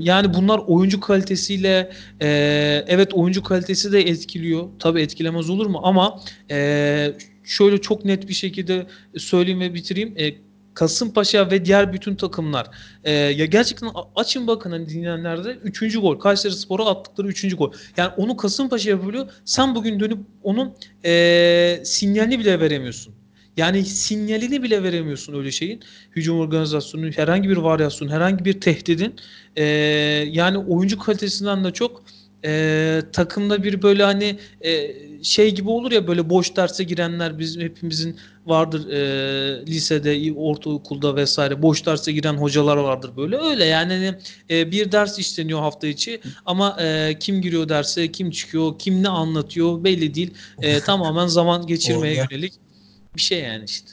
yani 0.00 0.34
bunlar 0.34 0.60
oyuncu 0.66 1.00
kalitesiyle 1.00 1.90
e, 2.22 2.28
evet 2.88 3.14
oyuncu 3.14 3.42
kalitesi 3.42 3.92
de 3.92 4.00
etkiliyor. 4.00 4.68
Tabii 4.78 5.00
etkilemez 5.00 5.50
olur 5.50 5.66
mu? 5.66 5.80
Ama 5.82 6.20
e, 6.50 7.12
şöyle 7.44 7.80
çok 7.80 8.04
net 8.04 8.28
bir 8.28 8.34
şekilde 8.34 8.86
söyleyeyim 9.16 9.60
ve 9.60 9.74
bitireyim. 9.74 10.14
E, 10.18 10.34
Kasımpaşa 10.74 11.50
ve 11.50 11.64
diğer 11.64 11.92
bütün 11.92 12.14
takımlar 12.14 12.70
e, 13.04 13.12
ya 13.12 13.46
gerçekten 13.46 13.90
açın 14.16 14.46
bakın 14.46 14.70
hani 14.70 14.88
dinleyenlerde 14.88 15.50
3. 15.50 16.00
gol. 16.00 16.18
Kayserispor'a 16.18 16.86
attıkları 16.86 17.28
3. 17.28 17.56
gol. 17.56 17.72
Yani 17.96 18.10
onu 18.16 18.36
Kasımpaşa 18.36 18.90
yapıyor. 18.90 19.30
Sen 19.44 19.74
bugün 19.74 20.00
dönüp 20.00 20.18
onun 20.42 20.74
e, 21.04 21.80
sinyalini 21.84 22.38
bile 22.38 22.60
veremiyorsun. 22.60 23.14
Yani 23.56 23.84
sinyalini 23.84 24.62
bile 24.62 24.82
veremiyorsun 24.82 25.38
öyle 25.38 25.52
şeyin. 25.52 25.80
Hücum 26.16 26.40
organizasyonu, 26.40 27.10
herhangi 27.10 27.48
bir 27.48 27.56
varyasyon, 27.56 28.08
herhangi 28.08 28.44
bir 28.44 28.60
tehdidin 28.60 29.14
e, 29.56 29.64
yani 30.30 30.58
oyuncu 30.58 30.98
kalitesinden 30.98 31.64
de 31.64 31.70
çok 31.70 32.02
e, 32.44 33.02
takımda 33.12 33.64
bir 33.64 33.82
böyle 33.82 34.02
hani 34.02 34.38
e, 34.60 34.94
şey 35.22 35.54
gibi 35.54 35.68
olur 35.68 35.92
ya 35.92 36.06
böyle 36.06 36.30
boş 36.30 36.56
derse 36.56 36.84
girenler 36.84 37.38
bizim 37.38 37.62
hepimizin 37.62 38.16
vardır 38.46 38.88
e, 38.88 39.66
lisede, 39.66 40.32
ortaokulda 40.36 41.16
vesaire 41.16 41.62
boş 41.62 41.86
derse 41.86 42.12
giren 42.12 42.34
hocalar 42.34 42.76
vardır 42.76 43.10
böyle. 43.16 43.36
Öyle 43.36 43.64
yani 43.64 44.14
e, 44.50 44.70
bir 44.70 44.92
ders 44.92 45.18
işleniyor 45.18 45.60
hafta 45.60 45.86
içi 45.86 46.20
ama 46.46 46.76
e, 46.80 47.16
kim 47.20 47.42
giriyor 47.42 47.68
derse, 47.68 48.12
kim 48.12 48.30
çıkıyor, 48.30 48.78
kim 48.78 49.02
ne 49.02 49.08
anlatıyor 49.08 49.84
belli 49.84 50.14
değil. 50.14 50.30
E, 50.62 50.80
tamamen 50.86 51.26
zaman 51.26 51.66
geçirmeye 51.66 52.14
yönelik 52.14 52.63
bir 53.16 53.20
şey 53.20 53.40
yani 53.40 53.64
işte. 53.64 53.90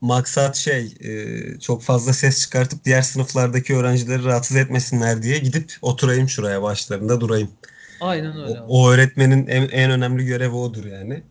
maksat 0.00 0.56
şey 0.56 0.94
e, 1.00 1.58
çok 1.60 1.82
fazla 1.82 2.12
ses 2.12 2.40
çıkartıp 2.42 2.84
diğer 2.84 3.02
sınıflardaki 3.02 3.76
öğrencileri 3.76 4.24
rahatsız 4.24 4.56
etmesinler 4.56 5.22
diye 5.22 5.38
gidip 5.38 5.72
oturayım 5.82 6.28
şuraya 6.28 6.62
başlarında 6.62 7.20
durayım. 7.20 7.50
Aynen 8.00 8.36
O, 8.36 8.42
öyle 8.42 8.60
abi. 8.60 8.66
o 8.68 8.90
öğretmenin 8.90 9.46
en, 9.46 9.68
en 9.68 9.90
önemli 9.90 10.24
görevi 10.26 10.54
odur 10.54 10.84
yani. 10.84 11.22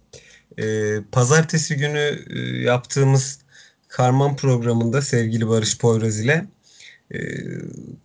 E, 0.57 0.95
pazartesi 1.11 1.75
günü 1.77 2.25
e, 2.29 2.39
yaptığımız 2.63 3.39
Karman 3.87 4.35
programında 4.35 5.01
sevgili 5.01 5.49
Barış 5.49 5.77
Poyraz 5.77 6.19
ile 6.19 6.47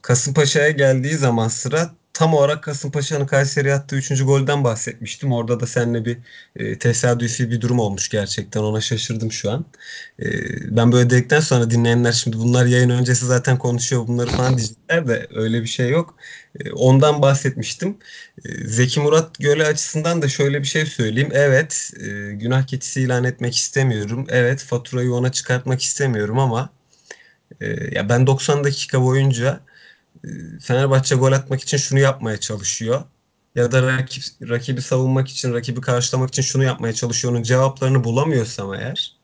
Kasımpaşa'ya 0.03 0.71
geldiği 0.71 1.15
zaman 1.15 1.49
sıra 1.49 1.95
tam 2.15 2.35
olarak 2.35 2.63
Kasımpaşa'nın 2.63 3.27
Kayseri'ye 3.27 3.75
attığı 3.75 3.97
3. 3.97 4.25
golden 4.25 4.65
bahsetmiştim. 4.65 5.33
Orada 5.33 5.61
da 5.61 5.67
seninle 5.67 6.05
bir 6.05 6.19
e, 6.57 6.79
tesadüfi 6.79 7.51
bir 7.51 7.61
durum 7.61 7.79
olmuş 7.79 8.09
gerçekten. 8.09 8.61
Ona 8.61 8.81
şaşırdım 8.81 9.33
şu 9.33 9.51
an. 9.51 9.65
E, 10.23 10.27
ben 10.77 10.93
böyle 10.93 11.11
dedikten 11.11 11.41
sonra 11.41 11.71
dinleyenler 11.71 12.13
şimdi 12.13 12.39
bunlar 12.39 12.67
yayın 12.67 12.91
öncesi 12.91 13.27
zaten 13.27 13.59
konuşuyor 13.59 14.07
bunları 14.07 14.31
falan 14.31 14.57
diyecekler 14.59 15.09
de 15.09 15.29
öyle 15.35 15.63
bir 15.63 15.67
şey 15.67 15.91
yok. 15.91 16.17
E, 16.61 16.73
ondan 16.73 17.23
bahsetmiştim. 17.23 17.97
E, 18.45 18.69
Zeki 18.69 19.01
Murat 19.01 19.39
Göle 19.39 19.67
açısından 19.67 20.23
da 20.23 20.29
şöyle 20.29 20.61
bir 20.61 20.67
şey 20.67 20.87
söyleyeyim. 20.87 21.31
Evet, 21.33 21.91
e, 22.01 22.33
günah 22.33 22.67
keçisi 22.67 23.01
ilan 23.01 23.25
etmek 23.25 23.57
istemiyorum. 23.57 24.27
Evet, 24.31 24.63
faturayı 24.63 25.13
ona 25.13 25.33
çıkartmak 25.33 25.83
istemiyorum 25.83 26.39
ama 26.39 26.71
e, 27.61 27.95
ya 27.95 28.09
ben 28.09 28.27
90 28.27 28.65
dakika 28.65 29.03
boyunca 29.03 29.61
Fenerbahçe 30.61 31.15
gol 31.15 31.33
atmak 31.33 31.61
için 31.61 31.77
şunu 31.77 31.99
yapmaya 31.99 32.41
çalışıyor. 32.41 33.03
Ya 33.55 33.73
da 33.73 33.83
rakip, 33.83 34.25
rakibi 34.49 34.83
savunmak 34.83 35.29
için, 35.29 35.55
rakibi 35.55 35.81
karşılamak 35.81 36.29
için 36.29 36.43
şunu 36.43 36.65
yapmaya 36.65 36.93
çalışıyor. 36.95 37.35
Onun 37.35 37.43
cevaplarını 37.43 38.05
bulamıyorsam 38.05 38.75
eğer 38.75 39.17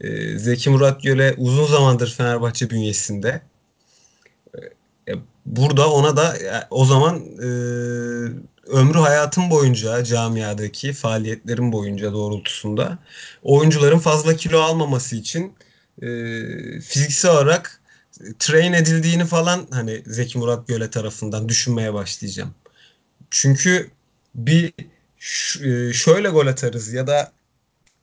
e, 0.00 0.38
Zeki 0.38 0.70
Murat 0.70 1.02
Göle 1.02 1.34
uzun 1.38 1.66
zamandır 1.66 2.14
Fenerbahçe 2.14 2.70
bünyesinde. 2.70 3.42
E, 5.08 5.12
burada 5.46 5.92
ona 5.92 6.16
da 6.16 6.36
e, 6.38 6.66
o 6.70 6.84
zaman 6.84 7.16
e, 7.18 7.46
ömrü 8.66 8.98
hayatım 8.98 9.50
boyunca 9.50 10.04
camiadaki 10.04 10.92
faaliyetlerim 10.92 11.72
boyunca 11.72 12.12
doğrultusunda 12.12 12.98
oyuncuların 13.42 13.98
fazla 13.98 14.36
kilo 14.36 14.60
almaması 14.60 15.16
için 15.16 15.52
e, 16.02 16.08
fiziksel 16.80 17.30
olarak 17.30 17.79
train 18.38 18.72
edildiğini 18.72 19.24
falan 19.24 19.66
hani 19.70 20.02
Zeki 20.06 20.38
Murat 20.38 20.68
Göle 20.68 20.90
tarafından 20.90 21.48
düşünmeye 21.48 21.94
başlayacağım. 21.94 22.54
Çünkü 23.30 23.90
bir 24.34 24.72
e, 25.64 25.92
şöyle 25.92 26.28
gol 26.28 26.46
atarız 26.46 26.92
ya 26.92 27.06
da 27.06 27.32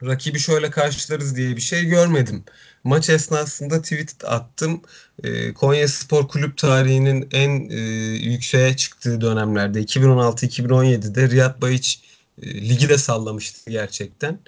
rakibi 0.04 0.40
şöyle 0.40 0.70
karşılarız 0.70 1.36
diye 1.36 1.56
bir 1.56 1.62
şey 1.62 1.86
görmedim. 1.86 2.44
Maç 2.84 3.10
esnasında 3.10 3.82
tweet 3.82 4.26
attım. 4.26 4.82
E, 5.24 5.54
Konyaspor 5.54 6.28
kulüp 6.28 6.58
tarihinin 6.58 7.30
en 7.32 7.70
e, 7.70 7.80
yükseğe 8.32 8.76
çıktığı 8.76 9.22
dönemlerde 9.22 9.82
2016-2017'de 9.82 11.30
Riyad 11.30 11.62
Bayiç 11.62 12.02
e, 12.42 12.70
ligi 12.70 12.90
de 12.90 12.98
sallamıştı 12.98 13.72
gerçekten. 13.72 14.40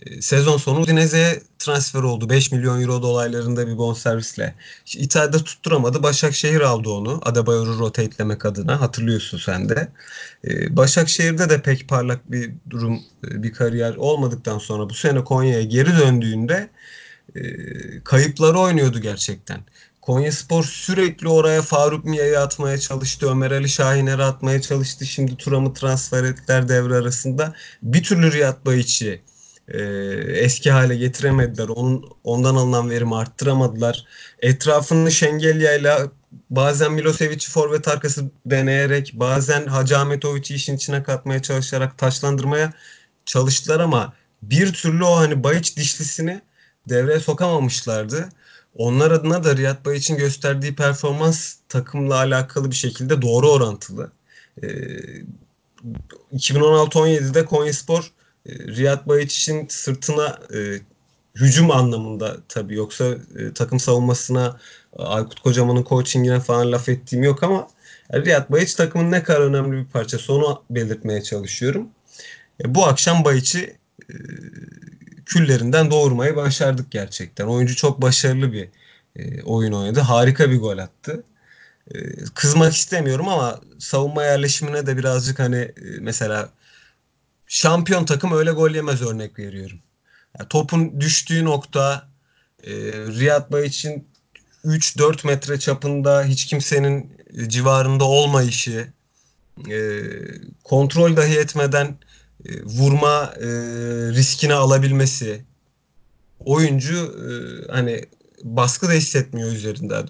E, 0.00 0.22
sezon 0.22 0.56
sonu 0.56 0.80
Udinese'ye 0.80 1.42
transfer 1.58 2.02
oldu. 2.02 2.30
5 2.30 2.52
milyon 2.52 2.82
euro 2.82 3.02
dolaylarında 3.02 3.66
bir 3.66 3.78
bonservisle. 3.78 4.54
İşte 4.86 5.00
İtalya'da 5.00 5.38
tutturamadı. 5.44 6.02
Başakşehir 6.02 6.60
aldı 6.60 6.88
onu. 6.90 7.20
Adebayor'u 7.22 7.78
rotatelemek 7.78 8.46
adına. 8.46 8.80
Hatırlıyorsun 8.80 9.38
sen 9.38 9.68
de. 9.68 9.88
E, 10.44 10.76
Başakşehir'de 10.76 11.50
de 11.50 11.62
pek 11.62 11.88
parlak 11.88 12.30
bir 12.32 12.52
durum, 12.70 13.00
e, 13.30 13.42
bir 13.42 13.52
kariyer 13.52 13.94
olmadıktan 13.96 14.58
sonra 14.58 14.90
bu 14.90 14.94
sene 14.94 15.24
Konya'ya 15.24 15.62
geri 15.62 15.98
döndüğünde 15.98 16.70
e, 17.36 17.40
kayıpları 18.04 18.58
oynuyordu 18.58 19.00
gerçekten. 19.00 19.60
Konyaspor 20.00 20.64
sürekli 20.64 21.28
oraya 21.28 21.62
Faruk 21.62 22.04
Miya'yı 22.04 22.40
atmaya 22.40 22.78
çalıştı. 22.78 23.30
Ömer 23.30 23.50
Ali 23.50 23.68
Şahiner'i 23.68 24.22
atmaya 24.22 24.62
çalıştı. 24.62 25.06
Şimdi 25.06 25.36
Turam'ı 25.36 25.74
transfer 25.74 26.24
ettiler 26.24 26.68
devre 26.68 26.94
arasında. 26.94 27.54
Bir 27.82 28.02
türlü 28.02 28.32
Riyad 28.32 28.66
Bayiç'i 28.66 29.22
e, 29.68 29.82
eski 30.36 30.70
hale 30.70 30.96
getiremediler. 30.96 31.68
Onun 31.68 32.04
ondan 32.24 32.54
alınan 32.54 32.90
verimi 32.90 33.16
arttıramadılar. 33.16 34.04
Etrafını 34.38 35.12
Şengelya'yla 35.12 36.10
bazen 36.50 36.92
Milosevic'i 36.92 37.50
forvet 37.50 37.88
arkası 37.88 38.30
deneyerek 38.46 39.12
bazen 39.14 39.66
Hacı 39.66 39.98
Ahmetoviç'i 39.98 40.54
işin 40.54 40.76
içine 40.76 41.02
katmaya 41.02 41.42
çalışarak 41.42 41.98
taçlandırmaya 41.98 42.72
çalıştılar 43.26 43.80
ama 43.80 44.12
bir 44.42 44.72
türlü 44.72 45.04
o 45.04 45.16
hani 45.16 45.44
Bayiç 45.44 45.76
dişlisini 45.76 46.40
devreye 46.88 47.20
sokamamışlardı. 47.20 48.28
Onlar 48.74 49.10
adına 49.10 49.44
da 49.44 49.56
Riyad 49.56 49.84
Bayiç'in 49.84 50.16
gösterdiği 50.16 50.74
performans 50.74 51.54
takımla 51.68 52.14
alakalı 52.14 52.70
bir 52.70 52.76
şekilde 52.76 53.22
doğru 53.22 53.50
orantılı. 53.50 54.12
Ee, 54.62 54.68
2016-17'de 56.32 57.44
Konyaspor 57.44 58.12
Riyad 58.48 59.06
Bayiç'in 59.06 59.66
sırtına 59.68 60.38
e, 60.54 60.80
hücum 61.34 61.70
anlamında 61.70 62.36
tabii 62.48 62.74
yoksa 62.74 63.04
e, 63.38 63.52
takım 63.54 63.80
savunmasına 63.80 64.60
Aykut 64.96 65.40
Kocaman'ın 65.40 65.84
coachingine 65.84 66.40
falan 66.40 66.72
laf 66.72 66.88
ettiğim 66.88 67.22
yok 67.24 67.42
ama 67.42 67.68
Riyad 68.14 68.50
Bayiç 68.50 68.74
takımın 68.74 69.12
ne 69.12 69.22
kadar 69.22 69.40
önemli 69.40 69.76
bir 69.76 69.90
parçası 69.90 70.32
onu 70.32 70.62
belirtmeye 70.70 71.22
çalışıyorum. 71.22 71.88
E, 72.64 72.74
bu 72.74 72.86
akşam 72.86 73.24
Bayiç'i 73.24 73.76
e, 74.10 74.14
küllerinden 75.26 75.90
doğurmayı 75.90 76.36
başardık 76.36 76.90
gerçekten. 76.90 77.46
Oyuncu 77.46 77.76
çok 77.76 78.02
başarılı 78.02 78.52
bir 78.52 78.68
e, 79.16 79.42
oyun 79.42 79.72
oynadı. 79.72 80.00
Harika 80.00 80.50
bir 80.50 80.60
gol 80.60 80.78
attı. 80.78 81.24
E, 81.94 81.98
kızmak 82.34 82.74
istemiyorum 82.74 83.28
ama 83.28 83.60
savunma 83.78 84.24
yerleşimine 84.24 84.86
de 84.86 84.96
birazcık 84.96 85.38
hani 85.38 85.56
e, 85.56 85.72
mesela 86.00 86.50
şampiyon 87.52 88.04
takım 88.04 88.32
öyle 88.32 88.50
gol 88.50 88.70
yemez 88.70 89.02
örnek 89.02 89.38
veriyorum. 89.38 89.78
Yani 90.38 90.48
topun 90.48 91.00
düştüğü 91.00 91.44
nokta 91.44 92.08
e, 92.64 92.72
Riyad 92.92 93.52
Bayiç'in 93.52 94.08
3-4 94.64 95.26
metre 95.26 95.58
çapında 95.58 96.24
hiç 96.24 96.46
kimsenin 96.46 97.16
civarında 97.46 98.04
olmayışı, 98.04 98.92
e, 99.70 100.02
kontrol 100.64 101.16
dahi 101.16 101.38
etmeden 101.38 101.98
e, 102.44 102.62
vurma 102.62 103.34
e, 103.36 103.46
riskini 104.12 104.54
alabilmesi, 104.54 105.44
oyuncu 106.40 106.96
e, 106.96 107.32
hani 107.72 108.04
baskı 108.42 108.88
da 108.88 108.92
hissetmiyor 108.92 109.52
üzerinde. 109.52 110.02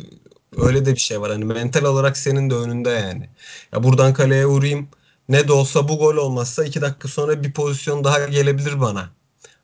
Öyle 0.57 0.87
de 0.87 0.94
bir 0.94 1.00
şey 1.00 1.20
var. 1.20 1.31
Hani 1.31 1.44
mental 1.44 1.85
olarak 1.85 2.16
senin 2.16 2.50
de 2.50 2.55
önünde 2.55 2.90
yani. 2.90 3.28
Ya 3.72 3.83
buradan 3.83 4.14
kaleye 4.14 4.46
vurayım. 4.46 4.88
Ne 5.28 5.48
de 5.48 5.52
olsa 5.52 5.88
bu 5.88 5.98
gol 5.98 6.16
olmazsa 6.16 6.64
iki 6.64 6.80
dakika 6.80 7.08
sonra 7.08 7.42
bir 7.44 7.52
pozisyon 7.52 8.04
daha 8.04 8.26
gelebilir 8.26 8.80
bana. 8.80 9.11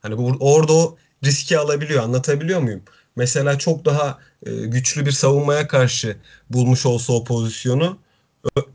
Hani 0.00 0.18
bu, 0.18 0.36
orada 0.40 0.72
o 0.72 0.96
riski 1.24 1.58
alabiliyor. 1.58 2.02
Anlatabiliyor 2.02 2.60
muyum? 2.60 2.82
Mesela 3.16 3.58
çok 3.58 3.84
daha 3.84 4.18
e, 4.46 4.50
güçlü 4.52 5.06
bir 5.06 5.12
savunmaya 5.12 5.68
karşı 5.68 6.16
bulmuş 6.50 6.86
olsa 6.86 7.12
o 7.12 7.24
pozisyonu 7.24 7.98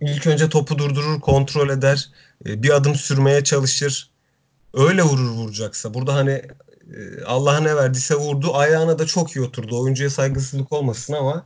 ilk 0.01 0.27
önce 0.27 0.49
topu 0.49 0.77
durdurur, 0.77 1.21
kontrol 1.21 1.69
eder, 1.69 2.09
e, 2.45 2.63
bir 2.63 2.69
adım 2.69 2.95
sürmeye 2.95 3.43
çalışır. 3.43 4.09
Öyle 4.73 5.03
vurur 5.03 5.29
vuracaksa. 5.29 5.93
Burada 5.93 6.15
hani 6.15 6.31
e, 6.31 7.23
Allah 7.25 7.59
ne 7.59 7.75
verdiyse 7.75 8.15
vurdu. 8.15 8.55
Ayağına 8.55 8.99
da 8.99 9.05
çok 9.05 9.35
iyi 9.35 9.41
oturdu. 9.45 9.81
Oyuncuya 9.81 10.09
saygısızlık 10.09 10.71
olmasın 10.71 11.13
ama 11.13 11.45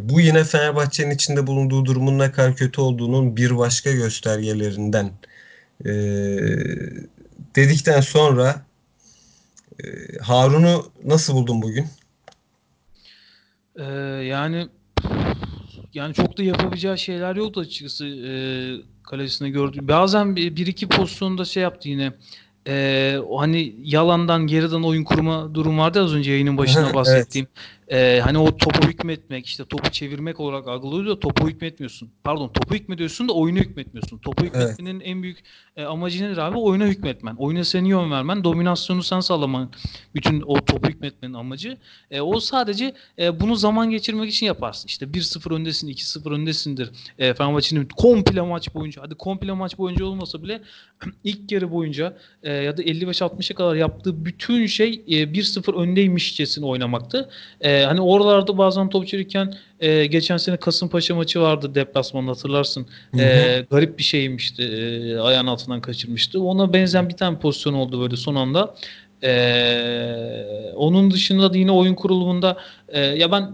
bu 0.00 0.20
yine 0.20 0.44
Fenerbahçe'nin 0.44 1.10
içinde 1.10 1.46
bulunduğu 1.46 1.84
durumun 1.84 2.18
ne 2.18 2.32
kadar 2.32 2.56
kötü 2.56 2.80
olduğunun 2.80 3.36
bir 3.36 3.58
başka 3.58 3.92
göstergelerinden. 3.92 5.10
E, 5.84 5.90
dedikten 7.56 8.00
sonra 8.00 8.66
e, 9.84 9.86
Harun'u 10.22 10.92
nasıl 11.04 11.34
buldun 11.34 11.62
bugün? 11.62 11.86
Ee, 13.78 13.84
yani 14.24 14.68
yani 15.94 16.14
çok 16.14 16.38
da 16.38 16.42
yapabileceği 16.42 16.98
şeyler 16.98 17.36
yoktu 17.36 17.60
açıkçası 17.60 18.06
e, 18.06 18.32
kalesine 19.02 19.50
gördüm. 19.50 19.88
Bazen 19.88 20.36
bir, 20.36 20.56
bir 20.56 20.66
iki 20.66 20.88
pozisyonda 20.88 21.44
şey 21.44 21.62
yaptı 21.62 21.88
yine 21.88 22.12
e, 22.68 23.16
hani 23.36 23.74
yalandan 23.82 24.46
geriden 24.46 24.82
oyun 24.82 25.04
kurma 25.04 25.54
durum 25.54 25.78
vardı 25.78 26.02
az 26.02 26.14
önce 26.14 26.32
yayının 26.32 26.58
başına 26.58 26.94
bahsettiğim. 26.94 27.46
Evet. 27.54 27.78
E, 27.90 28.20
hani 28.20 28.38
o 28.38 28.56
topu 28.56 28.88
hükmetmek 28.88 29.46
işte 29.46 29.64
topu 29.64 29.90
çevirmek 29.90 30.40
olarak 30.40 30.68
algılıyor. 30.68 31.20
Topu 31.20 31.48
hükmetmiyorsun. 31.48 32.10
Pardon 32.24 32.48
topu 32.48 32.74
hükmediyorsun 32.74 33.28
da 33.28 33.32
oyunu 33.32 33.58
hükmetmiyorsun. 33.58 34.18
Topu 34.18 34.44
hükmetmenin 34.44 35.00
evet. 35.00 35.08
en 35.08 35.22
büyük 35.22 35.38
e, 35.76 35.84
amacı 35.84 36.24
nedir 36.24 36.38
abi? 36.38 36.58
Oyuna 36.58 36.86
hükmetmen. 36.86 37.34
Oyuna 37.38 37.64
seni 37.64 37.88
yön 37.88 38.10
vermen. 38.10 38.44
Dominasyonu 38.44 39.02
sen 39.02 39.20
sağlaman. 39.20 39.70
Bütün 40.14 40.42
o 40.46 40.64
topu 40.64 40.88
hükmetmenin 40.88 41.34
amacı. 41.34 41.78
E, 42.10 42.20
o 42.20 42.40
sadece 42.40 42.94
e, 43.18 43.40
bunu 43.40 43.56
zaman 43.56 43.90
geçirmek 43.90 44.30
için 44.30 44.46
yaparsın. 44.46 44.88
İşte 44.88 45.06
1-0 45.06 45.54
öndesin, 45.54 45.88
2-0 45.88 46.34
öndesindir. 46.34 46.90
E, 47.18 47.34
Fenerbahçe'nin 47.34 47.88
komple 47.96 48.40
maç 48.40 48.74
boyunca 48.74 49.02
hadi 49.02 49.14
komple 49.14 49.52
maç 49.52 49.78
boyunca 49.78 50.04
olmasa 50.04 50.42
bile 50.42 50.62
ilk 51.24 51.52
yarı 51.52 51.70
boyunca 51.72 52.16
e, 52.42 52.52
ya 52.62 52.76
da 52.76 52.82
55-60'a 52.82 53.56
kadar 53.56 53.74
yaptığı 53.74 54.24
bütün 54.24 54.66
şey 54.66 55.02
e, 55.08 55.12
1-0 55.12 55.82
öndeymişçesine 55.82 56.66
oynamaktı. 56.66 57.28
E, 57.60 57.82
hani 57.82 58.00
oralarda 58.00 58.58
bazen 58.58 58.90
top 58.90 59.08
çevirirken 59.08 59.54
e, 59.80 60.06
geçen 60.06 60.36
sene 60.36 60.56
Kasımpaşa 60.56 61.14
maçı 61.14 61.40
vardı 61.40 61.74
deplasmanda 61.74 62.30
hatırlarsın. 62.30 62.86
E, 63.18 63.64
garip 63.70 63.98
bir 63.98 64.04
şeymişti. 64.04 64.62
E, 64.62 65.18
ayağın 65.18 65.46
altından 65.46 65.80
kaçırmıştı. 65.80 66.42
Ona 66.42 66.72
benzeyen 66.72 67.08
bir 67.08 67.16
tane 67.16 67.38
pozisyon 67.38 67.74
oldu 67.74 68.00
böyle 68.00 68.16
son 68.16 68.34
anda. 68.34 68.74
Ee, 69.22 70.72
onun 70.76 71.10
dışında 71.10 71.52
da 71.52 71.56
yine 71.56 71.72
oyun 71.72 71.94
kurulumunda 71.94 72.56
e, 72.88 73.00
ya 73.00 73.32
ben 73.32 73.52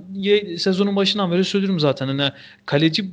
sezonun 0.57 0.97
başından 0.97 1.33
beri 1.33 1.45
söylüyorum 1.45 1.81
zaten 1.81 2.07
hani 2.07 2.33
kaleci 2.67 3.11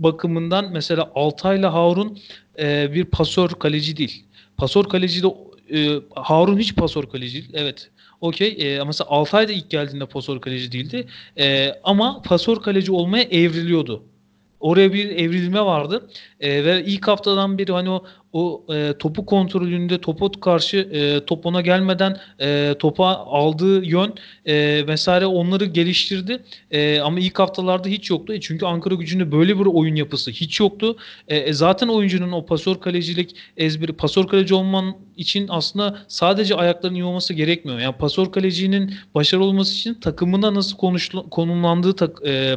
bakımından 0.00 0.72
mesela 0.72 1.10
Altay'la 1.14 1.74
Harun 1.74 2.18
e, 2.58 2.94
bir 2.94 3.04
pasör 3.04 3.48
kaleci 3.48 3.96
değil. 3.96 4.24
Pasör 4.56 4.84
kaleci 4.84 5.22
de 5.22 5.26
e, 5.74 6.00
Harun 6.14 6.58
hiç 6.58 6.74
pasör 6.74 7.06
kaleci 7.06 7.34
değil. 7.34 7.50
Evet. 7.54 7.90
Okey. 8.20 8.56
E, 8.58 8.84
mesela 8.84 9.10
Altay 9.10 9.48
da 9.48 9.52
ilk 9.52 9.70
geldiğinde 9.70 10.06
pasör 10.06 10.40
kaleci 10.40 10.72
değildi. 10.72 11.06
E, 11.38 11.74
ama 11.84 12.22
pasör 12.22 12.56
kaleci 12.56 12.92
olmaya 12.92 13.24
evriliyordu. 13.24 14.02
Oraya 14.64 14.92
bir 14.92 15.10
evrilme 15.10 15.60
vardı. 15.60 16.08
E, 16.40 16.64
ve 16.64 16.84
ilk 16.84 17.08
haftadan 17.08 17.58
beri 17.58 17.72
hani 17.72 17.90
o 17.90 18.04
o 18.34 18.64
e, 18.74 18.94
topu 18.98 19.26
kontrolünde 19.26 20.00
topa 20.00 20.40
karşı 20.40 20.76
e, 20.76 21.24
top 21.24 21.46
ona 21.46 21.60
gelmeden 21.60 22.16
e, 22.40 22.74
topa 22.78 23.06
aldığı 23.06 23.84
yön 23.84 24.14
e, 24.46 24.86
vesaire 24.86 25.26
onları 25.26 25.64
geliştirdi. 25.64 26.42
E, 26.70 27.00
ama 27.00 27.20
ilk 27.20 27.38
haftalarda 27.38 27.88
hiç 27.88 28.10
yoktu. 28.10 28.32
E, 28.32 28.40
çünkü 28.40 28.66
Ankara 28.66 28.94
gücünde 28.94 29.32
böyle 29.32 29.58
bir 29.58 29.66
oyun 29.66 29.94
yapısı 29.94 30.30
hiç 30.30 30.60
yoktu. 30.60 30.96
E, 31.28 31.36
e, 31.36 31.52
zaten 31.52 31.88
oyuncunun 31.88 32.32
o 32.32 32.46
pasör 32.46 32.80
kalecilik 32.80 33.36
ezberi, 33.56 33.92
pasör 33.92 34.26
kaleci 34.26 34.54
olman 34.54 34.96
için 35.16 35.46
aslında 35.48 35.98
sadece 36.08 36.54
ayaklarının 36.54 36.98
iyi 36.98 37.04
olması 37.04 37.34
gerekmiyor. 37.34 37.78
Yani 37.78 37.94
pasör 37.98 38.32
kalecinin 38.32 38.94
başarılı 39.14 39.44
olması 39.44 39.74
için 39.74 39.94
takımına 39.94 40.54
nasıl 40.54 40.76
konuşlu, 40.76 41.30
konumlandığı 41.30 41.96
tak, 41.96 42.26
e, 42.26 42.56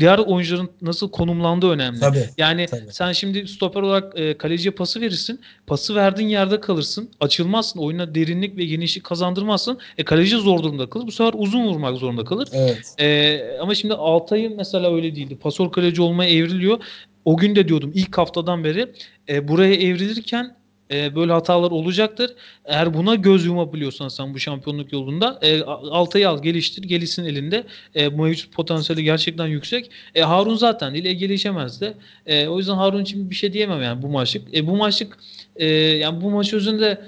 diğer 0.00 0.18
oyuncuların 0.18 0.70
nasıl 0.82 1.10
konumlandığı 1.10 1.70
önemli. 1.70 2.00
Tabii, 2.00 2.28
yani 2.38 2.66
tabii. 2.66 2.80
sen 2.90 3.12
şimdi 3.12 3.48
stoper 3.48 3.82
olarak 3.82 4.18
e, 4.18 4.38
kaleciye 4.38 4.72
pası 4.72 5.00
verirsin. 5.00 5.40
Pası 5.66 5.94
verdiğin 5.94 6.28
yerde 6.28 6.60
kalırsın. 6.60 7.10
Açılmazsın. 7.20 7.80
Oyuna 7.80 8.14
derinlik 8.14 8.56
ve 8.56 8.64
genişlik 8.64 9.04
kazandırmazsın. 9.04 9.78
E, 9.98 10.04
kaleci 10.04 10.36
zor 10.36 10.62
durumda 10.62 10.90
kalır. 10.90 11.06
Bu 11.06 11.12
sefer 11.12 11.32
uzun 11.36 11.66
vurmak 11.66 11.96
zorunda 11.96 12.24
kalır. 12.24 12.48
Evet. 12.52 12.94
E, 13.00 13.40
ama 13.60 13.74
şimdi 13.74 13.94
Altay'ın 13.94 14.56
mesela 14.56 14.94
öyle 14.94 15.16
değildi. 15.16 15.36
Pasör 15.36 15.70
kaleci 15.70 16.02
olmaya 16.02 16.30
evriliyor. 16.30 16.78
O 17.24 17.36
gün 17.36 17.56
de 17.56 17.68
diyordum 17.68 17.92
ilk 17.94 18.18
haftadan 18.18 18.64
beri 18.64 18.92
e, 19.28 19.48
buraya 19.48 19.74
evrilirken 19.74 20.56
e, 20.94 21.14
böyle 21.14 21.32
hatalar 21.32 21.70
olacaktır. 21.70 22.34
Eğer 22.64 22.94
buna 22.94 23.14
göz 23.14 23.46
yumabiliyorsan 23.46 24.08
sen 24.08 24.34
bu 24.34 24.38
şampiyonluk 24.38 24.92
yolunda 24.92 25.38
e, 25.42 25.62
Altay'ı 25.62 26.28
al 26.28 26.42
geliştir. 26.42 26.82
Gelis'in 26.82 27.24
elinde. 27.24 27.64
E, 27.94 28.08
mevcut 28.08 28.52
potansiyeli 28.52 29.04
gerçekten 29.04 29.46
yüksek. 29.46 29.90
E, 30.14 30.22
Harun 30.22 30.54
zaten 30.54 30.94
değil. 30.94 31.04
E, 31.04 31.12
gelişemez 31.12 31.80
de. 31.80 31.94
E, 32.26 32.48
o 32.48 32.58
yüzden 32.58 32.74
Harun 32.74 33.02
için 33.02 33.30
bir 33.30 33.34
şey 33.34 33.52
diyemem 33.52 33.82
yani 33.82 34.02
bu 34.02 34.08
maçlık. 34.08 34.54
E, 34.56 34.66
bu 34.66 34.76
maçlık 34.76 35.18
e, 35.56 35.66
yani 35.66 36.20
bu 36.20 36.30
maç 36.30 36.54
özünde 36.54 37.00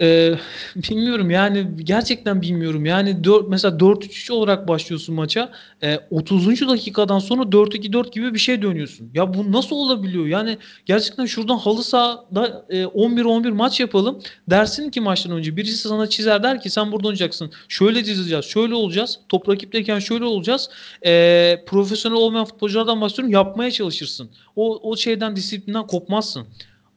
ee, 0.00 0.34
bilmiyorum 0.76 1.30
yani 1.30 1.66
gerçekten 1.84 2.42
bilmiyorum. 2.42 2.86
Yani 2.86 3.24
4, 3.24 3.48
mesela 3.48 3.76
4-3-3 3.76 4.32
olarak 4.32 4.68
başlıyorsun 4.68 5.14
maça. 5.14 5.52
E, 5.82 5.98
30. 6.10 6.68
dakikadan 6.68 7.18
sonra 7.18 7.42
4-2-4 7.42 8.10
gibi 8.10 8.34
bir 8.34 8.38
şey 8.38 8.62
dönüyorsun. 8.62 9.10
Ya 9.14 9.34
bu 9.34 9.52
nasıl 9.52 9.76
olabiliyor? 9.76 10.26
Yani 10.26 10.58
gerçekten 10.86 11.26
şuradan 11.26 11.58
halı 11.58 11.82
sahada 11.82 12.66
e, 12.68 12.82
11-11 12.82 13.50
maç 13.50 13.80
yapalım. 13.80 14.20
Dersin 14.50 14.90
ki 14.90 15.00
maçtan 15.00 15.32
önce 15.32 15.56
birisi 15.56 15.88
sana 15.88 16.06
çizer 16.06 16.42
der 16.42 16.60
ki 16.60 16.70
sen 16.70 16.92
burada 16.92 17.08
oynayacaksın. 17.08 17.52
Şöyle 17.68 18.04
dizeceğiz, 18.04 18.44
şöyle 18.44 18.74
olacağız. 18.74 19.18
Top 19.28 19.48
rakipteyken 19.48 19.98
şöyle 19.98 20.24
olacağız. 20.24 20.70
E, 21.06 21.64
profesyonel 21.66 22.18
olmayan 22.18 22.44
futbolculardan 22.44 23.00
bahsediyorum. 23.00 23.32
Yapmaya 23.32 23.70
çalışırsın. 23.70 24.30
O, 24.56 24.90
o 24.90 24.96
şeyden 24.96 25.36
disiplinden 25.36 25.86
kopmazsın. 25.86 26.46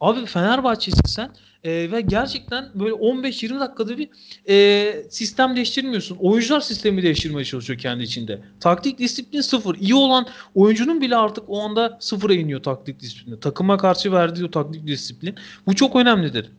Abi 0.05 0.25
Fenerbahçe'sin 0.25 1.01
sen 1.05 1.31
e, 1.63 1.91
ve 1.91 2.01
gerçekten 2.01 2.69
böyle 2.75 2.93
15-20 2.93 3.59
dakikada 3.59 3.97
bir 3.97 4.09
e, 4.49 5.09
sistem 5.09 5.55
değiştirmiyorsun. 5.55 6.17
Oyuncular 6.19 6.61
sistemi 6.61 7.03
değiştirmeye 7.03 7.45
çalışıyor 7.45 7.79
kendi 7.79 8.03
içinde. 8.03 8.41
Taktik 8.59 8.99
disiplin 8.99 9.41
sıfır. 9.41 9.75
İyi 9.75 9.95
olan 9.95 10.27
oyuncunun 10.55 11.01
bile 11.01 11.15
artık 11.15 11.43
o 11.47 11.61
anda 11.61 11.97
sıfıra 11.99 12.33
iniyor 12.33 12.63
taktik 12.63 12.99
disiplini. 12.99 13.39
Takıma 13.39 13.77
karşı 13.77 14.11
verdiği 14.11 14.45
o 14.45 14.51
taktik 14.51 14.87
disiplin. 14.87 15.35
Bu 15.67 15.75
çok 15.75 15.95
önemlidir. 15.95 16.51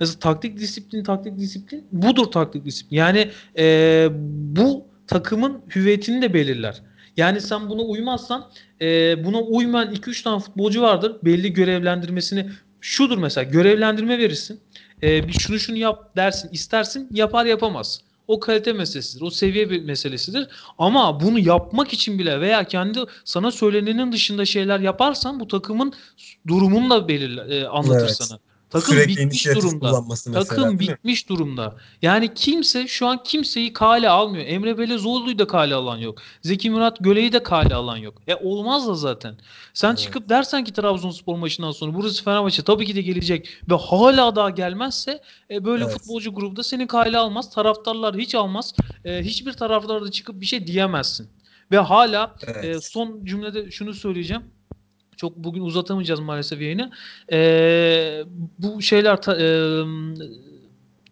Mesela 0.00 0.18
taktik 0.18 0.58
disiplin, 0.58 1.04
taktik 1.04 1.38
disiplin 1.38 1.84
budur 1.92 2.24
taktik 2.24 2.64
disiplin. 2.64 2.96
Yani 2.96 3.30
e, 3.58 4.08
bu 4.56 4.86
takımın 5.06 5.62
hüviyetini 5.74 6.22
de 6.22 6.34
belirler. 6.34 6.82
Yani 7.16 7.40
sen 7.40 7.68
buna 7.68 7.82
uymazsan 7.82 8.50
e, 8.80 9.24
buna 9.24 9.40
uymayan 9.40 9.94
2-3 9.94 10.22
tane 10.24 10.40
futbolcu 10.40 10.82
vardır. 10.82 11.16
Belli 11.24 11.52
görevlendirmesini 11.52 12.46
şudur 12.80 13.18
mesela 13.18 13.44
görevlendirme 13.44 14.18
verirsin. 14.18 14.60
E, 15.02 15.28
bir 15.28 15.32
şunu 15.32 15.58
şunu 15.58 15.76
yap 15.76 16.16
dersin 16.16 16.48
istersin 16.52 17.08
yapar 17.12 17.46
yapamaz. 17.46 18.00
O 18.28 18.40
kalite 18.40 18.72
meselesidir. 18.72 19.22
O 19.22 19.30
seviye 19.30 19.70
bir 19.70 19.82
meselesidir. 19.82 20.48
Ama 20.78 21.20
bunu 21.20 21.38
yapmak 21.38 21.92
için 21.92 22.18
bile 22.18 22.40
veya 22.40 22.64
kendi 22.64 22.98
sana 23.24 23.50
söylenenin 23.50 24.12
dışında 24.12 24.44
şeyler 24.44 24.80
yaparsan 24.80 25.40
bu 25.40 25.48
takımın 25.48 25.92
durumunu 26.48 26.90
da 26.90 27.08
belirler, 27.08 27.48
e, 27.48 27.68
anlatır 27.68 28.00
evet. 28.00 28.16
sana. 28.16 28.38
Takım 28.70 28.94
Sürekli 28.94 29.16
bitmiş 29.16 29.46
durumda. 29.46 30.04
Mesela, 30.08 30.44
Takım 30.44 30.78
bitmiş 30.78 31.28
durumda. 31.28 31.76
Yani 32.02 32.34
kimse 32.34 32.88
şu 32.88 33.06
an 33.06 33.22
kimseyi 33.24 33.72
kale 33.72 34.08
almıyor. 34.08 34.44
Emre 34.46 34.78
Belezoğlu'yu 34.78 35.38
da 35.38 35.46
kale 35.46 35.74
alan 35.74 35.98
yok. 35.98 36.18
Zeki 36.42 36.70
Murat 36.70 36.96
Göle'yi 37.00 37.32
de 37.32 37.42
kale 37.42 37.74
alan 37.74 37.96
yok. 37.96 38.14
E 38.26 38.34
olmaz 38.34 38.88
da 38.88 38.94
zaten. 38.94 39.34
Sen 39.74 39.88
evet. 39.88 39.98
çıkıp 39.98 40.28
dersen 40.28 40.64
ki 40.64 40.72
Trabzonspor 40.72 41.36
maçından 41.36 41.70
sonra 41.70 41.94
burası 41.94 42.24
Fenerbahçe 42.24 42.62
tabii 42.62 42.86
ki 42.86 42.94
de 42.94 43.02
gelecek 43.02 43.48
ve 43.70 43.74
hala 43.74 44.36
daha 44.36 44.50
gelmezse 44.50 45.22
e, 45.50 45.64
böyle 45.64 45.84
evet. 45.84 45.92
futbolcu 45.92 46.34
grubu 46.34 46.56
da 46.56 46.62
seni 46.62 46.86
kale 46.86 47.18
almaz. 47.18 47.50
Taraftarlar 47.50 48.16
hiç 48.16 48.34
almaz. 48.34 48.74
E, 49.04 49.22
hiçbir 49.22 49.52
taraftar 49.52 50.02
da 50.02 50.10
çıkıp 50.10 50.40
bir 50.40 50.46
şey 50.46 50.66
diyemezsin. 50.66 51.28
Ve 51.70 51.78
hala 51.78 52.34
evet. 52.46 52.64
e, 52.64 52.80
son 52.80 53.24
cümlede 53.24 53.70
şunu 53.70 53.94
söyleyeceğim 53.94 54.42
çok 55.20 55.36
bugün 55.36 55.60
uzatamayacağız 55.60 56.20
maalesef 56.20 56.60
yayını. 56.60 56.92
E, 57.32 58.22
bu 58.58 58.82
şeyler 58.82 59.22
ta, 59.22 59.36
e, 59.36 59.46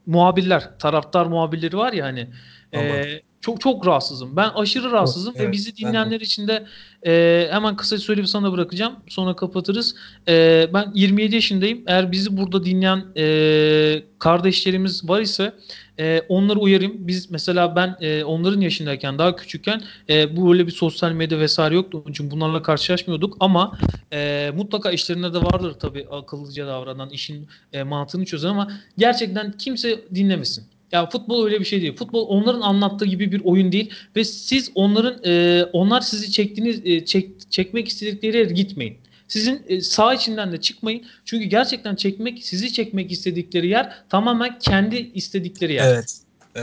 muhabirler, 0.06 0.78
taraftar 0.78 1.26
muhabirleri 1.26 1.76
var 1.76 1.92
ya 1.92 2.04
hani. 2.04 2.28
E, 2.72 3.22
çok 3.48 3.60
çok 3.60 3.86
rahatsızım. 3.86 4.36
Ben 4.36 4.48
aşırı 4.48 4.90
rahatsızım 4.90 5.34
evet, 5.36 5.48
ve 5.48 5.52
bizi 5.52 5.76
dinleyenler 5.76 6.20
için 6.20 6.48
de 6.48 6.66
e, 7.06 7.48
hemen 7.50 7.76
kısa 7.76 7.98
söyleyip 7.98 8.28
sana 8.28 8.52
bırakacağım. 8.52 8.92
Sonra 9.08 9.36
kapatırız. 9.36 9.94
E, 10.28 10.66
ben 10.74 10.92
27 10.94 11.34
yaşındayım. 11.34 11.82
Eğer 11.86 12.12
bizi 12.12 12.36
burada 12.36 12.64
dinleyen 12.64 13.04
e, 13.16 14.02
kardeşlerimiz 14.18 15.08
var 15.08 15.20
ise 15.20 15.52
e, 15.98 16.22
onları 16.28 16.58
uyarayım. 16.58 16.94
Biz 16.98 17.30
mesela 17.30 17.76
ben 17.76 17.96
e, 18.00 18.24
onların 18.24 18.60
yaşındayken 18.60 19.18
daha 19.18 19.36
küçükken 19.36 19.82
e, 20.08 20.36
bu 20.36 20.50
böyle 20.50 20.66
bir 20.66 20.72
sosyal 20.72 21.12
medya 21.12 21.38
vesaire 21.38 21.74
yoktu. 21.74 22.02
Onun 22.04 22.12
için 22.12 22.30
bunlarla 22.30 22.62
karşılaşmıyorduk 22.62 23.36
ama 23.40 23.78
e, 24.12 24.50
mutlaka 24.56 24.90
işlerinde 24.90 25.34
de 25.34 25.38
vardır 25.38 25.74
tabii 25.80 26.06
akıllıca 26.10 26.66
davranan 26.66 27.10
işin 27.10 27.48
e, 27.72 27.82
mantığını 27.82 28.24
çözen 28.24 28.48
ama 28.48 28.72
gerçekten 28.98 29.52
kimse 29.52 30.00
dinlemesin. 30.14 30.64
Ya 30.92 31.08
futbol 31.10 31.44
öyle 31.44 31.60
bir 31.60 31.64
şey 31.64 31.82
değil. 31.82 31.96
Futbol 31.96 32.28
onların 32.28 32.60
anlattığı 32.60 33.06
gibi 33.06 33.32
bir 33.32 33.40
oyun 33.44 33.72
değil 33.72 33.90
ve 34.16 34.24
siz 34.24 34.70
onların 34.74 35.20
e, 35.24 35.64
onlar 35.72 36.00
sizi 36.00 36.32
çektiğiniz 36.32 36.80
e, 36.84 37.04
çek, 37.04 37.50
çekmek 37.50 37.88
istedikleri 37.88 38.36
yere 38.36 38.52
gitmeyin. 38.52 38.96
Sizin 39.28 39.62
e, 39.68 39.80
sağ 39.80 40.14
içinden 40.14 40.52
de 40.52 40.60
çıkmayın. 40.60 41.02
Çünkü 41.24 41.44
gerçekten 41.44 41.94
çekmek 41.94 42.44
sizi 42.44 42.72
çekmek 42.72 43.12
istedikleri 43.12 43.68
yer 43.68 43.92
tamamen 44.08 44.58
kendi 44.58 44.96
istedikleri 45.14 45.72
yer. 45.72 45.86
Evet. 45.94 46.18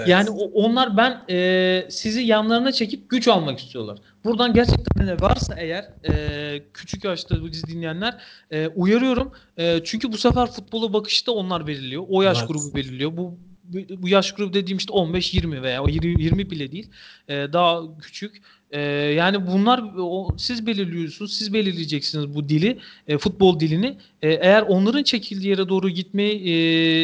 Yani 0.07 0.29
Evet. 0.29 0.29
o- 0.29 0.51
onlar 0.63 0.97
ben 0.97 1.21
e, 1.29 1.85
sizi 1.89 2.21
yanlarına 2.21 2.71
çekip 2.71 3.09
güç 3.09 3.27
almak 3.27 3.59
istiyorlar. 3.59 3.97
Buradan 4.23 4.53
gerçekten 4.53 5.07
de 5.07 5.19
varsa 5.21 5.55
eğer 5.59 5.85
e, 6.09 6.63
küçük 6.73 7.03
yaşta 7.03 7.41
bu 7.41 7.53
dizi 7.53 7.67
dinleyenler 7.67 8.17
e, 8.51 8.67
uyarıyorum. 8.67 9.31
E, 9.57 9.79
çünkü 9.83 10.11
bu 10.11 10.17
sefer 10.17 10.51
futbola 10.51 10.93
bakışı 10.93 11.25
da 11.25 11.31
onlar 11.31 11.67
belirliyor. 11.67 12.03
O 12.09 12.21
yaş 12.21 12.37
Evet. 12.39 12.47
grubu 12.47 12.75
belirliyor. 12.75 13.17
Bu 13.17 13.37
bu 13.73 14.09
yaş 14.09 14.31
grubu 14.31 14.53
dediğim 14.53 14.77
işte 14.77 14.93
15-20 14.93 15.61
veya 15.61 15.83
o 15.83 15.89
20, 15.89 16.23
20 16.23 16.51
bile 16.51 16.71
değil. 16.71 16.89
E, 17.27 17.33
daha 17.53 17.97
küçük. 17.99 18.41
E, 18.71 18.81
yani 18.91 19.47
bunlar 19.47 19.83
o, 19.97 20.27
siz 20.37 20.67
belirliyorsunuz. 20.67 21.33
Siz 21.33 21.53
belirleyeceksiniz 21.53 22.35
bu 22.35 22.49
dili, 22.49 22.77
e, 23.07 23.17
futbol 23.17 23.59
dilini. 23.59 23.97
E, 24.21 24.29
eğer 24.29 24.61
onların 24.61 25.03
çekildiği 25.03 25.49
yere 25.49 25.69
doğru 25.69 25.89
gitmeyi 25.89 26.47
e, 26.47 26.51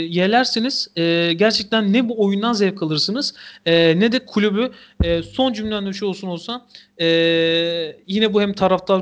yeğlerseniz 0.05 0.87
e, 0.95 1.33
gerçekten 1.33 1.93
ne 1.93 2.09
bu 2.09 2.25
oyundan 2.25 2.53
zevk 2.53 2.83
alırsınız 2.83 3.33
e, 3.65 3.99
ne 3.99 4.11
de 4.11 4.25
kulübü 4.25 4.71
e, 5.03 5.23
son 5.23 5.53
cümlemde 5.53 5.93
şu 5.93 6.05
olsun 6.05 6.27
olsa 6.27 6.65
e, 7.01 7.05
yine 8.07 8.33
bu 8.33 8.41
hem 8.41 8.53
taraftar 8.53 8.99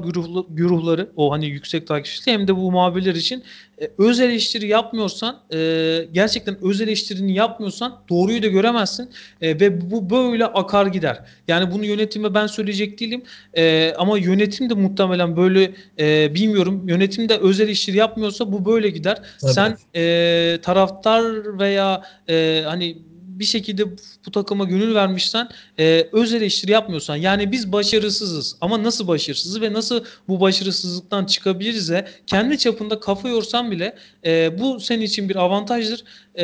güruhları 0.49 1.09
o 1.15 1.31
hani 1.31 1.45
yüksek 1.45 1.87
takipçisi 1.87 2.31
hem 2.31 2.47
de 2.47 2.55
bu 2.55 2.71
muhabirler 2.71 3.15
için 3.15 3.43
e, 3.81 3.91
öz 3.97 4.19
eleştiri 4.19 4.67
yapmıyorsan 4.67 5.39
e, 5.53 6.07
gerçekten 6.11 6.57
öz 6.63 6.81
eleştirini 6.81 7.33
yapmıyorsan 7.33 8.01
doğruyu 8.09 8.43
da 8.43 8.47
göremezsin 8.47 9.09
E, 9.41 9.59
ve 9.59 9.91
bu 9.91 10.09
böyle 10.09 10.45
akar 10.45 10.85
gider. 10.85 11.25
Yani 11.47 11.71
bunu 11.71 11.85
yönetime 11.85 12.33
ben 12.33 12.47
söyleyecek 12.49 12.99
değilim 12.99 13.23
E, 13.57 13.93
ama 13.97 14.17
yönetim 14.17 14.69
de 14.69 14.73
muhtemelen 14.73 15.37
böyle 15.37 15.71
e, 15.99 16.35
bilmiyorum 16.35 16.87
yönetim 16.87 17.29
de 17.29 17.37
öz 17.37 17.59
eleştiri 17.59 17.97
yapmıyorsa 17.97 18.51
bu 18.51 18.65
böyle 18.65 18.89
gider. 18.89 19.17
Tabii. 19.41 19.51
Sen 19.53 19.77
e, 19.95 20.57
taraftar 20.61 21.23
veya 21.59 22.03
e, 22.29 22.63
hani 22.65 23.08
bir 23.39 23.45
şekilde 23.45 23.97
bu 24.25 24.31
takıma 24.31 24.63
gönül 24.63 24.95
vermişsen 24.95 25.49
e, 25.79 26.09
öz 26.11 26.33
eleştiri 26.33 26.71
yapmıyorsan 26.71 27.15
yani 27.15 27.51
biz 27.51 27.71
başarısızız 27.71 28.55
ama 28.61 28.83
nasıl 28.83 29.07
başarısızız 29.07 29.61
ve 29.61 29.73
nasıl 29.73 30.03
bu 30.27 30.39
başarısızlıktan 30.39 31.25
çıkabiliriz 31.25 31.91
kendi 32.27 32.57
çapında 32.57 32.99
kafa 32.99 33.29
yorsan 33.29 33.71
bile 33.71 33.95
e, 34.25 34.59
bu 34.59 34.79
senin 34.79 35.01
için 35.01 35.29
bir 35.29 35.35
avantajdır 35.35 36.03
e, 36.39 36.43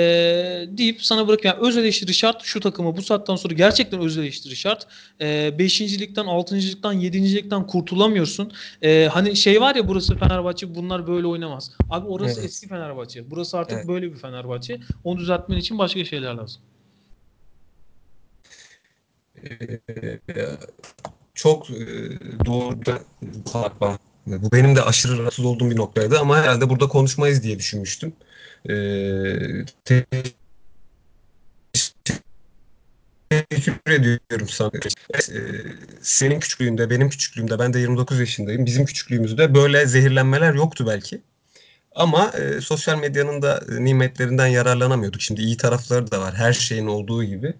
deyip 0.68 1.04
sana 1.04 1.28
bırakıyorum. 1.28 1.60
Yani 1.60 1.70
öz 1.70 1.78
eleştiri 1.78 2.14
şart 2.14 2.44
şu 2.44 2.60
takıma 2.60 2.98
bu 2.98 3.02
saatten 3.02 3.36
sonra 3.36 3.54
gerçekten 3.54 4.02
öz 4.02 4.18
eleştiri 4.18 4.56
şart. 4.56 4.88
E, 5.22 5.60
beşincilikten, 5.60 6.26
altıncılıktan, 6.26 6.94
yedincilikten 6.94 7.68
kurtulamıyorsun. 7.68 8.52
E, 8.82 9.10
hani 9.12 9.36
şey 9.36 9.62
var 9.62 9.76
ya 9.76 9.88
burası 9.88 10.18
Fenerbahçe 10.18 10.76
bunlar 10.76 11.08
böyle 11.08 11.28
oynamaz. 11.28 11.72
Abi 11.90 12.08
orası 12.08 12.40
Evet. 12.40 12.50
eski 12.50 12.68
Fenerbahçe. 12.68 13.32
Burası 13.32 13.58
artık 13.58 13.78
Evet. 13.78 13.88
böyle 13.88 14.12
bir 14.12 14.18
Fenerbahçe. 14.18 14.80
Onu 15.04 15.20
düzeltmen 15.20 15.58
için 15.58 15.78
başka 15.78 16.06
şeyler 16.06 16.34
lazım. 16.34 16.62
Ee, 19.50 20.20
çok 21.34 21.70
e, 21.70 21.76
doğru 22.46 22.80
fark. 23.52 24.02
Bu 24.28 24.52
benim 24.52 24.76
de 24.76 24.82
aşırı 24.82 25.20
rahatsız 25.20 25.46
olduğum 25.46 25.70
bir 25.70 25.78
noktaydı 25.78 26.20
ama 26.20 26.38
herhalde 26.38 26.70
burada 26.70 26.88
konuşmayız 26.88 27.44
diye 27.44 27.60
düşünmüştüm. 27.60 28.14
Ee, 28.70 29.66
teşekkür 33.50 33.92
ediyorum 33.92 34.48
sana. 34.50 34.72
Evet, 35.14 35.30
e, 35.30 35.42
senin 36.02 36.40
küçüklüğünde, 36.40 36.90
benim 36.90 37.10
küçüklüğümde, 37.10 37.60
ben 37.60 37.74
de 37.74 37.80
29 37.80 38.20
yaşındayım. 38.20 38.66
Bizim 38.66 38.86
küçüklüğümüzde 38.86 39.56
böyle 39.56 39.86
zehirlenmeler 39.86 40.54
yoktu 40.54 40.86
belki. 40.88 41.22
Ama 41.96 42.32
e, 42.32 42.62
sosyal 42.62 43.00
medyanın 43.00 43.42
da 43.42 43.64
e, 43.72 43.84
nimetlerinden 43.86 44.48
yararlanamıyorduk. 44.48 45.22
Şimdi 45.22 45.42
iyi 45.42 45.58
tarafları 45.58 46.12
da 46.12 46.22
var 46.22 46.36
her 46.36 46.54
şeyin 46.54 46.88
olduğu 46.88 47.24
gibi. 47.24 47.54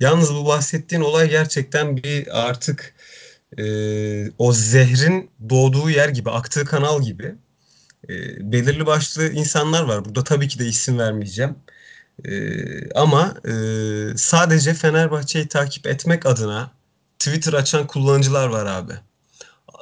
Yalnız 0.00 0.34
bu 0.34 0.46
bahsettiğin 0.46 1.02
olay 1.02 1.30
gerçekten 1.30 1.96
bir 1.96 2.40
artık 2.46 2.94
e, 3.58 3.64
o 4.38 4.52
zehrin 4.52 5.30
doğduğu 5.50 5.90
yer 5.90 6.08
gibi, 6.08 6.30
aktığı 6.30 6.64
kanal 6.64 7.02
gibi. 7.02 7.34
E, 8.08 8.12
belirli 8.52 8.86
başlı 8.86 9.28
insanlar 9.32 9.82
var. 9.82 10.04
Burada 10.04 10.24
tabii 10.24 10.48
ki 10.48 10.58
de 10.58 10.66
isim 10.66 10.98
vermeyeceğim. 10.98 11.56
E, 12.24 12.34
ama 12.94 13.34
e, 13.48 13.52
sadece 14.16 14.74
Fenerbahçe'yi 14.74 15.48
takip 15.48 15.86
etmek 15.86 16.26
adına 16.26 16.70
Twitter 17.18 17.52
açan 17.52 17.86
kullanıcılar 17.86 18.48
var 18.48 18.66
abi. 18.66 18.92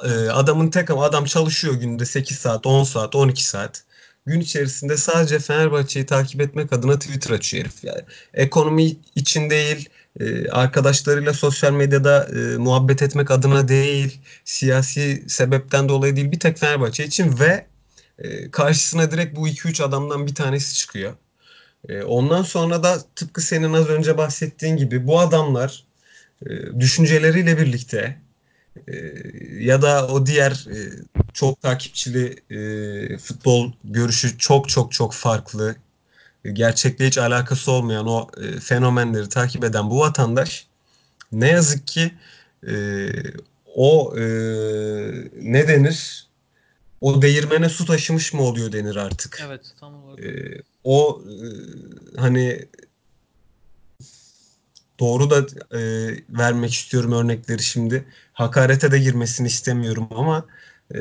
E, 0.03 0.29
adamın 0.29 0.69
tek 0.69 0.89
adam 0.89 1.25
çalışıyor 1.25 1.73
günde 1.73 2.05
8 2.05 2.37
saat, 2.37 2.65
10 2.65 2.83
saat, 2.83 3.15
12 3.15 3.47
saat. 3.47 3.83
Gün 4.25 4.39
içerisinde 4.39 4.97
sadece 4.97 5.39
Fenerbahçe'yi 5.39 6.05
takip 6.05 6.41
etmek 6.41 6.73
adına 6.73 6.99
Twitter 6.99 7.31
açıyor 7.31 7.63
herif. 7.63 7.83
Yani 7.83 8.01
ekonomi 8.33 8.95
için 9.15 9.49
değil, 9.49 9.89
e, 10.19 10.49
arkadaşlarıyla 10.49 11.33
sosyal 11.33 11.73
medyada 11.73 12.25
e, 12.25 12.57
muhabbet 12.57 13.01
etmek 13.01 13.31
adına 13.31 13.67
değil, 13.67 14.19
siyasi 14.45 15.23
sebepten 15.27 15.89
dolayı 15.89 16.15
değil, 16.15 16.31
bir 16.31 16.39
tek 16.39 16.57
Fenerbahçe 16.57 17.05
için 17.05 17.39
ve 17.39 17.65
e, 18.19 18.51
karşısına 18.51 19.11
direkt 19.11 19.35
bu 19.35 19.47
iki 19.47 19.67
üç 19.67 19.81
adamdan 19.81 20.27
bir 20.27 20.35
tanesi 20.35 20.75
çıkıyor. 20.75 21.13
E, 21.89 22.03
ondan 22.03 22.43
sonra 22.43 22.83
da 22.83 22.99
tıpkı 23.15 23.41
senin 23.41 23.73
az 23.73 23.89
önce 23.89 24.17
bahsettiğin 24.17 24.77
gibi 24.77 25.07
bu 25.07 25.19
adamlar 25.19 25.85
düşünceleriyle 26.79 27.57
birlikte 27.57 28.17
e, 28.87 29.13
ya 29.59 29.81
da 29.81 30.07
o 30.07 30.25
diğer 30.25 30.51
e, 30.51 30.77
çok 31.33 31.61
takipçili 31.61 32.35
e, 32.49 33.17
futbol 33.17 33.71
görüşü 33.83 34.37
çok 34.37 34.69
çok 34.69 34.91
çok 34.91 35.13
farklı, 35.13 35.75
e, 36.45 36.51
gerçekle 36.51 37.07
hiç 37.07 37.17
alakası 37.17 37.71
olmayan 37.71 38.07
o 38.07 38.27
e, 38.41 38.59
fenomenleri 38.59 39.29
takip 39.29 39.63
eden 39.63 39.89
bu 39.89 39.99
vatandaş 39.99 40.67
ne 41.31 41.47
yazık 41.47 41.87
ki 41.87 42.11
e, 42.67 42.73
o 43.75 44.13
e, 44.17 44.23
ne 45.41 45.67
denir? 45.67 46.27
O 47.01 47.21
değirmene 47.21 47.69
su 47.69 47.85
taşımış 47.85 48.33
mı 48.33 48.41
oluyor 48.41 48.71
denir 48.71 48.95
artık. 48.95 49.43
Evet, 49.45 49.61
tam 49.79 50.03
olarak 50.03 50.25
E, 50.25 50.61
o 50.83 51.21
e, 51.27 51.45
hani 52.19 52.65
Doğru 55.01 55.29
da 55.29 55.39
e, 55.77 55.81
vermek 56.29 56.73
istiyorum 56.73 57.11
örnekleri 57.11 57.63
şimdi. 57.63 58.05
Hakarete 58.33 58.91
de 58.91 58.99
girmesini 58.99 59.47
istemiyorum 59.47 60.07
ama 60.11 60.45
e, 60.95 60.99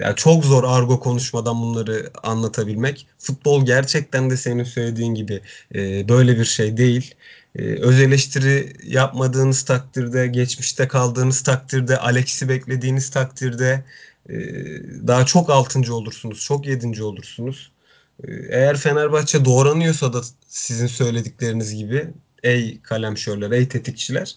ya 0.00 0.14
çok 0.16 0.44
zor 0.44 0.64
argo 0.64 1.00
konuşmadan 1.00 1.62
bunları 1.62 2.10
anlatabilmek. 2.22 3.06
Futbol 3.18 3.66
gerçekten 3.66 4.30
de 4.30 4.36
senin 4.36 4.64
söylediğin 4.64 5.14
gibi 5.14 5.42
e, 5.74 6.08
böyle 6.08 6.38
bir 6.38 6.44
şey 6.44 6.76
değil. 6.76 7.14
E, 7.56 7.62
öz 7.62 8.00
eleştiri 8.00 8.72
yapmadığınız 8.84 9.62
takdirde, 9.64 10.26
geçmişte 10.26 10.88
kaldığınız 10.88 11.42
takdirde, 11.42 11.98
Alex'i 11.98 12.48
beklediğiniz 12.48 13.10
takdirde 13.10 13.84
e, 14.30 14.34
daha 15.08 15.26
çok 15.26 15.50
altıncı 15.50 15.94
olursunuz, 15.94 16.40
çok 16.44 16.66
yedinci 16.66 17.02
olursunuz. 17.02 17.72
E, 18.24 18.32
Eğer 18.50 18.76
Fenerbahçe 18.76 19.44
doğranıyorsa 19.44 20.12
da 20.12 20.22
sizin 20.48 20.86
söyledikleriniz 20.86 21.74
gibi 21.74 22.08
ey 22.42 22.80
kalemşörler, 22.82 23.50
ey 23.50 23.68
tetikçiler. 23.68 24.34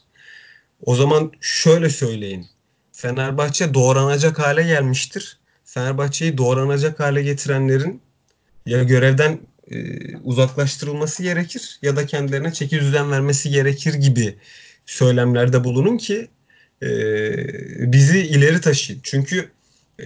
O 0.82 0.96
zaman 0.96 1.32
şöyle 1.42 1.90
söyleyin. 1.90 2.48
Fenerbahçe 2.92 3.74
doğranacak 3.74 4.40
hale 4.40 4.64
gelmiştir. 4.64 5.40
Fenerbahçe'yi 5.66 6.38
doğranacak 6.38 7.00
hale 7.00 7.24
getirenlerin 7.24 8.02
ya 8.66 8.84
görevden 8.84 9.40
e, 9.72 10.18
uzaklaştırılması 10.18 11.24
gerekir 11.24 11.80
ya 11.82 11.96
da 11.96 12.06
kendilerine 12.06 12.54
çeki 12.54 12.80
düzen 12.80 13.12
vermesi 13.12 13.50
gerekir 13.50 13.94
gibi 13.94 14.36
söylemlerde 14.86 15.64
bulunun 15.64 15.98
ki 15.98 16.28
e, 16.84 16.88
bizi 17.92 18.20
ileri 18.20 18.62
taşıyın. 18.62 19.00
Çünkü 19.04 19.52
e, 20.00 20.06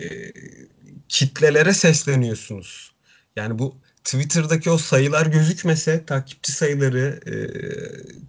kitlelere 1.10 1.74
sesleniyorsunuz. 1.74 2.95
Yani 3.36 3.60
bu 3.60 3.76
Twitter'daki 4.04 4.70
o 4.70 4.78
sayılar 4.78 5.26
gözükmese 5.26 6.06
takipçi 6.06 6.52
sayıları, 6.52 7.20
e, 7.26 7.36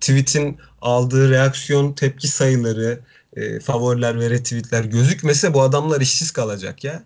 tweet'in 0.00 0.58
aldığı 0.80 1.30
reaksiyon, 1.30 1.92
tepki 1.92 2.28
sayıları, 2.28 3.00
e, 3.36 3.60
favoriler 3.60 4.20
ve 4.20 4.30
retweetler 4.30 4.84
gözükmese 4.84 5.54
bu 5.54 5.62
adamlar 5.62 6.00
işsiz 6.00 6.30
kalacak 6.30 6.84
ya. 6.84 7.04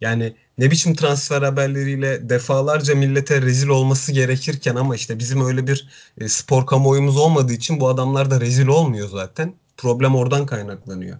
Yani 0.00 0.36
ne 0.58 0.70
biçim 0.70 0.94
transfer 0.94 1.42
haberleriyle 1.42 2.28
defalarca 2.28 2.94
millete 2.94 3.42
rezil 3.42 3.68
olması 3.68 4.12
gerekirken 4.12 4.76
ama 4.76 4.96
işte 4.96 5.18
bizim 5.18 5.46
öyle 5.46 5.66
bir 5.66 5.88
e, 6.18 6.28
spor 6.28 6.66
kamuoyumuz 6.66 7.16
olmadığı 7.16 7.52
için 7.52 7.80
bu 7.80 7.88
adamlar 7.88 8.30
da 8.30 8.40
rezil 8.40 8.66
olmuyor 8.66 9.08
zaten. 9.08 9.54
Problem 9.76 10.16
oradan 10.16 10.46
kaynaklanıyor. 10.46 11.18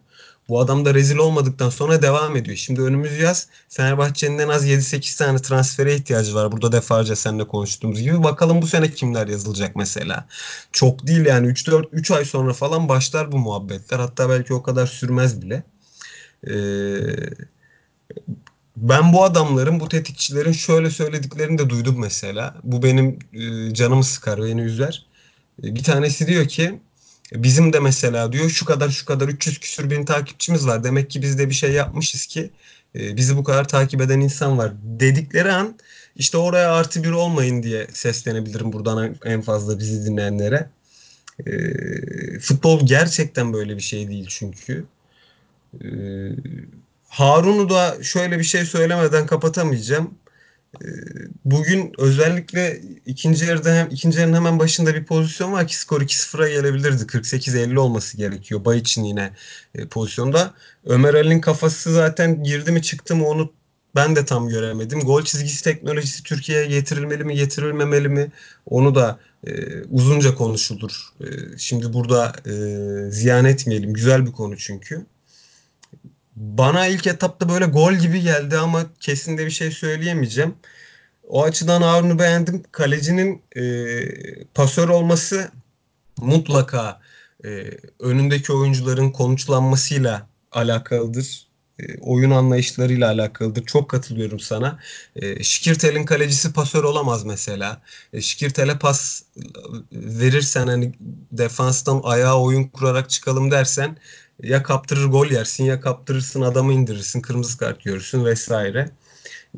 Bu 0.49 0.61
adam 0.61 0.84
da 0.84 0.95
rezil 0.95 1.16
olmadıktan 1.16 1.70
sonra 1.70 2.03
devam 2.03 2.36
ediyor. 2.36 2.57
Şimdi 2.57 2.82
önümüz 2.82 3.18
yaz. 3.18 3.49
Fenerbahçe'nin 3.68 4.38
en 4.38 4.49
az 4.49 4.66
7-8 4.66 5.18
tane 5.18 5.38
transfere 5.38 5.95
ihtiyacı 5.95 6.34
var. 6.34 6.53
Burada 6.53 6.72
defalarca 6.72 7.16
seninle 7.16 7.47
konuştuğumuz 7.47 8.01
gibi. 8.01 8.22
Bakalım 8.24 8.62
bu 8.62 8.66
sene 8.66 8.90
kimler 8.90 9.28
yazılacak 9.28 9.76
mesela. 9.76 10.26
Çok 10.72 11.07
değil 11.07 11.26
yani 11.26 11.47
3-4 11.47 11.88
3 11.92 12.11
ay 12.11 12.24
sonra 12.24 12.53
falan 12.53 12.88
başlar 12.88 13.32
bu 13.32 13.38
muhabbetler. 13.38 13.99
Hatta 13.99 14.28
belki 14.28 14.55
o 14.55 14.62
kadar 14.62 14.86
sürmez 14.86 15.42
bile. 15.42 15.62
Ee, 16.49 16.53
ben 18.76 19.12
bu 19.12 19.24
adamların, 19.24 19.80
bu 19.80 19.88
tetikçilerin 19.88 20.53
şöyle 20.53 20.90
söylediklerini 20.90 21.59
de 21.59 21.70
duydum 21.70 21.97
mesela. 21.99 22.57
Bu 22.64 22.82
benim 22.82 23.18
e, 23.32 23.74
canımı 23.74 24.05
sıkar, 24.05 24.42
beni 24.42 24.61
üzer. 24.61 25.07
Bir 25.59 25.82
tanesi 25.82 26.26
diyor 26.26 26.49
ki 26.49 26.80
bizim 27.32 27.72
de 27.72 27.80
mesela 27.80 28.32
diyor 28.32 28.50
şu 28.50 28.64
kadar 28.64 28.88
şu 28.88 29.06
kadar 29.06 29.28
300 29.28 29.58
küsür 29.58 29.90
bin 29.90 30.04
takipçimiz 30.04 30.66
var. 30.66 30.84
Demek 30.84 31.10
ki 31.10 31.22
biz 31.22 31.38
de 31.38 31.48
bir 31.48 31.54
şey 31.54 31.72
yapmışız 31.72 32.26
ki 32.26 32.50
e, 32.94 33.16
bizi 33.16 33.36
bu 33.36 33.44
kadar 33.44 33.68
takip 33.68 34.00
eden 34.00 34.20
insan 34.20 34.58
var 34.58 34.72
dedikleri 34.82 35.52
an 35.52 35.78
işte 36.16 36.38
oraya 36.38 36.72
artı 36.72 37.04
bir 37.04 37.10
olmayın 37.10 37.62
diye 37.62 37.86
seslenebilirim 37.92 38.72
buradan 38.72 39.16
en 39.24 39.42
fazla 39.42 39.78
bizi 39.78 40.06
dinleyenlere. 40.06 40.68
E, 41.46 41.52
futbol 42.38 42.86
gerçekten 42.86 43.52
böyle 43.52 43.76
bir 43.76 43.82
şey 43.82 44.08
değil 44.08 44.26
çünkü. 44.28 44.84
E, 45.74 45.86
Harun'u 47.08 47.70
da 47.70 48.02
şöyle 48.02 48.38
bir 48.38 48.44
şey 48.44 48.64
söylemeden 48.64 49.26
kapatamayacağım. 49.26 50.14
Ee, 50.84 50.88
bugün 51.44 51.92
özellikle 51.98 52.80
ikinci 53.06 53.44
yarıda 53.44 53.74
hem 53.74 53.88
ikinci 53.90 54.20
yarının 54.20 54.36
hemen 54.36 54.58
başında 54.58 54.94
bir 54.94 55.04
pozisyon 55.04 55.52
var 55.52 55.66
ki 55.68 55.76
skor 55.78 56.00
2-0'a 56.00 56.48
gelebilirdi. 56.48 57.02
48-50 57.02 57.78
olması 57.78 58.16
gerekiyor. 58.16 58.64
Bay 58.64 58.78
için 58.78 59.04
yine 59.04 59.32
e, 59.74 59.86
pozisyonda. 59.86 60.54
Ömer 60.84 61.14
Ali'nin 61.14 61.40
kafası 61.40 61.92
zaten 61.92 62.42
girdi 62.44 62.72
mi 62.72 62.82
çıktı 62.82 63.16
mı 63.16 63.28
onu 63.28 63.52
ben 63.94 64.16
de 64.16 64.24
tam 64.24 64.48
göremedim. 64.48 65.00
Gol 65.00 65.22
çizgisi 65.22 65.64
teknolojisi 65.64 66.22
Türkiye'ye 66.22 66.66
getirilmeli 66.66 67.24
mi 67.24 67.34
getirilmemeli 67.34 68.08
mi 68.08 68.32
onu 68.66 68.94
da 68.94 69.18
e, 69.46 69.82
uzunca 69.82 70.34
konuşulur. 70.34 71.08
E, 71.20 71.26
şimdi 71.58 71.92
burada 71.92 72.32
e, 72.46 72.52
ziyan 73.10 73.44
etmeyelim. 73.44 73.92
Güzel 73.92 74.26
bir 74.26 74.32
konu 74.32 74.56
çünkü. 74.56 75.06
Bana 76.37 76.87
ilk 76.87 77.07
etapta 77.07 77.49
böyle 77.49 77.64
gol 77.64 77.93
gibi 77.93 78.20
geldi 78.22 78.59
ama 78.59 78.87
kesin 79.01 79.39
de 79.39 79.47
bir 79.47 79.51
şey 79.51 79.70
söyleyemeyeceğim. 79.70 80.55
O 81.28 81.45
açıdan 81.45 81.82
Harun'u 81.82 82.18
beğendim. 82.18 82.62
Kalecinin 82.72 83.43
e, 83.57 83.64
pasör 84.55 84.89
olması 84.89 85.51
mutlaka 86.18 87.01
e, 87.45 87.70
önündeki 88.01 88.53
oyuncuların 88.53 89.11
konuşlanmasıyla 89.11 90.28
alakalıdır. 90.53 91.49
E, 91.78 91.99
oyun 92.01 92.30
anlayışlarıyla 92.30 93.09
alakalıdır. 93.09 93.64
Çok 93.64 93.91
katılıyorum 93.91 94.41
sana. 94.41 94.78
E, 95.16 95.43
Şikirtel'in 95.45 96.05
kalecisi 96.05 96.53
pasör 96.53 96.85
olamaz 96.85 97.24
mesela. 97.24 97.82
E, 98.12 98.20
Şikirtel'e 98.20 98.78
pas 98.78 99.22
verirsen 99.93 100.66
hani 100.66 100.93
defanstan 101.32 102.01
ayağa 102.05 102.41
oyun 102.41 102.64
kurarak 102.64 103.11
çıkalım 103.11 103.51
dersen 103.51 103.97
ya 104.43 104.62
kaptırır 104.62 105.07
gol 105.07 105.26
yersin 105.26 105.64
ya 105.64 105.80
kaptırırsın 105.80 106.41
adamı 106.43 106.72
indirirsin 106.72 107.20
kırmızı 107.20 107.59
kart 107.59 107.85
görürsün 107.85 108.24
vesaire. 108.24 108.91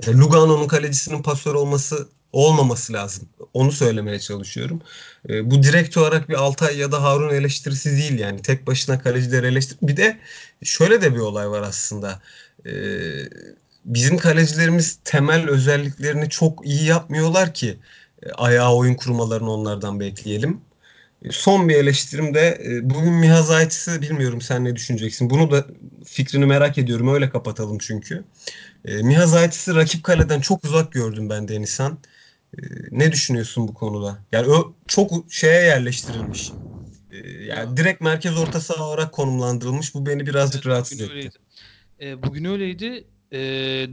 Lugano'nun 0.09 0.69
kalecisinin 0.69 1.23
pasör 1.23 1.55
olması 1.55 2.09
olmaması 2.33 2.93
lazım. 2.93 3.29
Onu 3.55 3.73
söylemeye 3.73 4.21
çalışıyorum. 4.21 4.83
E, 5.29 5.51
bu 5.51 5.63
direkt 5.63 5.97
olarak 5.97 6.29
bir 6.29 6.35
Altay 6.35 6.79
ya 6.79 6.93
da 6.93 7.03
Harun 7.03 7.35
eleştirisi 7.35 7.97
değil 7.97 8.19
yani. 8.19 8.43
Tek 8.43 8.67
başına 8.67 9.01
kalecileri 9.01 9.47
eleştir. 9.47 9.79
Bir 9.83 9.97
de 9.97 10.19
şöyle 10.63 11.03
de 11.03 11.15
bir 11.15 11.19
olay 11.21 11.51
var 11.51 11.63
aslında. 11.63 12.23
E, 12.67 12.73
bizim 13.85 14.19
kalecilerimiz 14.19 14.99
temel 15.05 15.49
özelliklerini 15.49 16.29
çok 16.31 16.67
iyi 16.67 16.85
yapmıyorlar 16.85 17.55
ki 17.55 17.79
e, 18.23 18.33
ayağa 18.33 18.75
oyun 18.75 18.95
kurmalarını 18.95 19.51
onlardan 19.53 20.01
bekleyelim. 20.01 20.61
Son 21.31 21.69
bir 21.69 21.75
eleştirim 21.75 22.35
de 22.35 22.59
e, 22.65 22.91
bugün 22.91 23.13
Miha 23.13 23.43
Zayt'sı 23.43 24.03
bilmiyorum 24.03 24.41
sen 24.41 24.65
ne 24.65 24.77
düşüneceksin. 24.77 25.31
Bunu 25.31 25.51
da 25.51 25.67
fikrini 26.05 26.47
merak 26.47 26.79
ediyorum. 26.79 27.09
Öyle 27.15 27.31
kapatalım 27.31 27.79
çünkü. 27.79 28.25
E, 28.85 29.03
Miha 29.03 29.27
Zayt'sı 29.27 29.75
rakip 29.77 30.05
kaleden 30.05 30.41
çok 30.41 30.65
uzak 30.65 30.93
gördüm 30.93 31.31
ben 31.31 31.49
Denizhan. 31.49 31.99
E, 32.59 32.63
ne 32.91 33.13
düşünüyorsun 33.13 33.69
bu 33.69 33.75
konuda? 33.75 34.19
Yani 34.33 34.49
o 34.49 34.75
çok 34.87 35.33
şeye 35.33 35.63
yerleştirilmiş. 35.63 36.59
Yani 37.47 37.77
direkt 37.77 38.01
merkez 38.01 38.37
orta 38.39 38.61
saha 38.61 38.85
olarak 38.85 39.13
konumlandırılmış. 39.13 39.95
Bu 39.95 40.07
beni 40.07 40.27
birazcık 40.27 40.67
Evet, 40.67 40.67
rahatsız 40.67 41.01
bugün 41.01 41.05
etti. 41.05 41.13
öyleydi. 41.17 41.39
E, 42.01 42.25
bugün 42.25 42.45
öyleydi. 42.45 43.09
E, 43.33 43.39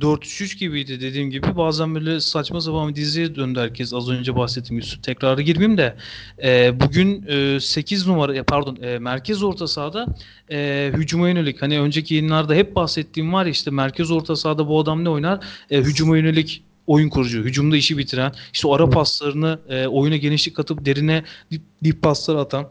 4-3-3 0.01 0.57
gibiydi 0.57 1.01
dediğim 1.01 1.29
gibi. 1.29 1.57
Bazen 1.57 1.95
böyle 1.95 2.19
saçma 2.19 2.61
sapan 2.61 2.89
bir 2.89 2.95
diziye 2.95 3.35
döndü 3.35 3.59
herkes. 3.59 3.93
Az 3.93 4.09
önce 4.09 4.35
bahsettiğim 4.35 4.81
gibi 4.83 5.01
tekrarı 5.01 5.41
girmeyeyim 5.41 5.77
de. 5.77 5.95
E, 6.43 6.79
bugün 6.79 7.25
e, 7.27 7.59
8 7.59 8.07
numara 8.07 8.35
ya 8.35 8.43
pardon 8.43 8.77
e, 8.81 8.99
merkez 8.99 9.43
orta 9.43 9.67
sahada 9.67 10.05
e, 10.51 10.91
hücuma 10.93 11.29
yönelik. 11.29 11.61
Hani 11.61 11.79
önceki 11.79 12.15
yayınlarda 12.15 12.53
hep 12.53 12.75
bahsettiğim 12.75 13.33
var 13.33 13.45
ya 13.45 13.51
işte 13.51 13.71
merkez 13.71 14.11
orta 14.11 14.35
sahada 14.35 14.67
bu 14.67 14.79
adam 14.79 15.03
ne 15.03 15.09
oynar? 15.09 15.45
E, 15.71 15.77
hücuma 15.77 16.17
yönelik 16.17 16.63
oyun 16.87 17.09
kurucu, 17.09 17.43
hücumda 17.43 17.77
işi 17.77 17.97
bitiren, 17.97 18.31
işte 18.53 18.67
ara 18.71 18.89
paslarını 18.89 19.59
e, 19.69 19.87
oyuna 19.87 20.15
genişlik 20.15 20.55
katıp 20.55 20.85
derine 20.85 21.23
dip, 21.51 21.61
dip 21.83 22.01
paslar 22.01 22.35
atan 22.35 22.69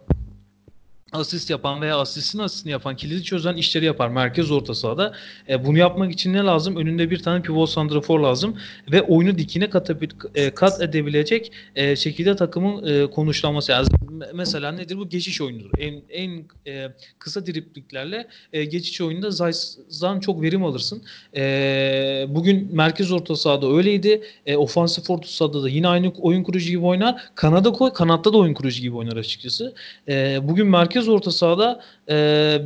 asist 1.13 1.51
yapan 1.51 1.81
veya 1.81 1.99
asistin 1.99 2.39
asistini 2.39 2.73
yapan, 2.73 2.97
kilidi 2.97 3.23
çözen 3.23 3.57
işleri 3.57 3.85
yapar 3.85 4.09
merkez 4.09 4.51
orta 4.51 4.75
sahada. 4.75 5.13
E, 5.49 5.65
bunu 5.65 5.79
yapmak 5.79 6.13
için 6.13 6.33
ne 6.33 6.39
lazım? 6.39 6.77
Önünde 6.77 7.11
bir 7.11 7.19
tane 7.23 7.43
pivot 7.43 7.71
santrafor 7.71 8.21
lazım 8.21 8.57
ve 8.93 9.03
oyunu 9.03 9.39
dikine 9.39 9.71
katabil, 9.71 10.11
e, 10.35 10.51
kat 10.51 10.81
edebilecek 10.81 11.53
e, 11.77 11.97
şekilde 11.97 12.37
takımın 12.37 12.87
e, 12.87 13.11
konuşlanması 13.11 13.73
lazım. 13.73 13.95
Mesela 14.35 14.73
nedir 14.73 14.97
bu? 14.97 15.09
Geçiş 15.09 15.41
oyunudur. 15.41 15.71
En 15.79 16.03
en 16.11 16.45
e, 16.67 16.89
kısa 17.19 17.47
dripliklerle 17.47 18.29
e, 18.53 18.65
geçiş 18.65 19.01
oyununda 19.01 19.31
Zayt'dan 19.31 20.21
çok 20.21 20.43
verim 20.43 20.65
alırsın. 20.65 21.03
E, 21.37 22.27
bugün 22.29 22.77
merkez 22.77 23.13
orta 23.13 23.37
sahada 23.37 23.73
öyleydi. 23.73 24.23
E, 24.47 24.57
ofansif 24.57 25.11
orta 25.11 25.29
sahada 25.29 25.63
da 25.63 25.69
yine 25.69 25.89
aynı 25.89 26.13
oyun 26.21 26.43
kurucu 26.43 26.71
gibi 26.71 26.85
oynar. 26.85 27.23
Kanada 27.35 27.73
koy, 27.73 27.93
kanatta 27.93 28.33
da 28.33 28.39
oyun 28.39 28.55
kurucu 28.55 28.83
gibi 28.83 28.97
oynar 28.97 29.17
açıkçası. 29.17 29.75
E, 30.09 30.39
bugün 30.43 30.67
merkez 30.67 31.02
orta 31.09 31.31
sahada 31.31 31.81
e, 32.11 32.15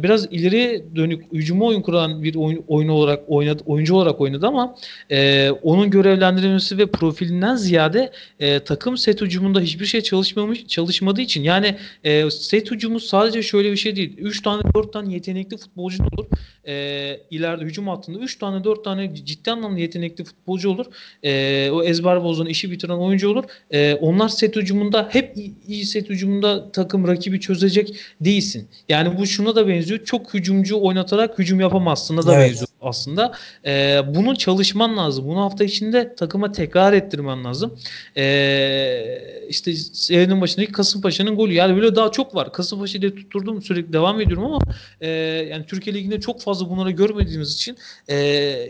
biraz 0.03 0.32
ileri 0.32 0.84
dönük 0.97 1.32
hücuma 1.32 1.64
oyun 1.64 1.82
kuran 1.82 2.22
bir 2.22 2.34
oyun, 2.34 2.64
oyun 2.68 2.89
olarak 2.89 3.22
oynadı, 3.28 3.62
oyuncu 3.66 3.95
olarak 3.95 4.20
oynadı 4.20 4.47
ama 4.47 4.76
e, 5.11 5.51
onun 5.51 5.91
görevlendirilmesi 5.91 6.78
ve 6.78 6.87
profilinden 6.87 7.57
ziyade 7.57 8.12
e, 8.41 8.61
takım 8.61 8.97
set 8.97 9.20
hücumunda 9.20 9.61
hiçbir 9.61 9.87
şey 9.87 10.01
çalışmamış 10.01 10.66
çalışmadığı 10.66 11.20
için 11.20 11.43
yani 11.43 11.76
e, 12.05 12.30
set 12.30 12.70
hücumu 12.70 13.01
sadece 13.01 13.43
şöyle 13.43 13.72
bir 13.72 13.76
şey 13.76 13.97
değil. 13.97 14.18
3 14.18 14.43
tane 14.43 14.62
4 14.74 14.93
tane 14.93 15.12
yetenekli 15.12 15.57
futbolcu 15.57 16.03
olur. 16.03 16.26
E, 16.68 17.20
ileride 17.30 17.64
hücum 17.64 17.89
hattında 17.89 18.18
3 18.18 18.39
tane 18.39 18.64
4 18.64 18.84
tane 18.84 19.14
ciddi 19.14 19.51
anlamda 19.51 19.80
yetenekli 19.80 20.24
futbolcu 20.24 20.70
olur. 20.70 20.87
E, 21.22 21.70
o 21.70 21.82
ezber 21.82 22.24
bozan 22.24 22.47
işi 22.47 22.70
bitiren 22.70 22.95
oyuncu 22.95 23.30
olur. 23.30 23.45
E, 23.70 23.95
onlar 23.95 24.28
set 24.28 24.57
hücumunda 24.57 25.09
hep 25.11 25.37
iyi, 25.37 25.55
iyi 25.68 25.84
set 25.84 26.11
hücumunda 26.11 26.72
takım 26.72 27.09
rakibi 27.09 27.41
çözecek 27.41 27.97
değilsin. 28.27 28.68
Yani 28.89 29.18
bu 29.18 29.27
şuna 29.27 29.55
da 29.57 29.68
benziyor. 29.68 30.05
Çok 30.05 30.35
hücumcu 30.35 30.81
oynatarak 30.81 31.39
hücum 31.39 31.61
yapamazsın 31.61 32.16
da 32.16 32.35
Evet. 32.35 32.49
benziyor 32.51 32.66
aslında. 32.81 33.33
Ee, 33.66 34.01
bunu 34.14 34.37
çalışman 34.37 34.97
lazım. 34.97 35.29
Bunu 35.29 35.41
hafta 35.41 35.64
içinde 35.64 36.14
takıma 36.14 36.53
tekrar 36.53 36.93
ettirmen 36.93 37.45
lazım. 37.45 37.79
Ee, 38.16 39.47
işte 39.49 39.74
serinin 39.74 40.41
başındaki 40.41 40.72
Kasımpaşa'nın 40.72 41.37
golü. 41.37 41.53
Yani 41.53 41.77
böyle 41.77 41.97
daha 41.97 42.12
çok 42.12 42.35
var. 42.35 42.53
Kasımpaşa 42.53 42.99
ile 42.99 43.14
tutturdum 43.14 43.62
sürekli 43.62 43.93
devam 43.93 44.20
ediyorum 44.20 44.45
ama 44.45 44.59
e, 45.01 45.09
yani 45.51 45.66
Türkiye 45.66 45.97
Ligi'nde 45.97 46.20
çok 46.20 46.41
fazla 46.41 46.70
bunları 46.70 46.91
görmediğimiz 46.91 47.55
için 47.55 47.77
e, 48.09 48.16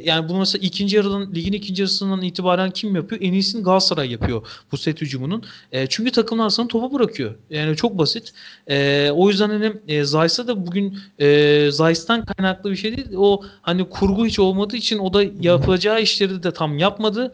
yani 0.05 0.29
bunu 0.29 0.39
mesela 0.39 0.67
ikinci 0.67 0.97
yarıdan 0.97 1.35
ligin 1.35 1.53
ikinci 1.53 1.83
yarısından 1.83 2.23
itibaren 2.23 2.71
kim 2.71 2.97
yapıyor? 2.97 3.21
En 3.21 3.33
iyisini 3.33 3.63
Galatasaray 3.63 4.11
yapıyor 4.11 4.47
bu 4.73 4.77
set 4.77 5.01
hücumunun. 5.01 5.45
E, 5.73 5.87
çünkü 5.87 6.11
takımlar 6.11 6.51
sana 6.51 6.69
topu 6.69 6.99
bırakıyor. 6.99 7.35
Yani 7.51 7.77
çok 7.77 7.99
basit. 7.99 8.33
E, 8.69 9.11
o 9.11 9.29
yüzden 9.29 9.51
hani 9.51 9.73
e, 9.89 10.05
Zayt'sa 10.05 10.47
da 10.49 10.67
bugün 10.67 10.99
e, 11.19 11.69
Zayt'tan 11.71 12.25
kaynaklı 12.25 12.71
bir 12.71 12.77
şey 12.77 12.97
değil. 12.97 13.09
O 13.17 13.43
hani 13.63 13.89
kurgu 14.01 14.27
hiç 14.27 14.39
olmadığı 14.39 14.77
için 14.77 14.99
o 14.99 15.13
da 15.13 15.23
yapacağı 15.41 16.03
işleri 16.03 16.43
de 16.43 16.51
tam 16.53 16.79
yapmadı. 16.79 17.33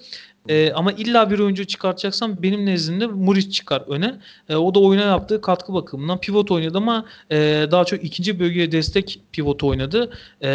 E, 0.48 0.72
ama 0.72 0.92
illa 0.92 1.30
bir 1.30 1.38
oyuncu 1.38 1.64
çıkartacaksam 1.64 2.42
benim 2.42 2.66
nezdimde 2.66 3.06
Muric 3.06 3.50
çıkar 3.50 3.82
öne. 3.88 4.14
E, 4.48 4.56
o 4.56 4.74
da 4.74 4.80
oyuna 4.80 5.02
yaptığı 5.02 5.40
katkı 5.40 5.74
bakımından 5.74 6.18
pivot 6.20 6.50
oynadı 6.50 6.78
ama 6.78 7.04
e, 7.30 7.66
daha 7.70 7.84
çok 7.84 8.04
ikinci 8.04 8.40
bölgeye 8.40 8.72
destek 8.72 9.20
pivot 9.32 9.64
oynadı. 9.64 10.10
E, 10.42 10.48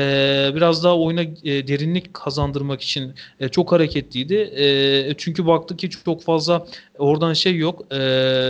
biraz 0.55 0.83
daha 0.83 0.97
oyuna 0.97 1.21
e, 1.21 1.67
derinlik 1.67 2.13
kazandırmak 2.13 2.81
için 2.81 3.13
e, 3.39 3.49
çok 3.49 3.71
hareketliydi. 3.71 4.35
E, 4.35 5.13
çünkü 5.17 5.45
baktı 5.45 5.77
ki 5.77 5.89
çok 5.89 6.23
fazla 6.23 6.65
oradan 6.97 7.33
şey 7.33 7.57
yok. 7.57 7.85
E, 7.91 7.97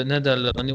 ne 0.05 0.25
derler 0.25 0.51
hani 0.57 0.71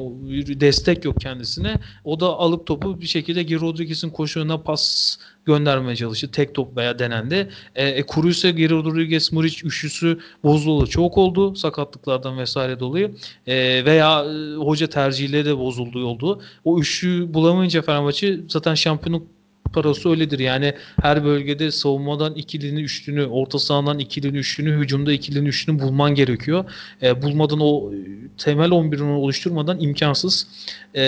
destek 0.61 1.05
yok 1.05 1.21
kendisine. 1.21 1.75
O 2.05 2.21
da 2.21 2.27
alıp 2.27 2.67
topu 2.67 3.01
bir 3.01 3.07
şekilde 3.07 3.61
Rodriguez'in 3.61 4.11
koşuğuna 4.11 4.59
pas 4.59 5.17
göndermeye 5.45 5.97
çalıştı. 5.97 6.31
Tek 6.31 6.55
top 6.55 6.77
veya 6.77 6.99
denendi. 6.99 7.49
E, 7.75 7.89
e 7.89 8.03
Kuruysa 8.03 8.51
Geri 8.51 8.73
Rodriguez 8.73 9.33
Muric 9.33 9.67
üçlüsü 9.67 10.19
bozuldu. 10.45 10.87
Çok 10.87 11.19
oldu 11.19 11.55
sakatlıklardan 11.57 12.39
vesaire 12.39 12.81
dolayı. 12.81 13.15
E, 13.47 13.85
veya 13.85 14.25
e, 14.25 14.55
hoca 14.57 14.87
tercihiyle 14.87 15.45
de 15.45 15.59
bozulduğu 15.59 16.07
oldu. 16.07 16.43
O 16.65 16.81
üçlü 16.81 17.35
bulamayınca 17.35 17.83
Fenerbahçe 17.83 18.41
zaten 18.49 18.75
şampiyonluk 18.75 19.27
parası 19.73 20.11
öyledir. 20.11 20.39
Yani 20.39 20.75
her 21.03 21.25
bölgede 21.25 21.71
savunmadan 21.71 22.35
ikilini, 22.35 22.81
üçlünü, 22.81 23.27
orta 23.27 23.59
sahadan 23.59 23.99
ikilini, 23.99 24.37
üçlünü, 24.37 24.79
hücumda 24.79 25.13
ikilini, 25.13 25.49
üçlünü 25.49 25.81
bulman 25.81 26.15
gerekiyor. 26.15 26.65
E, 27.03 27.23
bulmadan 27.23 27.61
o 27.61 27.93
temel 28.39 28.71
11'ini 28.71 29.13
oluşturmadan 29.13 29.81
imkansız. 29.81 30.47
E, 30.95 31.03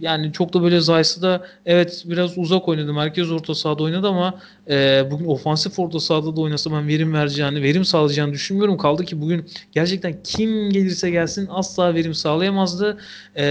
yani 0.00 0.32
çok 0.32 0.54
da 0.54 0.62
böyle 0.62 0.80
Zayt'sı 0.80 1.22
da 1.22 1.46
evet 1.66 2.04
biraz 2.06 2.38
uzak 2.38 2.68
oynadı. 2.68 2.92
Merkez 2.92 3.32
orta 3.32 3.54
sahada 3.54 3.82
oynadı 3.82 4.08
ama 4.08 4.40
e, 4.70 5.04
bugün 5.10 5.24
ofansif 5.24 5.78
orta 5.78 6.00
sahada 6.00 6.36
da 6.36 6.40
oynasa 6.40 6.72
ben 6.72 6.88
verim 6.88 7.14
vereceğini, 7.14 7.62
verim 7.62 7.84
sağlayacağını 7.84 8.32
düşünmüyorum. 8.32 8.78
Kaldı 8.78 9.04
ki 9.04 9.20
bugün 9.20 9.46
gerçekten 9.72 10.22
kim 10.24 10.70
gelirse 10.70 11.10
gelsin 11.10 11.48
asla 11.50 11.94
verim 11.94 12.14
sağlayamazdı. 12.14 12.98
E, 13.36 13.44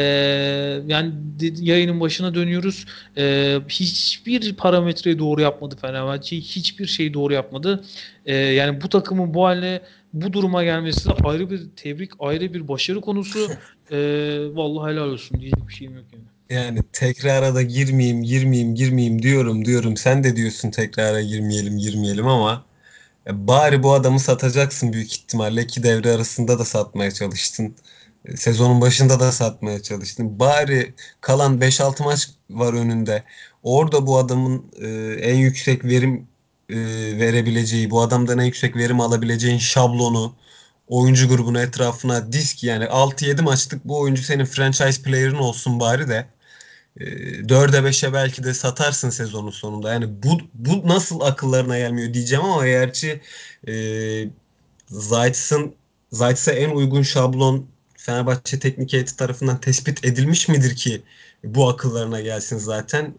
yani 0.87 1.11
yayının 1.61 1.99
başına 1.99 2.35
dönüyoruz. 2.35 2.85
E, 3.17 3.57
hiçbir 3.79 4.55
parametreyi 4.55 5.19
doğru 5.19 5.41
yapmadı 5.41 5.75
Fenerbahçe. 5.81 6.37
Hiçbir 6.37 6.87
şeyi 6.87 7.13
doğru 7.13 7.33
yapmadı. 7.33 7.83
E, 8.25 8.35
yani 8.35 8.81
bu 8.81 8.89
takımın 8.89 9.33
bu 9.33 9.45
haline 9.45 9.81
bu 10.13 10.33
duruma 10.33 10.63
gelmesi 10.63 11.09
de 11.09 11.13
ayrı 11.23 11.49
bir 11.49 11.61
tebrik, 11.75 12.11
ayrı 12.19 12.53
bir 12.53 12.67
başarı 12.67 13.01
konusu. 13.01 13.49
E, 13.91 13.97
vallahi 14.53 14.91
helal 14.91 15.07
olsun 15.07 15.39
diyecek 15.41 15.67
bir 15.67 15.73
şeyim 15.73 15.95
yok 15.95 16.05
yani. 16.13 16.23
Yani 16.49 16.79
tekrara 16.93 17.55
da 17.55 17.61
girmeyeyim, 17.61 18.23
girmeyeyim, 18.23 18.75
girmeyeyim 18.75 19.21
diyorum 19.21 19.65
diyorum. 19.65 19.97
Sen 19.97 20.23
de 20.23 20.35
diyorsun 20.35 20.71
tekrara 20.71 21.21
girmeyelim, 21.21 21.77
girmeyelim 21.77 22.27
ama 22.27 22.65
e, 23.27 23.47
bari 23.47 23.83
bu 23.83 23.93
adamı 23.93 24.19
satacaksın 24.19 24.93
büyük 24.93 25.13
ihtimalle. 25.13 25.61
İki 25.61 25.83
devre 25.83 26.11
arasında 26.11 26.59
da 26.59 26.65
satmaya 26.65 27.11
çalıştın. 27.11 27.75
E, 28.25 28.37
Sezonun 28.37 28.81
başında 28.81 29.19
da 29.19 29.31
satmaya 29.31 29.81
çalıştın. 29.81 30.39
Bari 30.39 30.93
kalan 31.21 31.61
beş 31.61 31.81
altı 31.81 32.03
maç 32.03 32.29
var 32.49 32.73
önünde. 32.73 33.23
Orada 33.65 34.07
bu 34.07 34.17
adamın 34.17 34.65
e, 34.81 34.87
en 35.21 35.35
yüksek 35.35 35.85
verim 35.85 36.27
e, 36.69 36.77
verebileceği, 37.19 37.91
bu 37.91 38.01
adamdan 38.01 38.39
en 38.39 38.45
yüksek 38.45 38.75
verim 38.75 39.01
alabileceğin 39.01 39.57
şablonu, 39.57 40.35
oyuncu 40.87 41.27
grubunu 41.29 41.61
etrafına 41.61 42.31
disk 42.33 42.63
yani 42.63 42.87
altı 42.87 43.25
yedi 43.25 43.41
maçlık 43.41 43.85
bu 43.85 43.99
oyuncu 43.99 44.23
senin 44.23 44.45
franchise 44.45 45.03
player'ın 45.03 45.35
olsun 45.35 45.79
bari 45.79 46.07
de 46.09 46.27
e, 46.99 47.05
4'e 47.43 47.79
5'e 47.79 48.13
belki 48.13 48.43
de 48.43 48.53
satarsın 48.53 49.09
sezonun 49.09 49.51
sonunda. 49.51 49.93
Yani 49.93 50.23
bu, 50.23 50.39
bu 50.53 50.87
nasıl 50.87 51.21
akıllarına 51.21 51.77
gelmiyor 51.77 52.13
diyeceğim 52.13 52.45
ama 52.45 52.67
gerçi 52.67 53.21
e, 53.67 53.73
Zayt'sın 54.89 55.75
Zayt'sa 56.11 56.51
en 56.51 56.69
uygun 56.69 57.01
şablon 57.01 57.67
Fenerbahçe 57.97 58.59
teknik 58.59 58.93
heyeti 58.93 59.17
tarafından 59.17 59.59
tespit 59.61 60.05
edilmiş 60.05 60.47
midir 60.47 60.75
ki 60.75 61.01
bu 61.43 61.69
akıllarına 61.69 62.21
gelsin 62.21 62.57
zaten. 62.57 63.13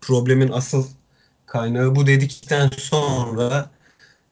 Problemin 0.00 0.48
asıl 0.52 0.86
kaynağı 1.46 1.96
bu 1.96 2.06
dedikten 2.06 2.70
sonra 2.78 3.70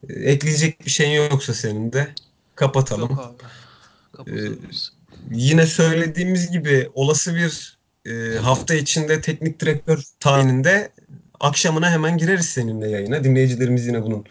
ekleyecek 0.08 0.86
bir 0.86 0.90
şeyin 0.90 1.30
yoksa 1.30 1.54
senin 1.54 1.92
de 1.92 1.98
Yok 1.98 2.08
kapatalım. 2.54 3.18
abi. 3.18 3.42
E, 3.42 4.12
Kapatalım 4.12 4.58
biz. 4.70 4.92
yine 5.30 5.66
söylediğimiz 5.66 6.50
gibi 6.50 6.90
olası 6.94 7.34
bir 7.34 7.78
e, 8.06 8.38
hafta 8.38 8.74
içinde 8.74 9.20
teknik 9.20 9.60
direktör 9.60 10.02
tayininde 10.20 10.92
akşamına 11.40 11.90
hemen 11.90 12.18
gireriz 12.18 12.46
seninle 12.48 12.90
yayına. 12.90 13.24
Dinleyicilerimiz 13.24 13.86
yine 13.86 14.02
bunun 14.02 14.24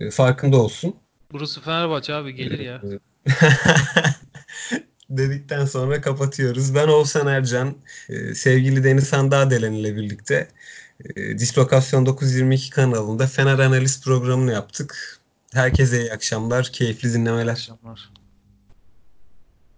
e, 0.00 0.10
farkında 0.10 0.56
olsun. 0.56 0.96
Burası 1.32 1.60
Fenerbahçe 1.60 2.14
abi 2.14 2.34
gelir 2.34 2.58
ya. 2.58 2.82
E, 2.84 2.98
dedikten 5.10 5.64
sonra 5.64 6.00
kapatıyoruz. 6.00 6.74
Ben 6.74 6.88
Oğuzhan 6.88 7.26
Ercan, 7.26 7.76
e, 8.08 8.34
sevgili 8.34 8.84
Deniz 8.84 9.12
Handadelen 9.12 9.72
ile 9.72 9.96
birlikte 9.96 10.48
e, 11.16 11.38
Dislokasyon 11.38 12.06
922 12.06 12.70
kanalında 12.70 13.26
Fener 13.26 13.58
Analiz 13.58 14.02
programını 14.02 14.52
yaptık. 14.52 15.20
Herkese 15.52 16.00
iyi 16.00 16.12
akşamlar, 16.12 16.64
keyifli 16.72 17.08
İyi 17.08 17.14
dinlemeler. 17.14 17.52
akşamlar. 17.52 18.10